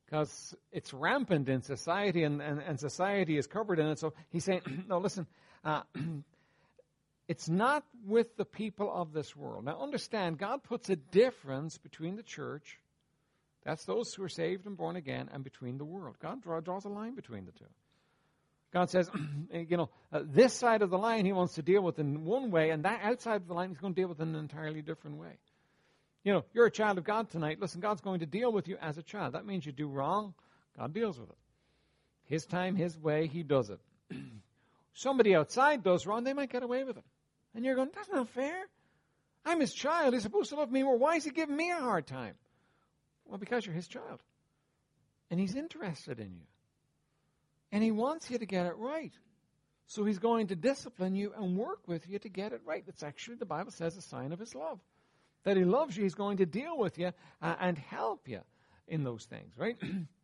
because 0.06 0.56
it's 0.71 0.93
rampant 0.93 1.49
in 1.49 1.62
society 1.62 2.23
and, 2.23 2.41
and, 2.41 2.62
and, 2.62 2.80
society 2.80 3.38
is 3.38 3.47
covered 3.47 3.80
in 3.80 3.88
it. 3.88 3.99
So 3.99 4.13
he's 4.30 4.43
saying, 4.43 4.62
no, 4.88 4.99
listen, 4.99 5.25
uh, 5.65 5.82
it's 7.28 7.49
not 7.49 7.84
with 8.06 8.38
the 8.38 8.45
people 8.45 8.91
of 8.93 9.12
this 9.12 9.36
world. 9.36 9.65
Now, 9.65 9.82
understand, 9.82 10.38
God 10.38 10.63
puts 10.63 10.89
a 10.89 10.95
difference 10.95 11.78
between 11.78 12.15
the 12.15 12.23
church, 12.23 12.80
that's 13.65 13.84
those 13.86 14.13
who 14.13 14.23
are 14.23 14.30
saved 14.30 14.67
and 14.67 14.78
born 14.78 14.95
again, 14.95 15.30
and 15.34 15.43
between 15.43 15.78
the 15.78 15.86
world. 15.86 16.15
God 16.21 16.43
draw, 16.43 16.60
draws 16.60 16.86
a 16.86 16.89
line 16.89 17.15
between 17.15 17.45
the 17.45 17.51
two. 17.51 17.65
God 18.71 18.89
says, 18.89 19.10
you 19.51 19.78
know, 19.78 19.89
uh, 20.13 20.21
this 20.23 20.54
side 20.54 20.84
of 20.84 20.91
the 20.91 20.97
line 20.97 21.25
he 21.25 21.34
wants 21.34 21.56
to 21.56 21.63
deal 21.63 21.82
with 21.82 21.97
in 21.97 22.25
one 22.25 22.51
way, 22.51 22.69
and 22.69 22.86
that 22.86 23.01
outside 23.04 23.38
of 23.38 23.47
the 23.47 23.54
line 23.54 23.69
he's 23.69 23.80
going 23.80 23.95
to 23.95 23.99
deal 23.99 24.08
with 24.08 24.19
in 24.19 24.30
an 24.30 24.36
entirely 24.36 24.82
different 24.82 25.17
way. 25.17 25.39
You 26.23 26.34
know, 26.34 26.43
you're 26.54 26.65
a 26.65 26.71
child 26.71 26.97
of 26.97 27.04
God 27.04 27.30
tonight. 27.30 27.60
Listen, 27.60 27.82
God's 27.82 28.01
going 28.01 28.19
to 28.19 28.25
deal 28.25 28.51
with 28.51 28.67
you 28.67 28.78
as 28.82 28.97
a 28.97 29.04
child. 29.04 29.34
That 29.34 29.45
means 29.45 29.65
you 29.65 29.71
do 29.71 29.88
wrong, 29.88 30.34
God 30.78 30.93
deals 30.93 31.19
with 31.19 31.30
it. 31.30 31.38
His 32.25 32.45
time, 32.45 32.75
His 32.75 32.97
way, 32.97 33.28
He 33.28 33.43
does 33.43 33.69
it. 33.69 33.80
Somebody 34.95 35.36
outside 35.36 35.84
does 35.84 36.08
wrong, 36.08 36.23
they 36.23 36.34
might 36.34 36.49
get 36.49 36.63
away 36.63 36.84
with 36.84 36.97
it. 36.97 37.03
And 37.53 37.63
you're 37.63 37.75
going, 37.75 37.91
that's 37.93 38.10
not 38.10 38.29
fair. 38.29 38.65
I'm 39.45 39.60
His 39.60 39.73
child. 39.73 40.13
He's 40.13 40.23
supposed 40.23 40.49
to 40.49 40.55
love 40.55 40.71
me 40.71 40.84
more. 40.84 40.97
Why 40.97 41.15
is 41.15 41.25
He 41.25 41.29
giving 41.29 41.55
me 41.55 41.69
a 41.69 41.75
hard 41.75 42.08
time? 42.08 42.36
Well, 43.25 43.38
because 43.38 43.65
you're 43.65 43.75
His 43.75 43.88
child. 43.88 44.21
And 45.29 45.39
He's 45.39 45.55
interested 45.55 46.19
in 46.19 46.34
you. 46.34 46.47
And 47.71 47.84
He 47.84 47.91
wants 47.91 48.31
you 48.31 48.39
to 48.39 48.45
get 48.45 48.65
it 48.65 48.77
right. 48.77 49.13
So 49.88 50.05
He's 50.05 50.19
going 50.19 50.47
to 50.47 50.55
discipline 50.55 51.13
you 51.13 51.34
and 51.38 51.58
work 51.58 51.88
with 51.88 52.10
you 52.10 52.17
to 52.19 52.29
get 52.29 52.53
it 52.53 52.62
right. 52.65 52.84
That's 52.86 53.03
actually, 53.03 53.36
the 53.36 53.45
Bible 53.45 53.71
says, 53.71 53.97
a 53.97 54.01
sign 54.01 54.31
of 54.31 54.39
His 54.39 54.55
love 54.55 54.79
that 55.43 55.58
He 55.58 55.63
loves 55.63 55.95
you, 55.95 56.03
He's 56.03 56.15
going 56.15 56.38
to 56.38 56.45
deal 56.45 56.77
with 56.77 56.97
you 56.97 57.12
uh, 57.41 57.55
and 57.60 57.77
help 57.77 58.27
you 58.27 58.41
in 58.88 59.03
those 59.03 59.25
things, 59.25 59.53
right? 59.58 59.77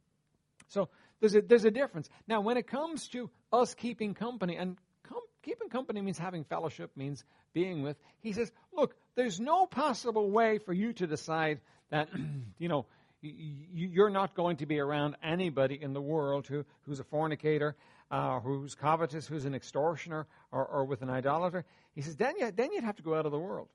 so 0.67 0.89
there's 1.21 1.35
a, 1.35 1.41
there's 1.41 1.65
a 1.65 1.71
difference. 1.71 2.09
Now, 2.27 2.41
when 2.41 2.57
it 2.57 2.67
comes 2.67 3.07
to 3.09 3.29
us 3.53 3.73
keeping 3.75 4.13
company, 4.13 4.57
and 4.57 4.75
com- 5.03 5.21
keeping 5.43 5.69
company 5.69 6.01
means 6.01 6.17
having 6.17 6.43
fellowship, 6.43 6.91
means 6.95 7.23
being 7.53 7.83
with, 7.83 7.95
He 8.19 8.33
says, 8.33 8.51
look, 8.73 8.95
there's 9.15 9.39
no 9.39 9.65
possible 9.65 10.29
way 10.29 10.57
for 10.57 10.73
you 10.73 10.93
to 10.93 11.07
decide 11.07 11.61
that, 11.91 12.09
you 12.57 12.67
know, 12.67 12.87
you're 13.21 14.09
not 14.09 14.33
going 14.33 14.57
to 14.57 14.65
be 14.65 14.79
around 14.79 15.15
anybody 15.23 15.79
in 15.79 15.93
the 15.93 16.01
world 16.01 16.47
who, 16.47 16.65
who's 16.81 16.99
a 16.99 17.03
fornicator, 17.03 17.75
uh, 18.09 18.39
who's 18.39 18.73
covetous, 18.73 19.27
who's 19.27 19.45
an 19.45 19.53
extortioner, 19.53 20.25
or, 20.51 20.65
or 20.65 20.85
with 20.85 21.03
an 21.03 21.09
idolater. 21.11 21.63
He 21.93 22.01
says, 22.01 22.15
then, 22.15 22.33
you, 22.39 22.49
then 22.51 22.71
you'd 22.71 22.83
have 22.83 22.95
to 22.95 23.03
go 23.03 23.13
out 23.13 23.27
of 23.27 23.31
the 23.31 23.37
world. 23.37 23.67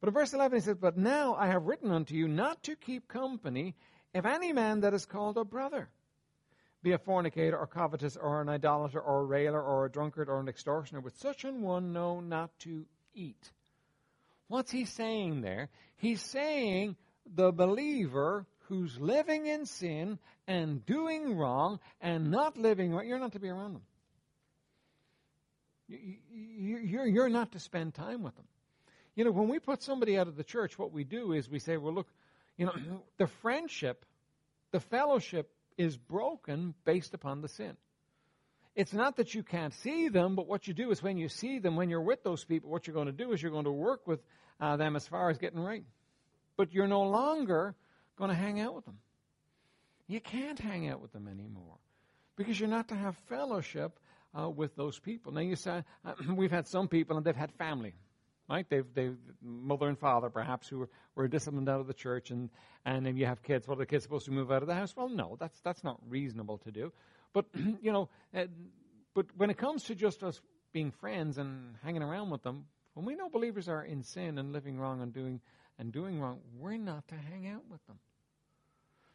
But 0.00 0.08
in 0.08 0.14
verse 0.14 0.32
11 0.32 0.58
he 0.58 0.64
says, 0.64 0.76
But 0.80 0.96
now 0.96 1.34
I 1.34 1.48
have 1.48 1.64
written 1.64 1.90
unto 1.90 2.14
you 2.14 2.28
not 2.28 2.62
to 2.62 2.76
keep 2.76 3.08
company 3.08 3.74
if 4.14 4.24
any 4.24 4.54
man 4.54 4.80
that 4.80 4.94
is 4.94 5.04
called 5.04 5.36
a 5.36 5.44
brother 5.44 5.90
be 6.86 6.92
a 6.92 6.98
fornicator 6.98 7.58
or 7.58 7.66
covetous 7.66 8.16
or 8.16 8.40
an 8.40 8.48
idolater 8.48 9.00
or 9.00 9.22
a 9.22 9.24
railer 9.24 9.60
or 9.60 9.86
a 9.86 9.90
drunkard 9.90 10.28
or 10.28 10.38
an 10.38 10.46
extortioner, 10.46 11.00
with 11.00 11.18
such 11.18 11.44
an 11.44 11.60
one 11.60 11.92
no 11.92 12.20
not 12.20 12.56
to 12.60 12.86
eat. 13.12 13.50
What's 14.46 14.70
he 14.70 14.84
saying 14.84 15.40
there? 15.40 15.68
He's 15.96 16.22
saying 16.22 16.94
the 17.34 17.50
believer 17.50 18.46
who's 18.68 18.96
living 19.00 19.46
in 19.46 19.66
sin 19.66 20.20
and 20.46 20.86
doing 20.86 21.36
wrong 21.36 21.80
and 22.00 22.30
not 22.30 22.56
living 22.56 22.92
right, 22.92 23.04
you're 23.04 23.18
not 23.18 23.32
to 23.32 23.40
be 23.40 23.48
around 23.48 23.72
them. 23.74 23.82
You're 25.88 27.28
not 27.28 27.50
to 27.50 27.58
spend 27.58 27.94
time 27.94 28.22
with 28.22 28.36
them. 28.36 28.46
You 29.16 29.24
know, 29.24 29.32
when 29.32 29.48
we 29.48 29.58
put 29.58 29.82
somebody 29.82 30.16
out 30.16 30.28
of 30.28 30.36
the 30.36 30.44
church, 30.44 30.78
what 30.78 30.92
we 30.92 31.02
do 31.02 31.32
is 31.32 31.50
we 31.50 31.58
say, 31.58 31.78
well, 31.78 31.94
look, 31.94 32.08
you 32.56 32.66
know, 32.66 32.74
the 33.18 33.26
friendship, 33.42 34.06
the 34.70 34.78
fellowship 34.78 35.50
is 35.76 35.96
broken 35.96 36.74
based 36.84 37.14
upon 37.14 37.42
the 37.42 37.48
sin. 37.48 37.76
It's 38.74 38.92
not 38.92 39.16
that 39.16 39.34
you 39.34 39.42
can't 39.42 39.72
see 39.72 40.08
them, 40.08 40.36
but 40.36 40.46
what 40.46 40.68
you 40.68 40.74
do 40.74 40.90
is 40.90 41.02
when 41.02 41.16
you 41.16 41.28
see 41.28 41.58
them, 41.58 41.76
when 41.76 41.88
you're 41.88 42.02
with 42.02 42.22
those 42.22 42.44
people, 42.44 42.70
what 42.70 42.86
you're 42.86 42.94
going 42.94 43.06
to 43.06 43.12
do 43.12 43.32
is 43.32 43.40
you're 43.40 43.50
going 43.50 43.64
to 43.64 43.72
work 43.72 44.06
with 44.06 44.20
uh, 44.60 44.76
them 44.76 44.96
as 44.96 45.06
far 45.08 45.30
as 45.30 45.38
getting 45.38 45.60
right. 45.60 45.84
But 46.56 46.72
you're 46.72 46.86
no 46.86 47.02
longer 47.04 47.74
going 48.16 48.28
to 48.28 48.36
hang 48.36 48.60
out 48.60 48.74
with 48.74 48.84
them. 48.84 48.98
You 50.08 50.20
can't 50.20 50.58
hang 50.58 50.88
out 50.88 51.00
with 51.00 51.12
them 51.12 51.26
anymore 51.26 51.78
because 52.36 52.60
you're 52.60 52.68
not 52.68 52.88
to 52.88 52.94
have 52.94 53.16
fellowship 53.28 53.98
uh, 54.38 54.48
with 54.48 54.76
those 54.76 54.98
people. 54.98 55.32
Now, 55.32 55.40
you 55.40 55.56
say, 55.56 55.82
uh, 56.04 56.12
we've 56.34 56.50
had 56.50 56.66
some 56.66 56.86
people 56.86 57.16
and 57.16 57.24
they've 57.24 57.34
had 57.34 57.52
family 57.52 57.94
right? 58.48 58.68
They've, 58.68 58.86
they've 58.94 59.16
mother 59.42 59.88
and 59.88 59.98
father 59.98 60.30
perhaps 60.30 60.68
who 60.68 60.78
were, 60.80 60.90
were 61.14 61.28
disciplined 61.28 61.68
out 61.68 61.80
of 61.80 61.86
the 61.86 61.94
church, 61.94 62.30
and 62.30 62.50
and 62.84 63.04
then 63.04 63.16
you 63.16 63.26
have 63.26 63.42
kids. 63.42 63.66
What 63.66 63.74
are 63.74 63.78
the 63.78 63.86
kids 63.86 64.04
supposed 64.04 64.26
to 64.26 64.32
move 64.32 64.52
out 64.52 64.62
of 64.62 64.68
the 64.68 64.74
house? 64.74 64.94
Well, 64.96 65.08
no, 65.08 65.36
that's 65.38 65.60
that's 65.60 65.82
not 65.82 65.98
reasonable 66.08 66.58
to 66.58 66.70
do. 66.70 66.92
But 67.32 67.46
you 67.82 67.92
know, 67.92 68.08
uh, 68.34 68.46
but 69.14 69.26
when 69.36 69.50
it 69.50 69.56
comes 69.56 69.84
to 69.84 69.94
just 69.94 70.22
us 70.22 70.40
being 70.72 70.90
friends 70.90 71.38
and 71.38 71.76
hanging 71.82 72.02
around 72.02 72.30
with 72.30 72.42
them, 72.42 72.66
when 72.94 73.04
we 73.06 73.14
know 73.14 73.28
believers 73.28 73.68
are 73.68 73.84
in 73.84 74.02
sin 74.02 74.38
and 74.38 74.52
living 74.52 74.78
wrong 74.78 75.02
and 75.02 75.12
doing 75.12 75.40
and 75.78 75.92
doing 75.92 76.20
wrong, 76.20 76.40
we're 76.58 76.76
not 76.76 77.06
to 77.08 77.14
hang 77.14 77.48
out 77.48 77.62
with 77.70 77.84
them. 77.86 77.98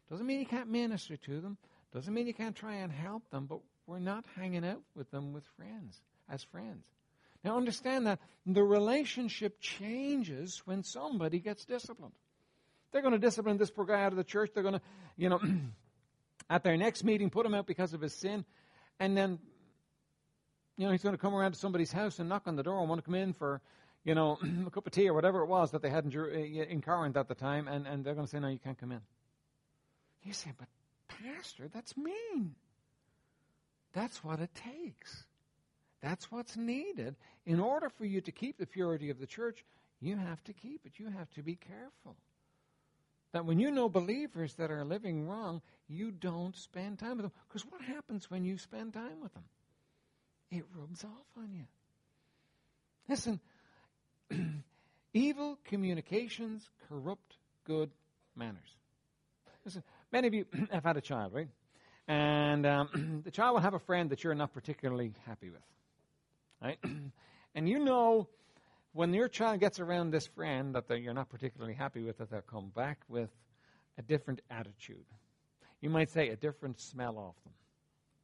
Doesn't 0.10 0.26
mean 0.26 0.40
you 0.40 0.46
can't 0.46 0.70
minister 0.70 1.16
to 1.18 1.42
them. 1.42 1.58
Doesn't 1.94 2.14
mean 2.14 2.28
you 2.28 2.34
can't 2.34 2.56
try 2.56 2.76
and 2.76 2.92
help 2.92 3.30
them, 3.32 3.46
but 3.46 3.60
we're 3.88 4.00
not 4.00 4.26
hanging 4.36 4.66
out 4.66 4.82
with 4.96 5.10
them 5.12 5.34
with 5.34 5.44
friends 5.58 6.02
as 6.30 6.44
friends. 6.44 6.86
Now 7.44 7.58
understand 7.58 8.08
that 8.08 8.20
the 8.46 8.64
relationship 8.64 9.60
changes 9.60 10.62
when 10.66 10.84
somebody 10.84 11.40
gets 11.40 11.66
disciplined. 11.66 12.14
They're 12.92 13.02
going 13.02 13.14
to 13.14 13.20
discipline 13.20 13.58
this 13.58 13.72
poor 13.72 13.86
guy 13.86 14.04
out 14.04 14.12
of 14.12 14.18
the 14.18 14.24
church. 14.24 14.52
They're 14.54 14.64
going 14.64 14.76
to, 14.76 14.82
you 15.18 15.30
know, 15.30 15.40
at 16.50 16.64
their 16.64 16.78
next 16.78 17.04
meeting, 17.04 17.30
put 17.30 17.46
him 17.46 17.54
out 17.54 17.66
because 17.66 17.94
of 17.94 18.02
his 18.02 18.14
sin. 18.14 18.46
And 19.00 19.18
then, 19.18 19.40
you 20.78 20.86
know, 20.86 20.92
he's 20.92 21.02
going 21.02 21.16
to 21.16 21.22
come 21.22 21.34
around 21.34 21.54
to 21.54 21.60
somebody's 21.60 21.92
house 21.92 22.20
and 22.20 22.28
knock 22.30 22.44
on 22.46 22.56
the 22.56 22.64
door 22.64 22.80
and 22.80 22.90
want 22.90 23.00
to 23.00 23.06
come 23.06 23.16
in 23.16 23.34
for, 23.34 23.62
you 24.04 24.14
know, 24.14 24.38
a 24.68 24.70
cup 24.70 24.86
of 24.86 24.92
tea 24.92 25.08
or 25.08 25.14
whatever 25.14 25.42
it 25.42 25.48
was 25.48 25.72
that 25.72 25.82
they 25.82 25.90
had 25.90 26.06
in, 26.06 26.16
uh, 26.16 26.64
in 26.64 26.82
Corinth 26.82 27.18
at 27.18 27.28
the 27.28 27.36
time. 27.36 27.68
And, 27.68 27.88
and 27.88 28.04
they're 28.04 28.16
going 28.16 28.28
to 28.28 28.32
say, 28.32 28.40
no, 28.40 28.50
you 28.50 28.60
can't 28.60 28.78
come 28.78 28.92
in. 28.92 29.02
You 30.24 30.34
say, 30.34 30.52
but 30.58 30.68
Pastor, 31.08 31.70
that's 31.74 31.98
mean. 31.98 32.56
That's 33.94 34.24
what 34.24 34.40
it 34.40 34.52
takes. 34.54 35.26
That's 36.02 36.32
what's 36.32 36.58
needed. 36.58 37.16
In 37.46 37.60
order 37.60 37.90
for 37.90 38.06
you 38.06 38.22
to 38.22 38.32
keep 38.32 38.58
the 38.58 38.66
purity 38.66 39.10
of 39.10 39.20
the 39.20 39.28
church, 39.28 39.64
you 40.00 40.18
have 40.18 40.44
to 40.46 40.54
keep 40.54 40.82
it. 40.86 40.94
You 40.98 41.10
have 41.10 41.30
to 41.32 41.44
be 41.44 41.56
careful. 41.56 42.16
That 43.34 43.46
when 43.46 43.60
you 43.60 43.72
know 43.72 43.88
believers 43.88 44.54
that 44.56 44.72
are 44.72 44.84
living 44.84 45.28
wrong, 45.28 45.62
you 45.88 46.12
don't 46.12 46.56
spend 46.56 47.00
time 47.00 47.18
with 47.18 47.26
them. 47.26 47.32
Because 47.48 47.64
what 47.70 47.82
happens 47.82 48.30
when 48.30 48.44
you 48.44 48.58
spend 48.58 48.94
time 48.94 49.22
with 49.22 49.34
them? 49.34 49.44
It 50.50 50.66
rubs 50.76 51.04
off 51.04 51.28
on 51.38 51.54
you. 51.54 51.66
Listen, 53.08 53.40
evil 55.14 55.58
communications 55.66 56.70
corrupt 56.90 57.38
good 57.66 57.90
manners. 58.36 58.76
Listen, 59.64 59.84
many 60.12 60.28
of 60.28 60.34
you 60.34 60.46
have 60.72 60.84
had 60.84 60.98
a 60.98 61.02
child, 61.02 61.34
right? 61.34 61.48
And 62.08 62.66
um, 62.66 63.22
the 63.26 63.32
child 63.32 63.54
will 63.54 63.62
have 63.62 63.74
a 63.74 63.80
friend 63.80 64.10
that 64.10 64.24
you're 64.24 64.36
not 64.36 64.54
particularly 64.54 65.14
happy 65.26 65.50
with, 65.50 65.62
right? 66.62 66.80
and 67.56 67.70
you 67.70 67.80
know 67.80 68.28
when 68.94 69.14
your 69.14 69.28
child 69.28 69.60
gets 69.60 69.80
around 69.80 70.12
this 70.12 70.28
friend 70.28 70.76
that 70.76 71.02
you're 71.02 71.14
not 71.14 71.30
particularly 71.30 71.74
happy 71.74 72.02
with, 72.02 72.18
that 72.18 72.30
they'll 72.30 72.42
come 72.42 72.72
back 72.76 73.00
with 73.08 73.30
a 73.98 74.02
different 74.02 74.42
attitude. 74.50 75.06
You 75.80 75.90
might 75.90 76.10
say 76.10 76.30
a 76.30 76.36
different 76.36 76.80
smell 76.80 77.18
off 77.18 77.36
them, 77.44 77.54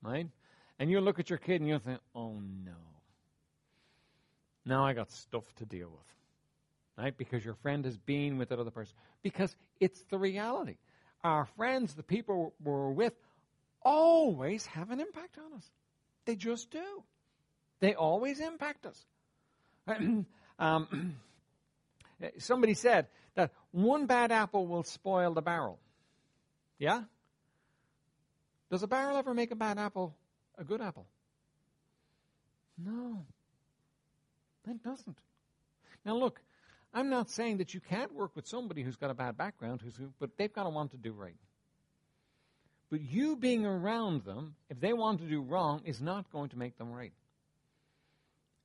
right? 0.02 0.28
And 0.80 0.92
you 0.92 1.02
look 1.02 1.20
at 1.20 1.30
your 1.30 1.40
kid 1.40 1.62
and 1.62 1.70
you'll 1.70 1.80
think, 1.80 2.00
oh 2.14 2.40
no. 2.66 2.74
Now 4.66 4.86
I 4.86 4.94
got 4.94 5.12
stuff 5.12 5.46
to 5.56 5.66
deal 5.66 5.90
with, 5.90 7.04
right? 7.04 7.18
Because 7.18 7.44
your 7.44 7.56
friend 7.56 7.86
has 7.86 7.98
been 7.98 8.38
with 8.38 8.50
that 8.50 8.60
other 8.60 8.72
person. 8.72 8.96
Because 9.24 9.56
it's 9.80 10.04
the 10.10 10.18
reality. 10.18 10.76
Our 11.24 11.46
friends, 11.46 11.94
the 11.94 12.04
people 12.04 12.54
we're 12.64 12.92
with, 12.92 13.14
always 13.82 14.66
have 14.68 14.92
an 14.92 15.00
impact 15.00 15.38
on 15.38 15.58
us. 15.58 15.72
They 16.26 16.36
just 16.36 16.70
do. 16.70 17.04
They 17.80 17.94
always 17.94 18.40
impact 18.40 18.86
us. 18.86 19.06
Um, 20.60 21.18
somebody 22.40 22.74
said 22.74 23.06
that 23.36 23.52
one 23.70 24.08
bad 24.08 24.32
apple 24.32 24.66
will 24.66 24.82
spoil 24.82 25.36
the 25.36 25.44
barrel. 25.44 25.78
Yeah? 26.80 27.04
Does 28.72 28.82
a 28.82 28.88
barrel 28.88 29.18
ever 29.18 29.36
make 29.36 29.52
a 29.52 29.56
bad 29.56 29.78
apple 29.78 30.16
a 30.58 30.64
good 30.64 30.82
apple? 30.82 31.06
No. 32.78 33.24
It 34.68 34.84
doesn't. 34.84 35.18
Now, 36.06 36.18
look, 36.18 36.42
I'm 36.94 37.10
not 37.10 37.30
saying 37.30 37.58
that 37.58 37.74
you 37.74 37.80
can't 37.80 38.14
work 38.14 38.36
with 38.36 38.48
somebody 38.48 38.82
who's 38.84 38.96
got 38.96 39.10
a 39.10 39.14
bad 39.14 39.38
background, 39.38 39.82
who's, 39.82 40.00
but 40.20 40.38
they've 40.38 40.52
got 40.52 40.64
to 40.64 40.70
want 40.70 40.92
to 40.92 40.98
do 40.98 41.14
right. 41.14 41.38
But 42.90 43.02
you 43.02 43.36
being 43.36 43.66
around 43.66 44.24
them, 44.24 44.56
if 44.70 44.80
they 44.80 44.94
want 44.94 45.20
to 45.20 45.26
do 45.26 45.42
wrong, 45.42 45.82
is 45.86 46.02
not 46.02 46.32
going 46.32 46.50
to 46.50 46.58
make 46.58 46.78
them 46.78 46.92
right. 46.92 47.14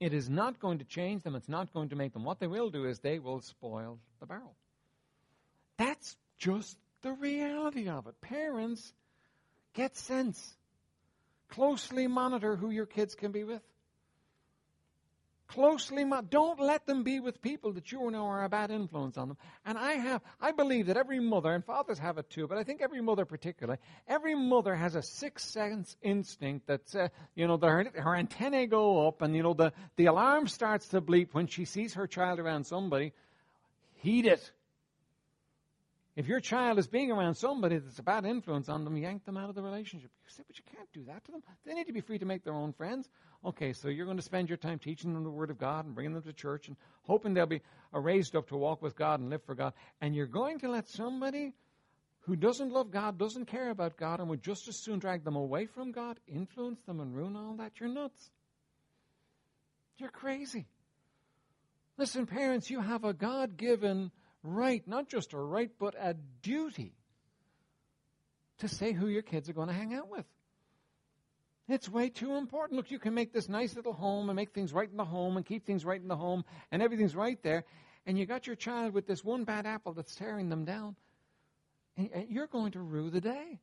It 0.03 0.13
is 0.13 0.29
not 0.29 0.59
going 0.59 0.79
to 0.79 0.85
change 0.85 1.23
them. 1.23 1.37
It's 1.37 1.49
not 1.49 1.73
going 1.73 1.91
to 1.91 1.97
make 1.97 2.13
them. 2.13 2.25
What 2.25 2.41
they 2.41 2.49
will 2.49 2.71
do 2.71 2.87
is 2.87 2.99
they 2.99 3.21
will 3.21 3.41
spoil 3.41 4.01
the 4.19 4.27
barrel. 4.27 4.57
That's 5.77 6.17
just 6.39 6.77
the 7.03 7.13
reality 7.13 7.89
of 7.89 8.09
it. 8.09 8.21
Parents, 8.21 8.93
get 9.75 9.97
sense. 9.97 10.57
Closely 11.51 12.09
monitor 12.09 12.57
who 12.57 12.71
your 12.71 12.85
kids 12.85 13.15
can 13.15 13.31
be 13.31 13.45
with 13.45 13.63
closely 15.53 16.05
don't 16.31 16.61
let 16.61 16.87
them 16.87 17.03
be 17.03 17.21
with 17.21 17.43
people 17.43 17.73
that 17.73 17.93
you 17.93 18.11
know 18.11 18.27
are 18.27 18.45
a 18.45 18.49
bad 18.49 18.71
influence 18.71 19.17
on 19.19 19.29
them. 19.29 19.37
And 19.67 19.77
i 19.77 19.93
have 19.93 20.23
i 20.41 20.51
believe 20.51 20.87
that 20.87 20.97
every 20.97 21.21
mother 21.21 21.53
and 21.53 21.65
fathers 21.65 21.99
have 21.99 22.19
it 22.19 22.31
too 22.31 22.47
but 22.47 22.59
i 22.59 22.65
think 22.65 22.81
every 22.81 23.03
mother 23.03 23.25
particularly 23.25 23.79
every 24.09 24.35
mother 24.35 24.75
has 24.75 24.95
a 24.95 25.03
sixth 25.03 25.51
sense 25.51 25.97
instinct 26.03 26.67
that 26.67 26.95
uh, 26.97 27.09
you 27.35 27.47
know 27.47 27.57
the, 27.57 27.69
her, 27.69 27.87
her 27.95 28.17
antennae 28.17 28.67
go 28.67 29.07
up 29.07 29.23
and 29.23 29.37
you 29.37 29.43
know 29.43 29.55
the, 29.55 29.73
the 29.97 30.07
alarm 30.07 30.49
starts 30.49 30.89
to 30.89 31.01
bleep 31.01 31.29
when 31.33 31.47
she 31.47 31.65
sees 31.65 31.95
her 31.95 32.07
child 32.07 32.39
around 32.39 32.65
somebody. 32.65 33.13
Heed 33.95 34.27
it 34.27 34.51
if 36.15 36.29
your 36.29 36.41
child 36.41 36.79
is 36.79 36.87
being 36.87 37.11
around 37.11 37.37
somebody 37.37 37.79
that's 37.79 37.99
a 37.99 38.03
bad 38.03 38.27
influence 38.27 38.69
on 38.69 38.85
them, 38.85 38.97
yank 38.99 39.25
them 39.25 39.39
out 39.39 39.49
of 39.49 39.55
the 39.55 39.63
relationship. 39.63 40.11
You 40.23 40.31
say, 40.31 40.43
but 40.47 40.59
you 40.59 40.65
can't 40.77 40.93
do 40.93 41.05
that 41.05 41.25
to 41.25 41.33
them. 41.33 41.43
They 41.65 41.73
need 41.73 41.87
to 41.87 41.93
be 41.93 42.03
free 42.03 42.19
to 42.19 42.27
make 42.27 42.45
their 42.45 42.55
own 42.55 42.75
friends. 42.75 43.09
Okay, 43.45 43.73
so 43.73 43.89
you're 43.89 44.05
going 44.05 44.19
to 44.19 44.23
spend 44.23 44.51
your 44.51 44.59
time 44.59 44.79
teaching 44.79 45.15
them 45.15 45.25
the 45.25 45.31
Word 45.31 45.51
of 45.51 45.59
God 45.59 45.87
and 45.87 45.95
bringing 45.95 46.13
them 46.13 46.23
to 46.23 46.33
church 46.35 46.69
and 46.69 46.77
hoping 47.03 47.33
they'll 47.33 47.47
be 47.47 47.63
uh, 47.95 47.99
raised 47.99 48.37
up 48.37 48.49
to 48.49 48.57
walk 48.57 48.83
with 48.83 48.95
God 48.95 49.21
and 49.21 49.31
live 49.31 49.43
for 49.45 49.55
God. 49.55 49.73
And 50.03 50.15
you're 50.15 50.27
going 50.27 50.59
to 50.61 50.69
let 50.69 50.87
somebody 50.89 51.55
who 52.21 52.37
doesn't 52.37 52.71
love 52.71 52.91
God, 52.91 53.19
doesn't 53.19 53.47
care 53.47 53.71
about 53.71 53.97
God, 53.97 54.21
and 54.21 54.29
would 54.29 54.43
just 54.43 54.69
as 54.69 54.77
soon 54.77 54.99
drag 54.99 55.25
them 55.25 55.37
away 55.37 55.65
from 55.65 55.93
God, 55.93 56.21
influence 56.29 56.81
them, 56.83 57.01
and 57.01 57.17
ruin 57.17 57.37
all 57.37 57.55
that. 57.57 57.73
You're 57.81 57.89
nuts. 57.89 58.31
You're 59.97 60.11
crazy. 60.11 60.67
Listen, 61.97 62.27
parents, 62.27 62.71
you 62.71 62.81
have 62.81 63.05
a 63.05 63.13
God 63.13 63.57
given 63.57 64.11
right, 64.43 64.87
not 64.87 65.09
just 65.09 65.33
a 65.33 65.39
right, 65.39 65.71
but 65.79 65.95
a 65.99 66.15
duty 66.43 66.95
to 68.59 68.69
say 68.69 68.93
who 68.93 69.09
your 69.09 69.23
kids 69.23 69.49
are 69.49 69.53
going 69.53 69.69
to 69.69 69.75
hang 69.75 69.95
out 69.95 70.09
with. 70.09 70.25
It's 71.69 71.89
way 71.89 72.09
too 72.09 72.35
important. 72.35 72.77
Look, 72.77 72.91
you 72.91 72.99
can 72.99 73.15
make 73.15 73.33
this 73.33 73.49
nice 73.49 73.77
little 73.77 73.93
home 73.93 74.29
and 74.29 74.37
make 74.37 74.53
things 74.53 74.73
right 74.73 74.91
in 74.91 74.97
the 74.97 75.05
home 75.05 75.37
and 75.37 75.47
keep 75.47 75.65
things 75.65 75.85
right 75.85 76.01
in 76.01 76.09
the 76.09 76.17
home 76.17 76.45
and 76.71 76.83
everything's 76.83 77.17
right 77.17 77.41
there. 77.43 77.65
And 78.05 78.19
you 78.19 78.27
got 78.27 78.47
your 78.47 78.57
child 78.57 78.95
with 78.95 79.07
this 79.07 79.25
one 79.25 79.45
bad 79.45 79.65
apple 79.65 79.93
that's 79.93 80.15
tearing 80.15 80.49
them 80.49 80.65
down. 80.65 80.97
And 81.97 82.27
you're 82.29 82.49
going 82.49 82.73
to 82.73 82.81
rue 82.81 83.11
the 83.11 83.21
day. 83.21 83.61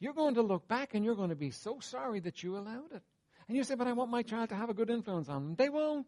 You're 0.00 0.12
going 0.12 0.34
to 0.34 0.42
look 0.42 0.68
back 0.68 0.94
and 0.94 1.04
you're 1.04 1.14
going 1.14 1.30
to 1.30 1.36
be 1.36 1.50
so 1.50 1.78
sorry 1.80 2.20
that 2.20 2.42
you 2.42 2.56
allowed 2.56 2.92
it. 2.92 3.02
And 3.48 3.56
you 3.56 3.64
say, 3.64 3.74
but 3.74 3.86
I 3.86 3.92
want 3.92 4.10
my 4.10 4.22
child 4.22 4.50
to 4.50 4.54
have 4.54 4.70
a 4.70 4.74
good 4.74 4.90
influence 4.90 5.28
on 5.28 5.42
them. 5.42 5.54
They 5.56 5.68
won't. 5.68 6.06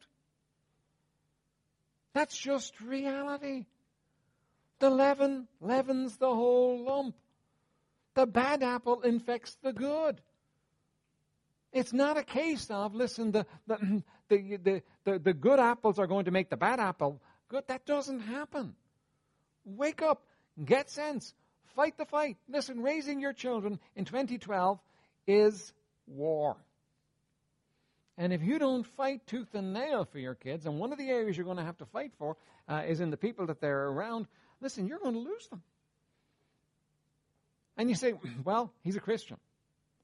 That's 2.14 2.36
just 2.38 2.80
reality. 2.80 3.66
The 4.78 4.88
leaven 4.88 5.48
leavens 5.60 6.16
the 6.16 6.32
whole 6.32 6.84
lump. 6.84 7.16
The 8.14 8.26
bad 8.26 8.62
apple 8.62 9.02
infects 9.02 9.56
the 9.62 9.72
good. 9.72 10.20
It's 11.72 11.92
not 11.92 12.16
a 12.16 12.22
case 12.22 12.70
of, 12.70 12.94
listen, 12.94 13.32
the, 13.32 13.46
the, 13.66 14.02
the, 14.28 14.82
the, 15.04 15.18
the, 15.18 15.34
good 15.34 15.58
apples 15.58 15.98
are 15.98 16.06
going 16.06 16.26
to 16.26 16.30
make 16.30 16.48
the 16.48 16.56
bad 16.56 16.78
apple 16.78 17.20
good. 17.48 17.64
That 17.66 17.84
doesn't 17.84 18.20
happen. 18.20 18.76
Wake 19.64 20.00
up, 20.00 20.22
get 20.64 20.88
sense, 20.88 21.34
fight 21.74 21.98
the 21.98 22.04
fight. 22.04 22.36
Listen, 22.48 22.80
raising 22.80 23.20
your 23.20 23.32
children 23.32 23.80
in 23.96 24.04
2012 24.04 24.78
is 25.26 25.72
war. 26.06 26.56
And 28.16 28.32
if 28.32 28.42
you 28.42 28.58
don't 28.58 28.86
fight 28.86 29.26
tooth 29.26 29.54
and 29.54 29.72
nail 29.72 30.04
for 30.04 30.18
your 30.18 30.34
kids, 30.34 30.66
and 30.66 30.78
one 30.78 30.92
of 30.92 30.98
the 30.98 31.08
areas 31.08 31.36
you're 31.36 31.44
going 31.44 31.56
to 31.56 31.64
have 31.64 31.78
to 31.78 31.86
fight 31.86 32.12
for 32.16 32.36
uh, 32.68 32.82
is 32.86 33.00
in 33.00 33.10
the 33.10 33.16
people 33.16 33.46
that 33.46 33.60
they're 33.60 33.88
around, 33.88 34.26
listen, 34.60 34.86
you're 34.86 35.00
going 35.00 35.14
to 35.14 35.20
lose 35.20 35.48
them. 35.48 35.62
And 37.76 37.88
you 37.88 37.96
say, 37.96 38.14
well, 38.44 38.72
he's 38.82 38.96
a 38.96 39.00
Christian. 39.00 39.36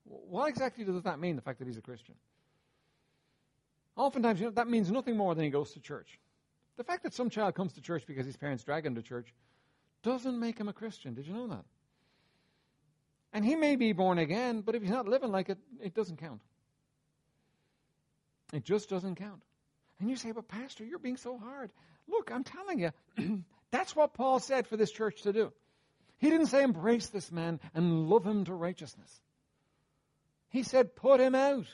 What 0.04 0.48
exactly 0.48 0.84
does 0.84 1.02
that 1.02 1.20
mean, 1.20 1.36
the 1.36 1.42
fact 1.42 1.60
that 1.60 1.68
he's 1.68 1.76
a 1.76 1.82
Christian? 1.82 2.16
Oftentimes, 3.96 4.40
you 4.40 4.46
know, 4.46 4.52
that 4.52 4.68
means 4.68 4.90
nothing 4.90 5.16
more 5.16 5.34
than 5.34 5.44
he 5.44 5.50
goes 5.50 5.72
to 5.72 5.80
church. 5.80 6.18
The 6.76 6.84
fact 6.84 7.02
that 7.04 7.14
some 7.14 7.30
child 7.30 7.54
comes 7.54 7.74
to 7.74 7.80
church 7.80 8.04
because 8.06 8.26
his 8.26 8.36
parents 8.36 8.64
drag 8.64 8.86
him 8.86 8.94
to 8.94 9.02
church 9.02 9.32
doesn't 10.02 10.38
make 10.38 10.58
him 10.58 10.68
a 10.68 10.72
Christian. 10.72 11.14
Did 11.14 11.26
you 11.26 11.34
know 11.34 11.46
that? 11.48 11.64
And 13.32 13.44
he 13.44 13.54
may 13.54 13.76
be 13.76 13.92
born 13.92 14.18
again, 14.18 14.62
but 14.62 14.74
if 14.74 14.82
he's 14.82 14.90
not 14.90 15.06
living 15.06 15.30
like 15.30 15.50
it, 15.50 15.58
it 15.80 15.94
doesn't 15.94 16.16
count. 16.16 16.40
It 18.52 18.64
just 18.64 18.88
doesn't 18.88 19.16
count. 19.16 19.42
And 20.00 20.08
you 20.08 20.16
say, 20.16 20.32
but 20.32 20.48
Pastor, 20.48 20.84
you're 20.84 20.98
being 20.98 21.16
so 21.16 21.38
hard. 21.38 21.70
Look, 22.08 22.30
I'm 22.32 22.44
telling 22.44 22.78
you, 22.80 22.90
that's 23.70 23.94
what 23.94 24.14
Paul 24.14 24.40
said 24.40 24.66
for 24.66 24.76
this 24.76 24.90
church 24.90 25.22
to 25.22 25.32
do. 25.32 25.52
He 26.18 26.30
didn't 26.30 26.46
say 26.46 26.62
embrace 26.62 27.08
this 27.08 27.30
man 27.30 27.60
and 27.74 28.08
love 28.08 28.26
him 28.26 28.44
to 28.44 28.54
righteousness. 28.54 29.10
He 30.50 30.62
said 30.62 30.96
put 30.96 31.20
him 31.20 31.34
out 31.34 31.66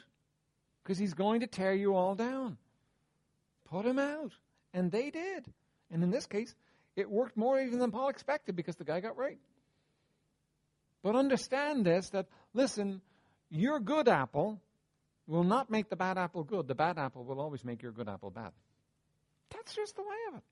because 0.83 0.99
he's 0.99 1.15
going 1.15 1.41
to 1.41 1.47
tear 1.47 1.73
you 1.73 1.95
all 1.95 2.15
down. 2.15 2.59
Put 3.71 3.87
him 3.87 3.99
out. 3.99 4.33
And 4.75 4.93
they 4.93 5.11
did. 5.11 5.45
And 5.91 6.03
in 6.03 6.11
this 6.11 6.27
case, 6.27 6.55
it 6.95 7.11
worked 7.11 7.37
more 7.37 7.61
even 7.61 7.79
than 7.79 7.91
Paul 7.91 8.09
expected 8.09 8.55
because 8.55 8.77
the 8.77 8.85
guy 8.85 9.01
got 9.01 9.17
right. 9.17 9.39
But 11.03 11.17
understand 11.17 11.85
this 11.85 12.11
that, 12.11 12.27
listen, 12.55 13.01
your 13.51 13.81
good 13.81 14.09
apple 14.09 14.61
will 15.27 15.45
not 15.45 15.71
make 15.71 15.89
the 15.89 15.97
bad 15.97 16.19
apple 16.19 16.45
good. 16.45 16.69
The 16.69 16.75
bad 16.75 16.99
apple 16.99 17.25
will 17.25 17.41
always 17.41 17.65
make 17.65 17.83
your 17.83 17.93
good 17.93 18.09
apple 18.09 18.31
bad. 18.31 18.53
That's 19.51 19.75
just 19.75 19.97
the 19.97 20.03
way 20.03 20.17
of 20.29 20.35
it. 20.37 20.43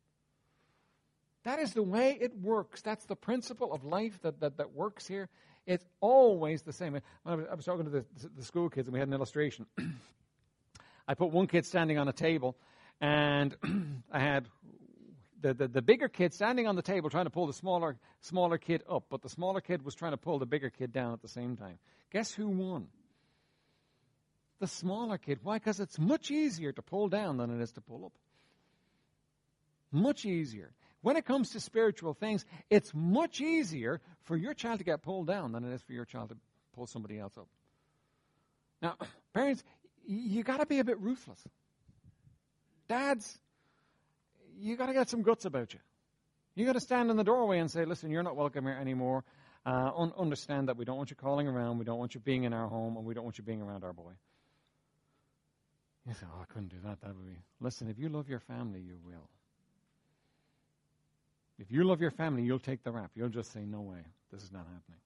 That 1.45 1.59
is 1.59 1.73
the 1.75 1.83
way 1.83 2.17
it 2.21 2.37
works. 2.41 2.81
That's 2.81 3.05
the 3.05 3.17
principle 3.17 3.73
of 3.73 3.85
life 3.85 4.19
that, 4.23 4.41
that, 4.41 4.57
that 4.57 4.73
works 4.73 5.07
here. 5.07 5.29
It's 5.67 5.85
always 6.01 6.63
the 6.63 6.73
same. 6.73 6.99
I 7.25 7.35
was, 7.35 7.47
I 7.51 7.55
was 7.55 7.65
talking 7.65 7.85
to 7.85 7.91
the, 7.91 8.05
the 8.37 8.45
school 8.45 8.69
kids, 8.69 8.89
and 8.89 8.93
we 8.93 8.99
had 8.99 9.09
an 9.09 9.15
illustration. 9.15 9.67
I 11.09 11.15
put 11.15 11.31
one 11.31 11.47
kid 11.47 11.67
standing 11.67 11.99
on 11.99 12.09
a 12.09 12.13
table, 12.13 12.57
and 13.01 13.55
I 14.13 14.21
had 14.21 14.49
the, 15.41 15.53
the, 15.53 15.69
the, 15.69 15.83
bigger 15.83 16.09
kid 16.09 16.33
standing 16.33 16.67
on 16.67 16.77
the 16.77 16.83
table 16.83 17.11
trying 17.11 17.27
to 17.27 17.31
pull 17.31 17.47
the 17.47 17.53
smaller, 17.53 17.97
smaller 18.23 18.57
kid 18.57 18.83
up, 18.89 19.05
but 19.11 19.21
the 19.21 19.29
smaller 19.29 19.61
kid 19.61 19.85
was 19.85 19.95
trying 19.95 20.13
to 20.13 20.17
pull 20.17 20.39
the 20.39 20.47
bigger 20.47 20.71
kid 20.71 20.93
down 20.93 21.13
at 21.13 21.21
the 21.21 21.29
same 21.29 21.57
time. 21.57 21.79
Guess 22.11 22.33
who 22.33 22.49
won? 22.49 22.89
The 24.61 24.67
smaller 24.67 25.19
kid. 25.19 25.41
Why? 25.43 25.59
Because 25.59 25.81
it's 25.81 25.99
much 25.99 26.31
easier 26.31 26.73
to 26.73 26.83
pull 26.83 27.09
down 27.09 27.37
than 27.37 27.51
it 27.51 27.63
is 27.63 27.73
to 27.73 27.81
pull 27.81 28.07
up. 28.07 28.13
Much 29.91 30.25
easier. 30.25 30.73
When 31.03 31.17
it 31.17 31.27
comes 31.27 31.51
to 31.51 31.61
spiritual 31.61 32.15
things, 32.15 32.45
it's 32.71 32.93
much 32.95 33.41
easier 33.41 34.01
for 34.23 34.37
your 34.37 34.55
child 34.55 34.79
to 34.79 34.85
get 34.85 35.03
pulled 35.03 35.27
down 35.27 35.53
than 35.53 35.65
it 35.65 35.75
is 35.75 35.83
for 35.83 35.93
your 35.93 36.07
child 36.07 36.31
to 36.31 36.37
pull 36.75 36.87
somebody 36.87 37.19
else 37.19 37.37
up. 37.37 37.47
Now, 38.81 38.97
parents, 39.35 39.63
you 40.07 40.43
got 40.43 40.59
to 40.59 40.67
be 40.67 40.79
a 40.79 40.85
bit 40.85 41.01
ruthless. 41.01 41.41
Dads, 42.89 43.39
you 44.59 44.77
got 44.77 44.87
to 44.87 44.95
get 44.95 45.09
some 45.09 45.23
guts 45.23 45.45
about 45.45 45.75
you. 45.75 45.81
You 46.55 46.65
got 46.65 46.75
to 46.75 46.81
stand 46.81 47.11
in 47.11 47.17
the 47.17 47.25
doorway 47.25 47.59
and 47.59 47.71
say, 47.71 47.85
"Listen, 47.85 48.11
you're 48.11 48.23
not 48.23 48.37
welcome 48.37 48.65
here 48.65 48.79
anymore. 48.81 49.25
Uh, 49.67 49.91
un- 49.97 50.13
understand 50.17 50.69
that 50.69 50.77
we 50.77 50.85
don't 50.85 50.97
want 50.97 51.11
you 51.11 51.17
calling 51.17 51.49
around, 51.49 51.79
we 51.79 51.85
don't 51.85 51.99
want 51.99 52.15
you 52.15 52.21
being 52.21 52.45
in 52.45 52.53
our 52.53 52.69
home, 52.69 52.97
and 52.97 53.05
we 53.05 53.15
don't 53.15 53.25
want 53.25 53.39
you 53.39 53.45
being 53.45 53.61
around 53.61 53.83
our 53.85 53.93
boy." 53.93 54.13
You 56.07 56.13
say, 56.15 56.27
"Oh, 56.33 56.41
I 56.43 56.45
couldn't 56.53 56.69
do 56.69 56.81
that. 56.85 57.01
That 57.01 57.15
would 57.15 57.27
be." 57.27 57.43
Listen, 57.61 57.89
if 57.89 57.99
you 57.99 58.09
love 58.09 58.29
your 58.29 58.41
family, 58.41 58.81
you 58.81 58.99
will. 59.05 59.29
If 61.59 61.71
you 61.71 61.85
love 61.85 62.01
your 62.01 62.11
family, 62.11 62.43
you'll 62.43 62.59
take 62.59 62.83
the 62.83 62.93
rap. 62.93 63.13
You'll 63.15 63.29
just 63.29 63.53
say, 63.53 63.65
"No 63.65 63.81
way, 63.81 64.05
this 64.31 64.43
is 64.43 64.53
not 64.53 64.67
happening." 64.67 65.01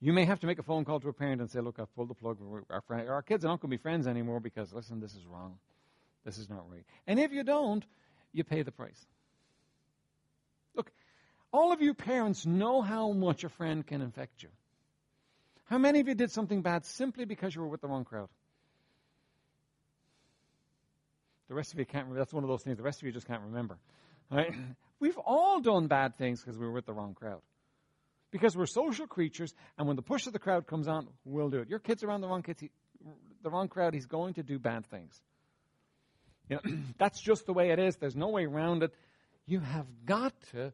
You 0.00 0.12
may 0.12 0.24
have 0.26 0.40
to 0.40 0.46
make 0.46 0.58
a 0.58 0.62
phone 0.62 0.84
call 0.84 1.00
to 1.00 1.08
a 1.08 1.12
parent 1.12 1.40
and 1.40 1.50
say, 1.50 1.60
"Look, 1.60 1.78
I've 1.78 1.92
pulled 1.94 2.08
the 2.08 2.14
plug. 2.14 2.38
Our, 2.70 2.82
friend, 2.82 3.08
our 3.08 3.22
kids 3.22 3.44
are 3.44 3.48
not 3.48 3.60
going 3.60 3.70
to 3.70 3.76
be 3.76 3.82
friends 3.82 4.06
anymore 4.06 4.40
because, 4.40 4.72
listen, 4.72 5.00
this 5.00 5.14
is 5.14 5.24
wrong. 5.26 5.58
This 6.24 6.38
is 6.38 6.48
not 6.48 6.70
right." 6.70 6.84
And 7.06 7.18
if 7.18 7.32
you 7.32 7.42
don't, 7.42 7.84
you 8.32 8.44
pay 8.44 8.62
the 8.62 8.72
price. 8.72 9.06
Look, 10.74 10.92
all 11.52 11.72
of 11.72 11.80
you 11.80 11.94
parents 11.94 12.44
know 12.44 12.82
how 12.82 13.12
much 13.12 13.42
a 13.42 13.48
friend 13.48 13.84
can 13.86 14.02
infect 14.02 14.42
you. 14.42 14.50
How 15.64 15.78
many 15.78 16.00
of 16.00 16.06
you 16.06 16.14
did 16.14 16.30
something 16.30 16.62
bad 16.62 16.84
simply 16.84 17.24
because 17.24 17.54
you 17.54 17.62
were 17.62 17.68
with 17.68 17.80
the 17.80 17.88
wrong 17.88 18.04
crowd? 18.04 18.28
The 21.48 21.54
rest 21.54 21.72
of 21.72 21.78
you 21.78 21.84
can't 21.84 22.04
remember. 22.04 22.18
That's 22.18 22.32
one 22.32 22.44
of 22.44 22.48
those 22.48 22.62
things. 22.62 22.76
The 22.76 22.82
rest 22.82 23.00
of 23.00 23.06
you 23.06 23.12
just 23.12 23.26
can't 23.26 23.42
remember. 23.42 23.78
Right? 24.30 24.52
We've 25.00 25.18
all 25.18 25.60
done 25.60 25.86
bad 25.86 26.16
things 26.16 26.40
because 26.40 26.58
we 26.58 26.66
were 26.66 26.72
with 26.72 26.86
the 26.86 26.92
wrong 26.92 27.14
crowd. 27.14 27.42
Because 28.30 28.56
we're 28.56 28.66
social 28.66 29.06
creatures, 29.06 29.54
and 29.78 29.86
when 29.86 29.96
the 29.96 30.02
push 30.02 30.26
of 30.26 30.32
the 30.32 30.38
crowd 30.38 30.66
comes 30.66 30.88
on, 30.88 31.06
we'll 31.24 31.48
do 31.48 31.58
it. 31.58 31.68
Your 31.68 31.78
kid's 31.78 32.02
around 32.02 32.22
the 32.22 32.28
wrong 32.28 32.42
kids, 32.42 32.60
he, 32.60 32.70
the 33.42 33.50
wrong 33.50 33.68
crowd. 33.68 33.94
He's 33.94 34.06
going 34.06 34.34
to 34.34 34.42
do 34.42 34.58
bad 34.58 34.84
things. 34.86 35.20
You 36.48 36.56
know, 36.56 36.72
that's 36.98 37.20
just 37.20 37.46
the 37.46 37.52
way 37.52 37.70
it 37.70 37.78
is. 37.78 37.96
There's 37.96 38.16
no 38.16 38.28
way 38.28 38.44
around 38.44 38.82
it. 38.82 38.92
You 39.46 39.60
have 39.60 39.86
got 40.04 40.32
to 40.52 40.72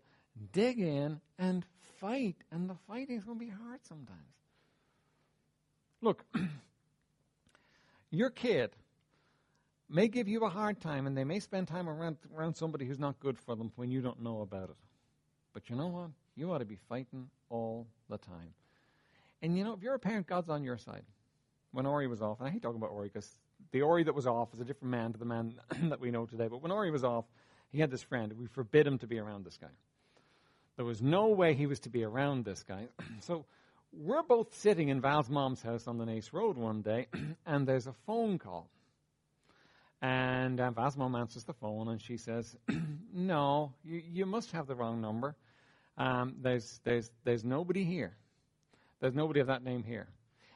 dig 0.52 0.78
in 0.78 1.20
and 1.38 1.64
fight, 2.00 2.36
and 2.50 2.70
the 2.70 2.76
fighting 2.86 3.18
is 3.18 3.24
going 3.24 3.38
to 3.38 3.44
be 3.44 3.50
hard 3.50 3.80
sometimes. 3.86 4.18
Look, 6.00 6.24
your 8.10 8.30
kid 8.30 8.70
may 9.92 10.08
give 10.08 10.26
you 10.28 10.44
a 10.44 10.48
hard 10.48 10.80
time, 10.80 11.06
and 11.06 11.16
they 11.16 11.24
may 11.24 11.38
spend 11.38 11.68
time 11.68 11.88
around, 11.88 12.16
around 12.36 12.54
somebody 12.54 12.86
who's 12.86 12.98
not 12.98 13.20
good 13.20 13.38
for 13.38 13.54
them 13.54 13.72
when 13.76 13.90
you 13.90 14.00
don't 14.00 14.22
know 14.22 14.40
about 14.40 14.70
it. 14.70 14.76
But 15.52 15.68
you 15.68 15.76
know 15.76 15.88
what? 15.88 16.10
You 16.34 16.52
ought 16.52 16.58
to 16.58 16.64
be 16.64 16.78
fighting 16.88 17.28
all 17.50 17.86
the 18.08 18.18
time. 18.18 18.54
And 19.42 19.56
you 19.56 19.64
know, 19.64 19.74
if 19.74 19.82
you're 19.82 19.94
a 19.94 19.98
parent, 19.98 20.26
God's 20.26 20.48
on 20.48 20.64
your 20.64 20.78
side. 20.78 21.02
When 21.72 21.86
Ori 21.86 22.06
was 22.06 22.22
off, 22.22 22.38
and 22.38 22.48
I 22.48 22.50
hate 22.50 22.62
talking 22.62 22.76
about 22.76 22.90
Ori 22.90 23.08
because 23.08 23.30
the 23.70 23.82
Ori 23.82 24.04
that 24.04 24.14
was 24.14 24.26
off 24.26 24.52
is 24.54 24.60
a 24.60 24.64
different 24.64 24.90
man 24.90 25.12
to 25.12 25.18
the 25.18 25.24
man 25.24 25.54
that 25.84 26.00
we 26.00 26.10
know 26.10 26.26
today. 26.26 26.48
But 26.48 26.62
when 26.62 26.70
Ori 26.70 26.90
was 26.90 27.04
off, 27.04 27.24
he 27.70 27.80
had 27.80 27.90
this 27.90 28.02
friend. 28.02 28.32
We 28.38 28.46
forbid 28.46 28.86
him 28.86 28.98
to 28.98 29.06
be 29.06 29.18
around 29.18 29.44
this 29.44 29.56
guy. 29.58 29.70
There 30.76 30.84
was 30.84 31.02
no 31.02 31.28
way 31.28 31.54
he 31.54 31.66
was 31.66 31.80
to 31.80 31.90
be 31.90 32.04
around 32.04 32.44
this 32.44 32.62
guy. 32.62 32.88
so 33.20 33.46
we're 33.92 34.22
both 34.22 34.54
sitting 34.54 34.88
in 34.88 35.00
Val's 35.00 35.28
mom's 35.28 35.62
house 35.62 35.86
on 35.86 35.98
the 35.98 36.06
Nace 36.06 36.32
Road 36.32 36.56
one 36.56 36.82
day, 36.82 37.08
and 37.46 37.66
there's 37.66 37.86
a 37.86 37.94
phone 38.06 38.38
call. 38.38 38.68
And 40.02 40.60
uh, 40.60 40.72
Val's 40.72 40.96
mom 40.96 41.14
answers 41.14 41.44
the 41.44 41.52
phone, 41.52 41.88
and 41.88 42.02
she 42.02 42.16
says, 42.16 42.56
"No, 43.14 43.72
you, 43.84 44.02
you 44.04 44.26
must 44.26 44.50
have 44.50 44.66
the 44.66 44.74
wrong 44.74 45.00
number. 45.00 45.36
Um, 45.96 46.34
there's 46.42 46.80
there's 46.82 47.10
there's 47.22 47.44
nobody 47.44 47.84
here. 47.84 48.16
There's 49.00 49.14
nobody 49.14 49.38
of 49.38 49.46
that 49.46 49.62
name 49.62 49.84
here." 49.84 50.08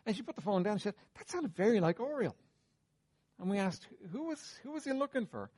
And 0.05 0.17
she 0.17 0.23
put 0.23 0.35
the 0.35 0.43
phone 0.43 0.65
down. 0.65 0.73
and 0.73 0.81
She 0.81 0.85
said, 0.85 0.95
"That 1.17 1.31
sounded 1.31 1.55
very 1.55 1.79
like 1.79 2.01
Oriel." 2.01 2.35
And 3.39 3.49
we 3.49 3.59
asked, 3.59 3.87
"Who 4.11 4.25
was 4.25 4.59
who 4.65 4.73
was 4.73 4.83
he 4.83 4.93
looking 4.93 5.27
for?" 5.27 5.49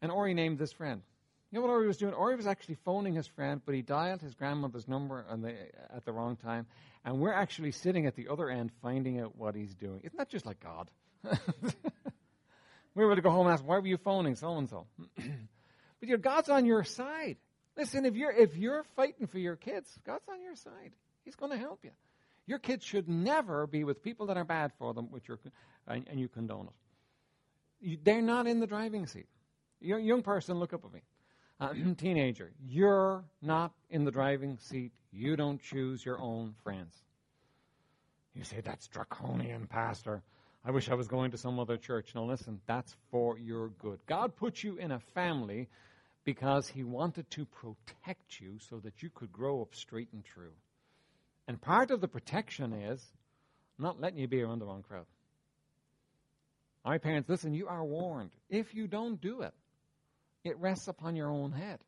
And 0.00 0.12
Ori 0.12 0.34
named 0.34 0.58
this 0.58 0.72
friend. 0.72 1.02
You 1.50 1.58
know 1.58 1.66
what 1.66 1.72
Ori 1.72 1.86
was 1.86 1.98
doing? 1.98 2.14
Ori 2.14 2.36
was 2.36 2.46
actually 2.46 2.76
phoning 2.76 3.14
his 3.14 3.26
friend, 3.26 3.60
but 3.66 3.74
he 3.74 3.82
dialed 3.82 4.22
his 4.22 4.34
grandmother's 4.34 4.88
number 4.88 5.24
the, 5.42 5.54
at 5.94 6.04
the 6.06 6.12
wrong 6.12 6.34
time. 6.36 6.66
And 7.04 7.20
we're 7.20 7.34
actually 7.34 7.72
sitting 7.72 8.06
at 8.06 8.16
the 8.16 8.28
other 8.28 8.48
end 8.48 8.70
finding 8.80 9.20
out 9.20 9.36
what 9.36 9.54
he's 9.54 9.74
doing. 9.74 10.00
Isn't 10.02 10.16
that 10.16 10.30
just 10.30 10.46
like 10.46 10.60
God? 10.60 10.90
we 12.94 13.04
were 13.04 13.16
to 13.16 13.22
go 13.22 13.30
home 13.30 13.46
and 13.46 13.54
ask, 13.54 13.66
why 13.66 13.78
were 13.78 13.86
you 13.86 13.96
phoning 13.96 14.34
so 14.34 14.56
and 14.56 14.68
so? 14.68 14.86
But 15.16 16.08
your 16.08 16.18
God's 16.18 16.48
on 16.48 16.66
your 16.66 16.82
side. 16.82 17.36
Listen, 17.76 18.04
if 18.04 18.16
you're 18.16 18.32
if 18.32 18.56
you're 18.56 18.82
fighting 18.96 19.28
for 19.28 19.38
your 19.38 19.54
kids, 19.54 19.88
God's 20.04 20.28
on 20.28 20.42
your 20.42 20.56
side. 20.56 20.92
He's 21.24 21.36
going 21.36 21.52
to 21.52 21.58
help 21.58 21.78
you. 21.84 21.92
Your 22.46 22.58
kids 22.58 22.84
should 22.84 23.08
never 23.08 23.66
be 23.66 23.84
with 23.84 24.02
people 24.02 24.26
that 24.26 24.36
are 24.36 24.44
bad 24.44 24.72
for 24.78 24.92
them, 24.94 25.12
which 25.12 25.28
you're, 25.28 25.38
and, 25.86 26.04
and 26.10 26.18
you 26.18 26.28
condone 26.28 26.66
it. 26.66 27.88
You, 27.88 27.98
they're 28.02 28.20
not 28.20 28.46
in 28.46 28.58
the 28.58 28.66
driving 28.66 29.06
seat. 29.06 29.28
Young 29.80 30.22
person, 30.22 30.58
look 30.58 30.72
up 30.72 30.84
at 30.84 30.92
me. 30.92 31.02
Uh, 31.60 31.72
teenager, 31.96 32.50
you're 32.66 33.24
not 33.40 33.72
in 33.90 34.04
the 34.04 34.10
driving 34.10 34.58
seat. 34.58 34.92
You 35.12 35.36
don't 35.36 35.62
choose 35.62 36.04
your 36.04 36.20
own 36.20 36.54
friends. 36.64 36.96
You 38.34 38.44
say, 38.44 38.60
that's 38.60 38.88
draconian, 38.88 39.66
Pastor. 39.66 40.22
I 40.64 40.70
wish 40.70 40.88
I 40.88 40.94
was 40.94 41.08
going 41.08 41.32
to 41.32 41.38
some 41.38 41.58
other 41.58 41.76
church. 41.76 42.14
No, 42.14 42.24
listen, 42.24 42.60
that's 42.66 42.94
for 43.10 43.36
your 43.38 43.68
good. 43.68 43.98
God 44.06 44.36
put 44.36 44.62
you 44.62 44.76
in 44.76 44.92
a 44.92 45.00
family 45.14 45.68
because 46.24 46.68
He 46.68 46.84
wanted 46.84 47.28
to 47.30 47.46
protect 47.46 48.40
you 48.40 48.58
so 48.70 48.78
that 48.80 49.02
you 49.02 49.10
could 49.10 49.32
grow 49.32 49.60
up 49.60 49.74
straight 49.74 50.08
and 50.12 50.24
true. 50.24 50.52
And 51.48 51.60
part 51.60 51.90
of 51.90 52.00
the 52.00 52.06
protection 52.06 52.72
is 52.72 53.04
not 53.76 54.00
letting 54.00 54.18
you 54.18 54.28
be 54.28 54.40
around 54.40 54.60
the 54.60 54.66
wrong 54.66 54.82
crowd. 54.82 55.06
My 56.84 56.98
parents, 56.98 57.28
listen, 57.28 57.54
you 57.54 57.66
are 57.66 57.84
warned. 57.84 58.30
If 58.48 58.74
you 58.74 58.86
don't 58.86 59.20
do 59.20 59.42
it, 59.42 59.54
it 60.44 60.58
rests 60.58 60.88
upon 60.88 61.16
your 61.16 61.30
own 61.30 61.52
head. 61.52 61.78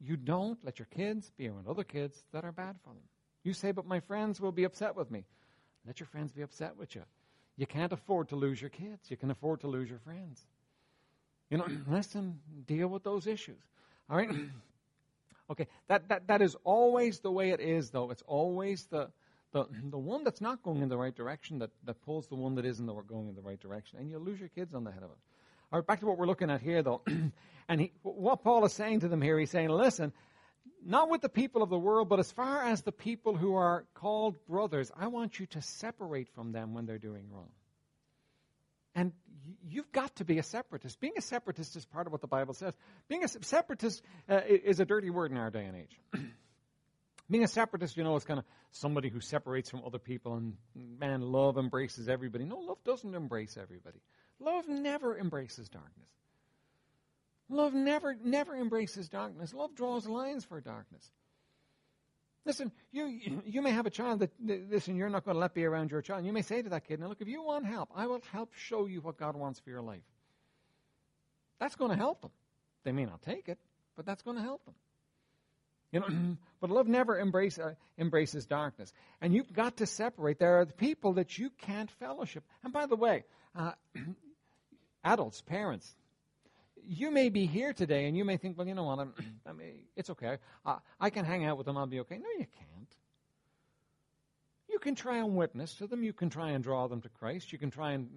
You 0.00 0.16
don't 0.16 0.58
let 0.64 0.78
your 0.78 0.88
kids 0.94 1.30
be 1.36 1.48
around 1.48 1.66
other 1.66 1.84
kids 1.84 2.22
that 2.32 2.44
are 2.44 2.52
bad 2.52 2.76
for 2.82 2.90
them. 2.90 3.02
You 3.42 3.52
say, 3.52 3.72
but 3.72 3.86
my 3.86 4.00
friends 4.00 4.40
will 4.40 4.52
be 4.52 4.64
upset 4.64 4.96
with 4.96 5.10
me. 5.10 5.24
Let 5.86 6.00
your 6.00 6.06
friends 6.06 6.32
be 6.32 6.42
upset 6.42 6.76
with 6.76 6.94
you. 6.94 7.02
You 7.56 7.66
can't 7.66 7.92
afford 7.92 8.30
to 8.30 8.36
lose 8.36 8.60
your 8.60 8.70
kids. 8.70 9.10
You 9.10 9.16
can 9.16 9.30
afford 9.30 9.60
to 9.60 9.68
lose 9.68 9.88
your 9.88 10.00
friends. 10.00 10.44
You 11.50 11.58
know, 11.58 11.66
listen, 11.88 12.40
deal 12.66 12.88
with 12.88 13.04
those 13.04 13.26
issues. 13.26 13.60
All 14.10 14.16
right? 14.16 14.30
okay, 15.50 15.66
that, 15.88 16.08
that, 16.08 16.26
that 16.26 16.42
is 16.42 16.56
always 16.64 17.20
the 17.20 17.30
way 17.30 17.50
it 17.50 17.60
is, 17.60 17.90
though. 17.90 18.10
It's 18.10 18.22
always 18.26 18.86
the, 18.86 19.08
the, 19.52 19.66
the 19.90 19.98
one 19.98 20.24
that's 20.24 20.40
not 20.40 20.62
going 20.62 20.82
in 20.82 20.88
the 20.88 20.96
right 20.96 21.14
direction 21.14 21.60
that, 21.60 21.70
that 21.84 22.02
pulls 22.02 22.26
the 22.26 22.34
one 22.34 22.56
that 22.56 22.64
is 22.64 22.80
in 22.80 22.86
the, 22.86 22.94
going 22.94 23.28
in 23.28 23.34
the 23.34 23.42
right 23.42 23.60
direction. 23.60 23.98
And 23.98 24.10
you 24.10 24.18
lose 24.18 24.40
your 24.40 24.48
kids 24.48 24.74
on 24.74 24.84
the 24.84 24.90
head 24.90 25.02
of 25.02 25.10
it. 25.10 25.18
All 25.72 25.78
right, 25.78 25.86
back 25.86 26.00
to 26.00 26.06
what 26.06 26.18
we're 26.18 26.26
looking 26.26 26.50
at 26.50 26.60
here, 26.60 26.82
though. 26.82 27.02
and 27.68 27.80
he, 27.80 27.92
what 28.02 28.42
Paul 28.42 28.64
is 28.64 28.72
saying 28.72 29.00
to 29.00 29.08
them 29.08 29.22
here, 29.22 29.38
he's 29.38 29.50
saying, 29.50 29.68
listen, 29.68 30.12
not 30.84 31.08
with 31.10 31.22
the 31.22 31.28
people 31.28 31.62
of 31.62 31.70
the 31.70 31.78
world, 31.78 32.08
but 32.08 32.18
as 32.18 32.30
far 32.30 32.62
as 32.62 32.82
the 32.82 32.92
people 32.92 33.36
who 33.36 33.54
are 33.54 33.84
called 33.94 34.36
brothers, 34.46 34.92
I 34.96 35.06
want 35.06 35.40
you 35.40 35.46
to 35.46 35.62
separate 35.62 36.28
from 36.34 36.52
them 36.52 36.74
when 36.74 36.86
they're 36.86 36.98
doing 36.98 37.26
wrong. 37.30 37.50
And 38.94 39.12
you've 39.66 39.90
got 39.92 40.14
to 40.16 40.24
be 40.24 40.38
a 40.38 40.42
separatist. 40.42 41.00
Being 41.00 41.14
a 41.16 41.22
separatist 41.22 41.74
is 41.76 41.84
part 41.84 42.06
of 42.06 42.12
what 42.12 42.20
the 42.20 42.28
Bible 42.28 42.54
says. 42.54 42.74
Being 43.08 43.24
a 43.24 43.28
separatist 43.28 44.02
uh, 44.28 44.40
is 44.46 44.78
a 44.78 44.84
dirty 44.84 45.10
word 45.10 45.30
in 45.32 45.36
our 45.36 45.50
day 45.50 45.64
and 45.64 45.76
age. 45.76 45.98
Being 47.30 47.44
a 47.44 47.48
separatist, 47.48 47.96
you 47.96 48.04
know, 48.04 48.14
is 48.16 48.24
kind 48.24 48.38
of 48.38 48.44
somebody 48.70 49.08
who 49.08 49.20
separates 49.20 49.70
from 49.70 49.82
other 49.84 49.98
people, 49.98 50.34
and 50.36 50.54
man, 50.74 51.22
love 51.22 51.56
embraces 51.56 52.08
everybody. 52.08 52.44
No, 52.44 52.58
love 52.58 52.78
doesn't 52.84 53.14
embrace 53.14 53.56
everybody. 53.60 53.98
Love 54.38 54.68
never 54.68 55.18
embraces 55.18 55.68
darkness. 55.70 56.10
Love 57.48 57.74
never, 57.74 58.16
never 58.22 58.56
embraces 58.56 59.08
darkness. 59.08 59.52
Love 59.52 59.74
draws 59.74 60.06
lines 60.06 60.44
for 60.44 60.60
darkness. 60.60 61.10
Listen, 62.46 62.72
you, 62.92 63.40
you 63.46 63.62
may 63.62 63.70
have 63.70 63.86
a 63.86 63.90
child 63.90 64.20
that, 64.20 64.30
listen, 64.70 64.96
you're 64.96 65.08
not 65.08 65.24
going 65.24 65.34
to 65.34 65.40
let 65.40 65.54
be 65.54 65.64
around 65.64 65.90
your 65.90 66.02
child. 66.02 66.26
You 66.26 66.32
may 66.32 66.42
say 66.42 66.60
to 66.60 66.68
that 66.70 66.86
kid, 66.86 67.00
now 67.00 67.08
look, 67.08 67.20
if 67.20 67.28
you 67.28 67.42
want 67.42 67.64
help, 67.64 67.90
I 67.94 68.06
will 68.06 68.20
help 68.32 68.52
show 68.54 68.86
you 68.86 69.00
what 69.00 69.16
God 69.16 69.34
wants 69.34 69.60
for 69.60 69.70
your 69.70 69.80
life. 69.80 70.02
That's 71.58 71.74
going 71.74 71.90
to 71.90 71.96
help 71.96 72.20
them. 72.20 72.30
They 72.84 72.92
may 72.92 73.06
not 73.06 73.22
take 73.22 73.48
it, 73.48 73.58
but 73.96 74.04
that's 74.04 74.22
going 74.22 74.36
to 74.36 74.42
help 74.42 74.62
them. 74.66 74.74
You 75.90 76.00
know, 76.00 76.36
but 76.60 76.70
love 76.70 76.86
never 76.86 77.18
embrace, 77.18 77.58
uh, 77.58 77.74
embraces 77.96 78.44
darkness. 78.44 78.92
And 79.22 79.34
you've 79.34 79.52
got 79.52 79.78
to 79.78 79.86
separate. 79.86 80.38
There 80.38 80.58
are 80.58 80.64
the 80.66 80.74
people 80.74 81.14
that 81.14 81.38
you 81.38 81.50
can't 81.62 81.90
fellowship. 81.92 82.44
And 82.62 82.72
by 82.72 82.84
the 82.84 82.96
way, 82.96 83.24
uh, 83.56 83.72
adults, 85.04 85.40
parents, 85.40 85.94
you 86.86 87.10
may 87.10 87.28
be 87.28 87.46
here 87.46 87.72
today 87.72 88.06
and 88.06 88.16
you 88.16 88.24
may 88.24 88.36
think, 88.36 88.56
well, 88.56 88.66
you 88.66 88.74
know 88.74 88.84
what, 88.84 88.98
I'm, 88.98 89.14
I 89.46 89.52
mean, 89.52 89.84
it's 89.96 90.10
okay. 90.10 90.38
Uh, 90.64 90.76
I 91.00 91.10
can 91.10 91.24
hang 91.24 91.44
out 91.44 91.56
with 91.56 91.66
them. 91.66 91.76
I'll 91.76 91.86
be 91.86 92.00
okay. 92.00 92.18
No, 92.18 92.28
you 92.38 92.46
can't. 92.56 92.94
You 94.68 94.78
can 94.78 94.94
try 94.94 95.18
and 95.18 95.36
witness 95.36 95.74
to 95.76 95.86
them. 95.86 96.02
You 96.02 96.12
can 96.12 96.30
try 96.30 96.50
and 96.50 96.64
draw 96.64 96.88
them 96.88 97.00
to 97.02 97.08
Christ. 97.08 97.52
You 97.52 97.58
can 97.58 97.70
try 97.70 97.92
and, 97.92 98.08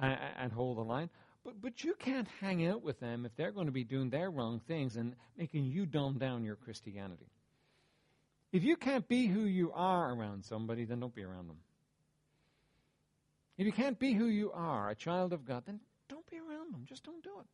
uh, 0.00 0.04
and 0.38 0.52
hold 0.52 0.78
the 0.78 0.82
line. 0.82 1.08
But, 1.44 1.62
but 1.62 1.84
you 1.84 1.94
can't 1.94 2.28
hang 2.40 2.66
out 2.66 2.82
with 2.82 3.00
them 3.00 3.24
if 3.24 3.34
they're 3.36 3.52
going 3.52 3.66
to 3.66 3.72
be 3.72 3.84
doing 3.84 4.10
their 4.10 4.30
wrong 4.30 4.60
things 4.66 4.96
and 4.96 5.14
making 5.38 5.64
you 5.64 5.86
dumb 5.86 6.18
down 6.18 6.44
your 6.44 6.56
Christianity. 6.56 7.30
If 8.52 8.64
you 8.64 8.76
can't 8.76 9.06
be 9.06 9.26
who 9.26 9.44
you 9.44 9.72
are 9.72 10.12
around 10.12 10.44
somebody, 10.44 10.84
then 10.84 11.00
don't 11.00 11.14
be 11.14 11.22
around 11.22 11.48
them. 11.48 11.58
If 13.58 13.64
you 13.64 13.72
can't 13.72 13.98
be 13.98 14.12
who 14.12 14.26
you 14.26 14.52
are, 14.52 14.90
a 14.90 14.94
child 14.94 15.32
of 15.32 15.44
God, 15.44 15.64
then 15.66 15.80
don't 16.08 16.28
be 16.30 16.38
around 16.38 16.74
them. 16.74 16.84
Just 16.84 17.04
don't 17.04 17.22
do 17.22 17.38
it. 17.40 17.46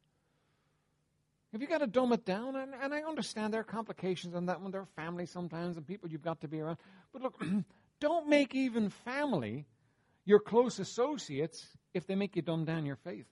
If 1.52 1.60
you've 1.60 1.68
got 1.68 1.78
to 1.78 1.86
dumb 1.86 2.12
it 2.12 2.24
down, 2.24 2.56
and, 2.56 2.72
and 2.80 2.94
I 2.94 3.02
understand 3.02 3.52
there 3.52 3.60
are 3.60 3.64
complications 3.64 4.34
on 4.34 4.46
that 4.46 4.62
when 4.62 4.72
there 4.72 4.80
are 4.80 4.88
family 4.96 5.26
sometimes 5.26 5.76
and 5.76 5.86
people 5.86 6.08
you've 6.08 6.22
got 6.22 6.40
to 6.40 6.48
be 6.48 6.60
around. 6.60 6.78
But 7.12 7.22
look, 7.22 7.44
don't 8.00 8.28
make 8.28 8.54
even 8.54 8.88
family 8.88 9.66
your 10.24 10.38
close 10.38 10.78
associates 10.78 11.66
if 11.92 12.06
they 12.06 12.14
make 12.14 12.36
you 12.36 12.42
dumb 12.42 12.64
down 12.64 12.86
your 12.86 12.96
faith. 12.96 13.26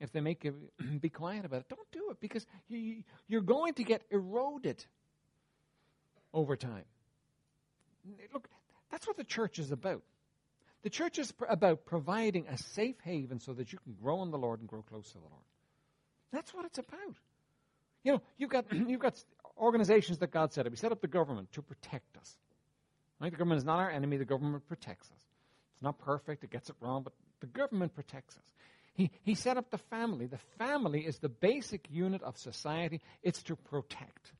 If 0.00 0.12
they 0.12 0.20
make 0.20 0.44
you 0.44 0.54
be 1.00 1.08
quiet 1.08 1.44
about 1.44 1.62
it, 1.62 1.68
don't 1.68 1.90
do 1.90 2.10
it 2.10 2.20
because 2.20 2.46
you, 2.68 3.02
you're 3.26 3.40
going 3.40 3.74
to 3.74 3.84
get 3.84 4.02
eroded 4.10 4.84
over 6.32 6.54
time. 6.54 6.84
Look, 8.32 8.48
that's 8.92 9.08
what 9.08 9.16
the 9.16 9.24
church 9.24 9.58
is 9.58 9.72
about. 9.72 10.02
The 10.82 10.90
church 10.90 11.18
is 11.18 11.32
pr- 11.32 11.46
about 11.46 11.84
providing 11.84 12.46
a 12.46 12.56
safe 12.56 12.96
haven 13.02 13.40
so 13.40 13.54
that 13.54 13.72
you 13.72 13.78
can 13.80 13.94
grow 14.00 14.22
in 14.22 14.30
the 14.30 14.38
Lord 14.38 14.60
and 14.60 14.68
grow 14.68 14.82
close 14.82 15.08
to 15.08 15.18
the 15.18 15.24
Lord. 15.24 15.42
That's 16.32 16.52
what 16.52 16.64
it's 16.64 16.78
about. 16.78 17.16
You 18.04 18.12
know, 18.12 18.22
you've 18.36 18.50
got 18.50 18.66
you've 18.72 19.00
got 19.00 19.22
organizations 19.58 20.18
that 20.18 20.30
God 20.30 20.52
set 20.52 20.66
up. 20.66 20.72
He 20.72 20.76
set 20.76 20.92
up 20.92 21.00
the 21.00 21.08
government 21.08 21.52
to 21.52 21.62
protect 21.62 22.16
us. 22.16 22.36
Right? 23.20 23.30
The 23.30 23.36
government 23.36 23.58
is 23.58 23.64
not 23.64 23.78
our 23.78 23.90
enemy. 23.90 24.16
The 24.16 24.24
government 24.24 24.66
protects 24.68 25.08
us. 25.08 25.22
It's 25.74 25.82
not 25.82 25.98
perfect. 25.98 26.44
It 26.44 26.50
gets 26.50 26.70
it 26.70 26.76
wrong, 26.80 27.02
but 27.02 27.12
the 27.40 27.46
government 27.46 27.94
protects 27.94 28.36
us. 28.36 28.52
He, 28.94 29.10
he 29.22 29.34
set 29.36 29.56
up 29.56 29.70
the 29.70 29.78
family. 29.78 30.26
The 30.26 30.40
family 30.58 31.06
is 31.06 31.18
the 31.18 31.28
basic 31.28 31.86
unit 31.88 32.22
of 32.22 32.36
society. 32.36 33.00
It's 33.22 33.42
to 33.44 33.54
protect. 33.54 34.32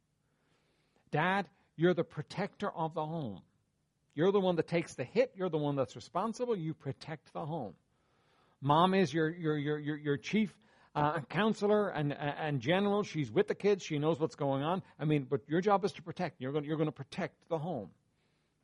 Dad, 1.13 1.47
you're 1.77 1.95
the 1.95 2.05
protector 2.05 2.69
of 2.71 2.93
the 2.95 3.07
home. 3.07 3.41
You're 4.17 4.33
the 4.33 4.41
one 4.41 4.57
that 4.57 4.67
takes 4.67 4.95
the 4.95 5.05
hit. 5.05 5.33
You're 5.37 5.49
the 5.49 5.59
one 5.59 5.77
that's 5.77 5.95
responsible. 5.95 6.57
You 6.57 6.75
protect 6.75 7.33
the 7.33 7.47
home. 7.47 7.75
Mom 8.61 8.95
is 8.95 9.15
your, 9.15 9.31
your, 9.31 9.57
your, 9.57 9.79
your, 9.79 9.97
your 9.97 10.17
chief 10.17 10.53
uh, 10.95 11.21
counselor 11.29 11.89
and, 11.91 12.13
and 12.13 12.61
general. 12.61 13.03
She's 13.03 13.31
with 13.31 13.49
the 13.49 13.55
kids. 13.55 13.85
She 13.85 13.99
knows 13.99 14.19
what's 14.19 14.35
going 14.35 14.63
on. 14.63 14.83
I 14.99 15.05
mean, 15.05 15.27
but 15.29 15.43
your 15.49 15.61
job 15.61 15.85
is 15.85 15.93
to 15.93 16.03
protect. 16.03 16.41
You're 16.41 16.53
going, 16.53 16.65
you're 16.65 16.77
going 16.77 16.89
to 16.89 16.93
protect 16.93 17.49
the 17.49 17.59
home. 17.59 17.91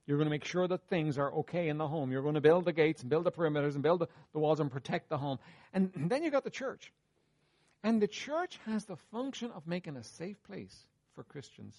You're 0.06 0.18
going 0.18 0.26
to 0.26 0.30
make 0.30 0.44
sure 0.44 0.68
that 0.68 0.82
things 0.88 1.16
are 1.16 1.32
okay 1.32 1.68
in 1.68 1.78
the 1.78 1.88
home. 1.88 2.12
You're 2.12 2.22
going 2.22 2.34
to 2.34 2.40
build 2.40 2.66
the 2.66 2.72
gates 2.72 3.00
and 3.00 3.08
build 3.08 3.24
the 3.24 3.32
perimeters 3.32 3.74
and 3.74 3.82
build 3.82 4.00
the, 4.00 4.08
the 4.32 4.38
walls 4.38 4.60
and 4.60 4.70
protect 4.70 5.08
the 5.08 5.16
home. 5.16 5.38
And 5.72 5.90
then 5.96 6.22
you've 6.22 6.32
got 6.32 6.44
the 6.44 6.50
church. 6.50 6.92
And 7.82 8.00
the 8.00 8.08
church 8.08 8.58
has 8.66 8.84
the 8.84 8.96
function 9.12 9.50
of 9.52 9.66
making 9.66 9.96
a 9.96 10.02
safe 10.02 10.42
place 10.44 10.86
for 11.14 11.22
Christians 11.24 11.74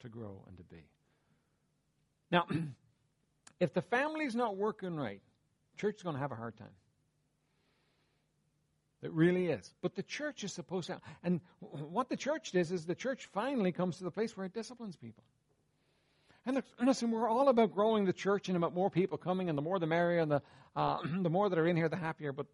to 0.00 0.08
grow 0.08 0.42
and 0.48 0.56
to 0.56 0.62
be. 0.64 0.84
Now, 2.30 2.46
if 3.60 3.72
the 3.74 3.82
family's 3.82 4.34
not 4.34 4.56
working 4.56 4.96
right, 4.96 5.20
church 5.76 5.96
is 5.96 6.02
going 6.02 6.14
to 6.14 6.20
have 6.20 6.32
a 6.32 6.36
hard 6.36 6.56
time. 6.56 6.68
It 9.02 9.12
really 9.12 9.48
is. 9.48 9.72
But 9.82 9.94
the 9.94 10.02
church 10.02 10.42
is 10.42 10.52
supposed 10.52 10.88
to. 10.88 11.00
And 11.22 11.40
what 11.60 12.08
the 12.08 12.16
church 12.16 12.52
does 12.52 12.72
is 12.72 12.86
the 12.86 12.94
church 12.94 13.28
finally 13.32 13.72
comes 13.72 13.98
to 13.98 14.04
the 14.04 14.10
place 14.10 14.36
where 14.36 14.46
it 14.46 14.54
disciplines 14.54 14.96
people. 14.96 15.22
And 16.46 16.62
listen, 16.80 17.10
we're 17.10 17.28
all 17.28 17.48
about 17.48 17.74
growing 17.74 18.04
the 18.04 18.12
church 18.12 18.48
and 18.48 18.56
about 18.56 18.72
more 18.72 18.88
people 18.88 19.18
coming, 19.18 19.48
and 19.48 19.58
the 19.58 19.62
more 19.62 19.80
the 19.80 19.86
merrier, 19.86 20.20
and 20.20 20.30
the, 20.30 20.42
uh, 20.76 20.98
the 21.22 21.30
more 21.30 21.48
that 21.48 21.58
are 21.58 21.66
in 21.66 21.76
here, 21.76 21.88
the 21.88 21.96
happier. 21.96 22.32
But 22.32 22.46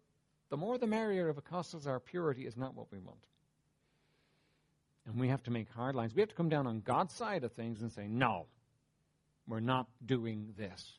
the 0.49 0.57
more 0.57 0.77
the 0.77 0.87
merrier 0.87 1.29
if 1.29 1.37
it 1.37 1.45
costs 1.45 1.87
our 1.87 1.99
purity 1.99 2.45
is 2.45 2.57
not 2.57 2.75
what 2.75 2.91
we 2.91 2.99
want. 2.99 3.19
And 5.05 5.19
we 5.19 5.27
have 5.27 5.43
to 5.43 5.51
make 5.51 5.69
hard 5.71 5.95
lines. 5.95 6.15
We 6.15 6.21
have 6.21 6.29
to 6.29 6.35
come 6.35 6.49
down 6.49 6.65
on 6.65 6.79
God's 6.79 7.13
side 7.13 7.43
of 7.43 7.51
things 7.53 7.81
and 7.81 7.91
say, 7.91 8.07
no, 8.07 8.45
we're 9.47 9.59
not 9.59 9.87
doing 10.05 10.53
this. 10.57 10.97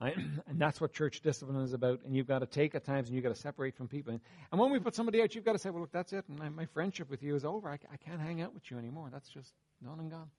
And 0.00 0.58
that's 0.58 0.80
what 0.80 0.92
church 0.92 1.20
discipline 1.20 1.60
is 1.62 1.72
about. 1.72 2.00
And 2.04 2.14
you've 2.16 2.28
got 2.28 2.38
to 2.40 2.46
take 2.46 2.74
at 2.74 2.84
times 2.84 3.08
and 3.08 3.14
you've 3.14 3.24
got 3.24 3.34
to 3.34 3.40
separate 3.40 3.76
from 3.76 3.88
people. 3.88 4.18
And 4.52 4.60
when 4.60 4.70
we 4.70 4.78
put 4.78 4.94
somebody 4.94 5.20
out, 5.22 5.34
you've 5.34 5.44
got 5.44 5.52
to 5.52 5.58
say, 5.58 5.70
well, 5.70 5.82
look, 5.82 5.92
that's 5.92 6.12
it. 6.12 6.24
My, 6.28 6.48
my 6.48 6.66
friendship 6.66 7.10
with 7.10 7.22
you 7.22 7.34
is 7.34 7.44
over. 7.44 7.68
I, 7.68 7.78
I 7.92 7.96
can't 7.96 8.20
hang 8.20 8.40
out 8.40 8.54
with 8.54 8.70
you 8.70 8.78
anymore. 8.78 9.08
That's 9.12 9.28
just 9.28 9.52
done 9.84 9.98
and 9.98 10.10
gone. 10.10 10.30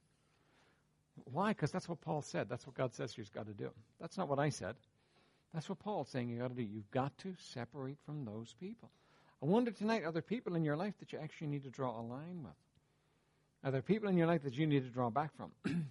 Why? 1.25 1.49
Because 1.49 1.71
that's 1.71 1.89
what 1.89 1.99
Paul 2.01 2.21
said. 2.21 2.47
That's 2.49 2.65
what 2.65 2.75
God 2.75 2.93
says 2.93 3.17
you've 3.17 3.31
got 3.33 3.47
to 3.47 3.53
do. 3.53 3.69
That's 3.99 4.17
not 4.17 4.29
what 4.29 4.39
I 4.39 4.49
said. 4.49 4.75
That's 5.53 5.67
what 5.67 5.79
Paul's 5.79 6.09
saying 6.09 6.29
you've 6.29 6.39
got 6.39 6.49
to 6.49 6.55
do. 6.55 6.63
You've 6.63 6.91
got 6.91 7.17
to 7.19 7.33
separate 7.37 7.97
from 8.05 8.23
those 8.23 8.55
people. 8.59 8.89
I 9.41 9.45
wonder 9.45 9.71
tonight, 9.71 10.03
are 10.03 10.11
there 10.11 10.21
people 10.21 10.55
in 10.55 10.63
your 10.63 10.77
life 10.77 10.93
that 10.99 11.11
you 11.11 11.19
actually 11.19 11.47
need 11.47 11.63
to 11.63 11.69
draw 11.69 11.99
a 11.99 12.03
line 12.03 12.43
with? 12.43 12.53
Are 13.63 13.71
there 13.71 13.81
people 13.81 14.09
in 14.09 14.17
your 14.17 14.27
life 14.27 14.43
that 14.43 14.53
you 14.53 14.67
need 14.67 14.83
to 14.83 14.89
draw 14.89 15.09
back 15.09 15.31
from? 15.35 15.51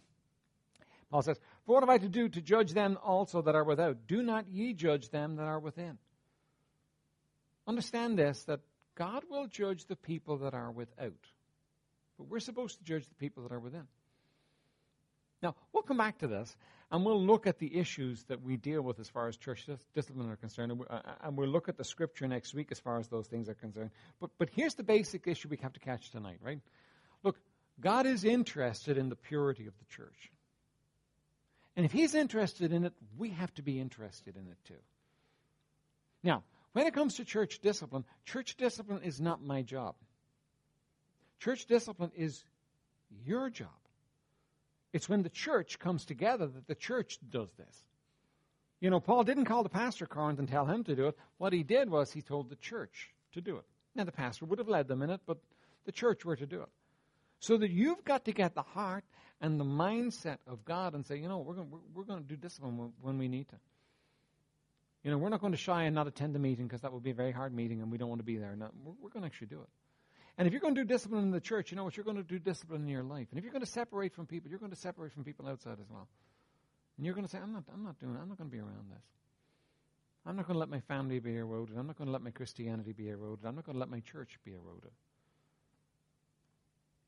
Paul 1.10 1.22
says, 1.22 1.40
For 1.68 1.74
what 1.74 1.82
have 1.82 1.90
I 1.90 1.98
to 1.98 2.08
do 2.08 2.30
to 2.30 2.40
judge 2.40 2.72
them 2.72 2.96
also 3.04 3.42
that 3.42 3.54
are 3.54 3.62
without? 3.62 4.06
Do 4.06 4.22
not 4.22 4.48
ye 4.48 4.72
judge 4.72 5.10
them 5.10 5.36
that 5.36 5.42
are 5.42 5.58
within. 5.58 5.98
Understand 7.66 8.18
this, 8.18 8.42
that 8.44 8.60
God 8.94 9.24
will 9.30 9.48
judge 9.48 9.84
the 9.84 9.94
people 9.94 10.38
that 10.38 10.54
are 10.54 10.70
without. 10.70 11.12
But 12.16 12.28
we're 12.28 12.40
supposed 12.40 12.78
to 12.78 12.84
judge 12.84 13.06
the 13.06 13.14
people 13.16 13.42
that 13.42 13.52
are 13.52 13.60
within. 13.60 13.86
Now, 15.42 15.56
we'll 15.74 15.82
come 15.82 15.98
back 15.98 16.20
to 16.20 16.26
this, 16.26 16.56
and 16.90 17.04
we'll 17.04 17.22
look 17.22 17.46
at 17.46 17.58
the 17.58 17.78
issues 17.78 18.24
that 18.28 18.40
we 18.40 18.56
deal 18.56 18.80
with 18.80 18.98
as 18.98 19.10
far 19.10 19.28
as 19.28 19.36
church 19.36 19.68
discipline 19.94 20.30
are 20.30 20.36
concerned, 20.36 20.72
and 20.72 20.82
uh, 20.88 21.02
we'll 21.32 21.50
look 21.50 21.68
at 21.68 21.76
the 21.76 21.84
scripture 21.84 22.26
next 22.26 22.54
week 22.54 22.68
as 22.72 22.80
far 22.80 22.98
as 22.98 23.08
those 23.08 23.26
things 23.26 23.46
are 23.46 23.54
concerned. 23.54 23.90
But, 24.22 24.30
but 24.38 24.48
here's 24.54 24.74
the 24.74 24.84
basic 24.84 25.26
issue 25.26 25.48
we 25.48 25.58
have 25.58 25.74
to 25.74 25.80
catch 25.80 26.12
tonight, 26.12 26.38
right? 26.42 26.60
Look, 27.22 27.38
God 27.78 28.06
is 28.06 28.24
interested 28.24 28.96
in 28.96 29.10
the 29.10 29.16
purity 29.16 29.66
of 29.66 29.74
the 29.78 29.84
church. 29.94 30.32
And 31.78 31.84
if 31.84 31.92
He's 31.92 32.16
interested 32.16 32.72
in 32.72 32.84
it, 32.84 32.92
we 33.16 33.30
have 33.30 33.54
to 33.54 33.62
be 33.62 33.78
interested 33.78 34.36
in 34.36 34.48
it 34.48 34.58
too. 34.64 34.82
Now, 36.24 36.42
when 36.72 36.88
it 36.88 36.92
comes 36.92 37.14
to 37.14 37.24
church 37.24 37.60
discipline, 37.60 38.04
church 38.24 38.56
discipline 38.56 39.02
is 39.04 39.20
not 39.20 39.40
my 39.40 39.62
job. 39.62 39.94
Church 41.38 41.66
discipline 41.66 42.10
is 42.16 42.42
your 43.24 43.48
job. 43.48 43.68
It's 44.92 45.08
when 45.08 45.22
the 45.22 45.28
church 45.28 45.78
comes 45.78 46.04
together 46.04 46.48
that 46.48 46.66
the 46.66 46.74
church 46.74 47.20
does 47.30 47.52
this. 47.56 47.84
You 48.80 48.90
know, 48.90 48.98
Paul 48.98 49.22
didn't 49.22 49.44
call 49.44 49.62
the 49.62 49.68
pastor 49.68 50.06
Corinth 50.06 50.40
and 50.40 50.48
tell 50.48 50.66
him 50.66 50.82
to 50.82 50.96
do 50.96 51.06
it. 51.06 51.16
What 51.36 51.52
he 51.52 51.62
did 51.62 51.88
was 51.88 52.10
he 52.10 52.22
told 52.22 52.50
the 52.50 52.56
church 52.56 53.14
to 53.34 53.40
do 53.40 53.56
it. 53.56 53.64
Now, 53.94 54.02
the 54.02 54.10
pastor 54.10 54.46
would 54.46 54.58
have 54.58 54.68
led 54.68 54.88
them 54.88 55.02
in 55.02 55.10
it, 55.10 55.20
but 55.26 55.38
the 55.84 55.92
church 55.92 56.24
were 56.24 56.34
to 56.34 56.46
do 56.46 56.60
it. 56.62 56.70
So 57.38 57.56
that 57.56 57.70
you've 57.70 58.04
got 58.04 58.24
to 58.24 58.32
get 58.32 58.56
the 58.56 58.62
heart 58.62 59.04
and 59.40 59.60
the 59.60 59.64
mindset 59.64 60.38
of 60.46 60.64
God 60.64 60.94
and 60.94 61.06
say, 61.06 61.16
you 61.16 61.28
know, 61.28 61.38
we're 61.38 61.54
going, 61.54 61.70
we're, 61.70 61.78
we're 61.94 62.04
going 62.04 62.20
to 62.20 62.28
do 62.28 62.36
discipline 62.36 62.76
when, 62.76 62.92
when 63.00 63.18
we 63.18 63.28
need 63.28 63.48
to. 63.48 63.56
You 65.04 65.12
know, 65.12 65.18
we're 65.18 65.28
not 65.28 65.40
going 65.40 65.52
to 65.52 65.58
shy 65.58 65.84
and 65.84 65.94
not 65.94 66.06
attend 66.06 66.34
the 66.34 66.40
meeting 66.40 66.66
because 66.66 66.80
that 66.82 66.92
would 66.92 67.04
be 67.04 67.10
a 67.10 67.14
very 67.14 67.32
hard 67.32 67.54
meeting 67.54 67.80
and 67.80 67.90
we 67.90 67.98
don't 67.98 68.08
want 68.08 68.20
to 68.20 68.24
be 68.26 68.36
there. 68.36 68.56
No, 68.56 68.68
we're, 68.84 68.94
we're 69.00 69.10
going 69.10 69.22
to 69.22 69.26
actually 69.26 69.46
do 69.46 69.60
it. 69.60 69.68
And 70.36 70.46
if 70.46 70.52
you're 70.52 70.60
going 70.60 70.74
to 70.74 70.82
do 70.82 70.86
discipline 70.86 71.22
in 71.22 71.30
the 71.30 71.40
church, 71.40 71.70
you 71.70 71.76
know 71.76 71.84
what? 71.84 71.96
You're 71.96 72.04
going 72.04 72.16
to 72.16 72.22
do 72.22 72.38
discipline 72.38 72.82
in 72.82 72.88
your 72.88 73.02
life. 73.02 73.28
And 73.30 73.38
if 73.38 73.44
you're 73.44 73.52
going 73.52 73.64
to 73.64 73.70
separate 73.70 74.14
from 74.14 74.26
people, 74.26 74.50
you're 74.50 74.60
going 74.60 74.70
to 74.70 74.78
separate 74.78 75.12
from 75.12 75.24
people 75.24 75.48
outside 75.48 75.78
as 75.80 75.90
well. 75.90 76.08
And 76.96 77.06
you're 77.06 77.14
going 77.14 77.26
to 77.26 77.30
say, 77.30 77.38
I'm 77.38 77.52
not, 77.52 77.64
I'm 77.72 77.84
not 77.84 77.98
doing 77.98 78.14
it. 78.14 78.18
I'm 78.20 78.28
not 78.28 78.38
going 78.38 78.50
to 78.50 78.56
be 78.56 78.60
around 78.60 78.90
this. 78.90 79.02
I'm 80.26 80.36
not 80.36 80.46
going 80.46 80.54
to 80.54 80.60
let 80.60 80.68
my 80.68 80.80
family 80.80 81.20
be 81.20 81.36
eroded. 81.36 81.76
I'm 81.76 81.86
not 81.86 81.96
going 81.96 82.06
to 82.06 82.12
let 82.12 82.22
my 82.22 82.30
Christianity 82.30 82.92
be 82.92 83.08
eroded. 83.08 83.46
I'm 83.46 83.54
not 83.54 83.64
going 83.64 83.74
to 83.74 83.80
let 83.80 83.88
my 83.88 84.00
church 84.00 84.38
be 84.44 84.52
eroded. 84.52 84.90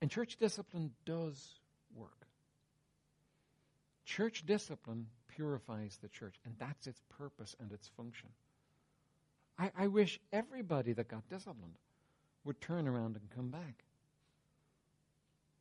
And 0.00 0.10
church 0.10 0.36
discipline 0.38 0.92
does 1.04 1.59
work. 1.94 2.26
Church 4.04 4.44
discipline 4.46 5.06
purifies 5.28 5.98
the 6.02 6.08
church, 6.08 6.34
and 6.44 6.54
that's 6.58 6.86
its 6.86 7.00
purpose 7.16 7.54
and 7.60 7.70
its 7.72 7.88
function. 7.96 8.28
I, 9.58 9.70
I 9.76 9.86
wish 9.86 10.18
everybody 10.32 10.92
that 10.94 11.08
got 11.08 11.28
disciplined 11.28 11.78
would 12.44 12.60
turn 12.60 12.88
around 12.88 13.16
and 13.16 13.30
come 13.34 13.50
back. 13.50 13.84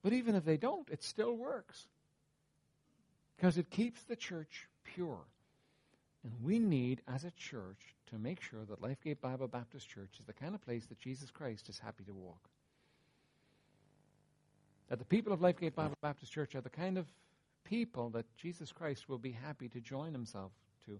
But 0.02 0.14
even 0.14 0.36
if 0.36 0.46
they 0.46 0.58
don't, 0.58 0.90
it 0.90 1.04
still 1.04 1.36
works. 1.36 1.86
Because 3.36 3.58
it 3.58 3.70
keeps 3.70 4.04
the 4.04 4.16
church 4.16 4.68
pure. 4.84 5.20
And 6.24 6.34
we 6.44 6.60
need, 6.60 7.02
as 7.08 7.24
a 7.24 7.32
church, 7.32 7.96
to 8.10 8.18
make 8.18 8.42
sure 8.42 8.66
that 8.66 8.82
Lifegate 8.82 9.22
Bible 9.22 9.48
Baptist 9.48 9.88
Church 9.88 10.18
is 10.20 10.26
the 10.26 10.34
kind 10.34 10.56
of 10.56 10.62
place 10.62 10.86
that 10.88 11.00
Jesus 11.00 11.32
Christ 11.32 11.70
is 11.70 11.80
happy 11.80 12.04
to 12.06 12.14
walk. 12.14 12.50
That 14.90 15.00
the 15.00 15.06
people 15.06 15.34
of 15.34 15.40
Lifegate 15.40 15.76
Bible 15.76 15.96
Baptist 16.02 16.32
Church 16.32 16.56
are 16.56 16.62
the 16.62 16.70
kind 16.70 16.98
of 16.98 17.06
people 17.64 18.10
that 18.12 18.26
Jesus 18.38 18.72
Christ 18.72 19.08
will 19.08 19.18
be 19.18 19.32
happy 19.32 19.70
to 19.70 19.80
join 19.80 20.14
himself 20.14 20.52
to 20.86 21.00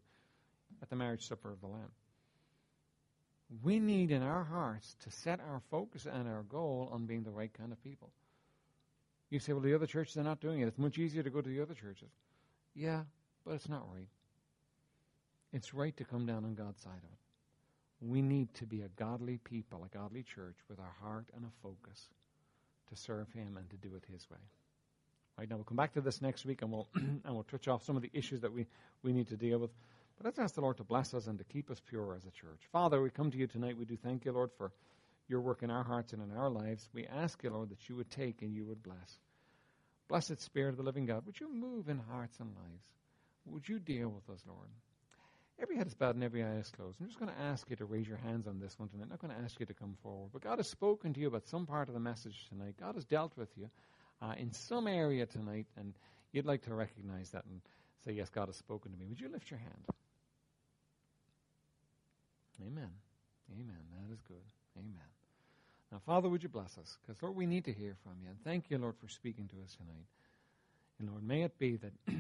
at 0.82 0.90
the 0.90 0.96
marriage 0.96 1.28
supper 1.28 1.52
of 1.52 1.60
the 1.62 1.68
Lamb 1.68 1.92
we 3.64 3.80
need 3.80 4.12
in 4.12 4.22
our 4.22 4.44
hearts 4.44 4.96
to 5.04 5.12
set 5.12 5.40
our 5.40 5.62
focus 5.72 6.06
and 6.06 6.28
our 6.28 6.44
goal 6.44 6.90
on 6.92 7.06
being 7.06 7.24
the 7.24 7.32
right 7.32 7.52
kind 7.52 7.72
of 7.72 7.84
people. 7.84 8.10
You 9.30 9.40
say, 9.40 9.54
well, 9.54 9.62
the 9.62 9.76
other 9.76 9.88
churches 9.88 10.18
are 10.18 10.24
not 10.24 10.40
doing 10.40 10.62
it. 10.62 10.68
It's 10.68 10.78
much 10.78 10.98
easier 10.98 11.24
to 11.24 11.30
go 11.30 11.42
to 11.42 11.50
the 11.50 11.62
other 11.62 11.74
churches. 11.74 12.10
Yeah, 12.76 13.04
but 13.46 13.56
it's 13.56 13.70
not 13.70 13.88
right. 13.94 14.08
It's 15.52 15.74
right 15.74 15.96
to 15.98 16.04
come 16.04 16.26
down 16.26 16.46
on 16.46 16.54
God's 16.54 16.82
side 16.82 16.92
of 16.92 17.12
it. 17.12 18.08
We 18.08 18.22
need 18.22 18.54
to 18.56 18.66
be 18.66 18.82
a 18.82 18.88
godly 18.88 19.40
people, 19.40 19.84
a 19.84 19.96
godly 19.96 20.24
church 20.24 20.56
with 20.70 20.80
our 20.80 20.96
heart 21.02 21.26
and 21.36 21.44
a 21.44 21.52
focus 21.62 22.08
to 22.90 22.96
serve 22.96 23.32
Him 23.34 23.58
and 23.58 23.70
to 23.70 23.78
do 23.78 23.96
it 23.96 24.04
His 24.12 24.30
way. 24.30 24.38
Right 25.38 25.50
now, 25.50 25.56
we'll 25.56 25.66
come 25.66 25.78
back 25.78 25.94
to 25.94 26.02
this 26.02 26.22
next 26.22 26.46
week 26.46 26.62
and 26.62 26.72
we'll 26.72 26.88
and 26.96 27.22
we'll 27.26 27.44
touch 27.44 27.68
off 27.68 27.84
some 27.86 27.96
of 27.96 28.02
the 28.02 28.12
issues 28.14 28.42
that 28.42 28.54
we, 28.54 28.68
we 29.04 29.14
need 29.14 29.30
to 29.30 29.38
deal 29.38 29.60
with. 29.60 29.72
But 30.18 30.26
let's 30.26 30.40
ask 30.40 30.56
the 30.56 30.62
Lord 30.62 30.78
to 30.78 30.84
bless 30.84 31.14
us 31.14 31.28
and 31.28 31.38
to 31.38 31.46
keep 31.46 31.72
us 31.72 31.82
pure 31.88 32.14
as 32.14 32.26
a 32.26 32.32
church. 32.32 32.60
Father, 32.74 33.02
we 33.02 33.10
come 33.10 33.32
to 33.32 33.38
you 33.38 33.48
tonight. 33.48 33.78
We 33.78 33.86
do 33.86 33.96
thank 33.96 34.26
you, 34.26 34.34
Lord, 34.34 34.52
for 34.58 34.74
your 35.30 35.40
work 35.40 35.64
in 35.64 35.72
our 35.72 35.84
hearts 35.84 36.12
and 36.12 36.22
in 36.22 36.36
our 36.36 36.50
lives. 36.50 36.90
We 36.94 37.06
ask 37.08 37.42
you, 37.44 37.52
Lord, 37.52 37.70
that 37.70 37.88
you 37.88 37.96
would 37.96 38.12
take 38.12 38.42
and 38.42 38.54
you 38.54 38.66
would 38.66 38.84
bless. 38.84 39.20
Blessed 40.10 40.42
Spirit 40.42 40.72
of 40.72 40.78
the 40.78 40.84
living 40.84 41.06
God, 41.06 41.26
would 41.26 41.40
you 41.40 41.54
move 41.54 41.88
in 41.88 42.00
hearts 42.00 42.38
and 42.40 42.50
lives? 42.50 42.84
Would 43.46 43.70
you 43.70 43.80
deal 43.80 44.10
with 44.10 44.30
us, 44.30 44.44
Lord? 44.48 44.70
Every 45.62 45.76
head 45.76 45.88
is 45.88 45.94
bowed 45.94 46.16
and 46.16 46.24
every 46.24 46.44
eye 46.44 46.56
is 46.56 46.70
closed. 46.70 46.98
I'm 47.02 47.08
just 47.08 47.20
going 47.20 47.32
to 47.32 47.42
ask 47.42 47.70
you 47.70 47.76
to 47.76 47.86
raise 47.86 48.08
your 48.08 48.18
hands 48.18 48.48
on 48.48 48.60
this 48.60 48.80
one 48.80 48.88
tonight. 48.88 49.04
I'm 49.04 49.10
not 49.10 49.20
going 49.20 49.34
to 49.36 49.42
ask 49.42 49.60
you 49.60 49.66
to 49.66 49.74
come 49.74 49.96
forward. 50.02 50.30
But 50.32 50.42
God 50.42 50.58
has 50.58 50.70
spoken 50.70 51.14
to 51.14 51.20
you 51.20 51.28
about 51.28 51.48
some 51.48 51.66
part 51.66 51.90
of 51.90 51.94
the 51.94 52.00
message 52.00 52.48
tonight. 52.48 52.76
God 52.80 52.96
has 52.96 53.04
dealt 53.04 53.36
with 53.36 53.50
you 53.58 53.70
uh, 54.22 54.34
in 54.38 54.54
some 54.54 54.88
area 54.88 55.26
tonight, 55.26 55.68
and 55.78 55.94
you'd 56.32 56.46
like 56.46 56.64
to 56.64 56.74
recognize 56.74 57.32
that 57.32 57.44
and 57.46 57.62
say, 58.06 58.14
Yes, 58.14 58.30
God 58.30 58.48
has 58.48 58.56
spoken 58.56 58.92
to 58.92 58.98
me. 58.98 59.06
Would 59.08 59.20
you 59.20 59.30
lift 59.30 59.52
your 59.52 59.60
hand? 59.60 59.84
Amen. 62.62 62.92
Amen. 63.52 63.84
That 63.98 64.14
is 64.14 64.22
good. 64.28 64.38
Amen. 64.78 65.10
Now, 65.92 66.00
Father, 66.06 66.30
would 66.30 66.44
you 66.44 66.50
bless 66.50 66.78
us? 66.78 66.98
Because, 67.02 67.22
Lord, 67.22 67.36
we 67.36 67.46
need 67.46 67.66
to 67.66 67.74
hear 67.74 67.96
from 68.04 68.14
you. 68.22 68.30
And 68.30 68.38
thank 68.44 68.70
you, 68.70 68.78
Lord, 68.78 68.96
for 69.02 69.08
speaking 69.08 69.48
to 69.48 69.56
us 69.64 69.76
tonight. 69.76 70.06
And, 71.00 71.10
Lord, 71.10 71.24
may 71.24 71.44
it 71.44 71.58
be 71.58 71.78
that 71.78 71.94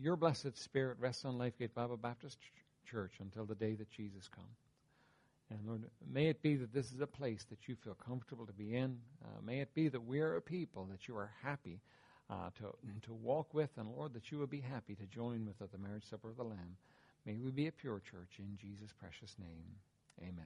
your 0.00 0.16
blessed 0.16 0.56
Spirit 0.56 0.98
rests 1.00 1.24
on 1.24 1.38
Lifegate 1.38 1.74
Bible 1.74 1.96
Baptist 1.96 2.38
Church 2.84 3.12
until 3.20 3.44
the 3.44 3.54
day 3.54 3.74
that 3.74 3.90
Jesus 3.90 4.28
comes. 4.28 4.56
And, 5.50 5.60
Lord, 5.66 5.82
may 6.10 6.28
it 6.28 6.42
be 6.42 6.56
that 6.56 6.72
this 6.72 6.92
is 6.92 7.00
a 7.00 7.06
place 7.06 7.44
that 7.50 7.68
you 7.68 7.76
feel 7.76 7.94
comfortable 7.94 8.46
to 8.46 8.52
be 8.52 8.74
in. 8.74 8.98
Uh, 9.22 9.40
may 9.44 9.60
it 9.60 9.74
be 9.74 9.88
that 9.88 10.02
we're 10.02 10.36
a 10.36 10.42
people 10.42 10.86
that 10.90 11.08
you 11.08 11.16
are 11.16 11.30
happy 11.42 11.80
uh, 12.30 12.50
to, 12.58 12.74
to 13.02 13.12
walk 13.12 13.52
with. 13.52 13.70
And, 13.76 13.88
Lord, 13.88 14.14
that 14.14 14.32
you 14.32 14.38
will 14.38 14.46
be 14.46 14.60
happy 14.60 14.94
to 14.94 15.06
join 15.06 15.44
with 15.44 15.60
at 15.60 15.70
the 15.70 15.78
marriage 15.78 16.08
supper 16.08 16.30
of 16.30 16.36
the 16.36 16.44
Lamb. 16.44 16.76
May 17.26 17.36
we 17.36 17.50
be 17.50 17.66
a 17.66 17.72
pure 17.72 18.00
church 18.00 18.38
in 18.38 18.56
Jesus' 18.56 18.92
precious 18.98 19.36
name. 19.38 19.76
Amen. 20.20 20.40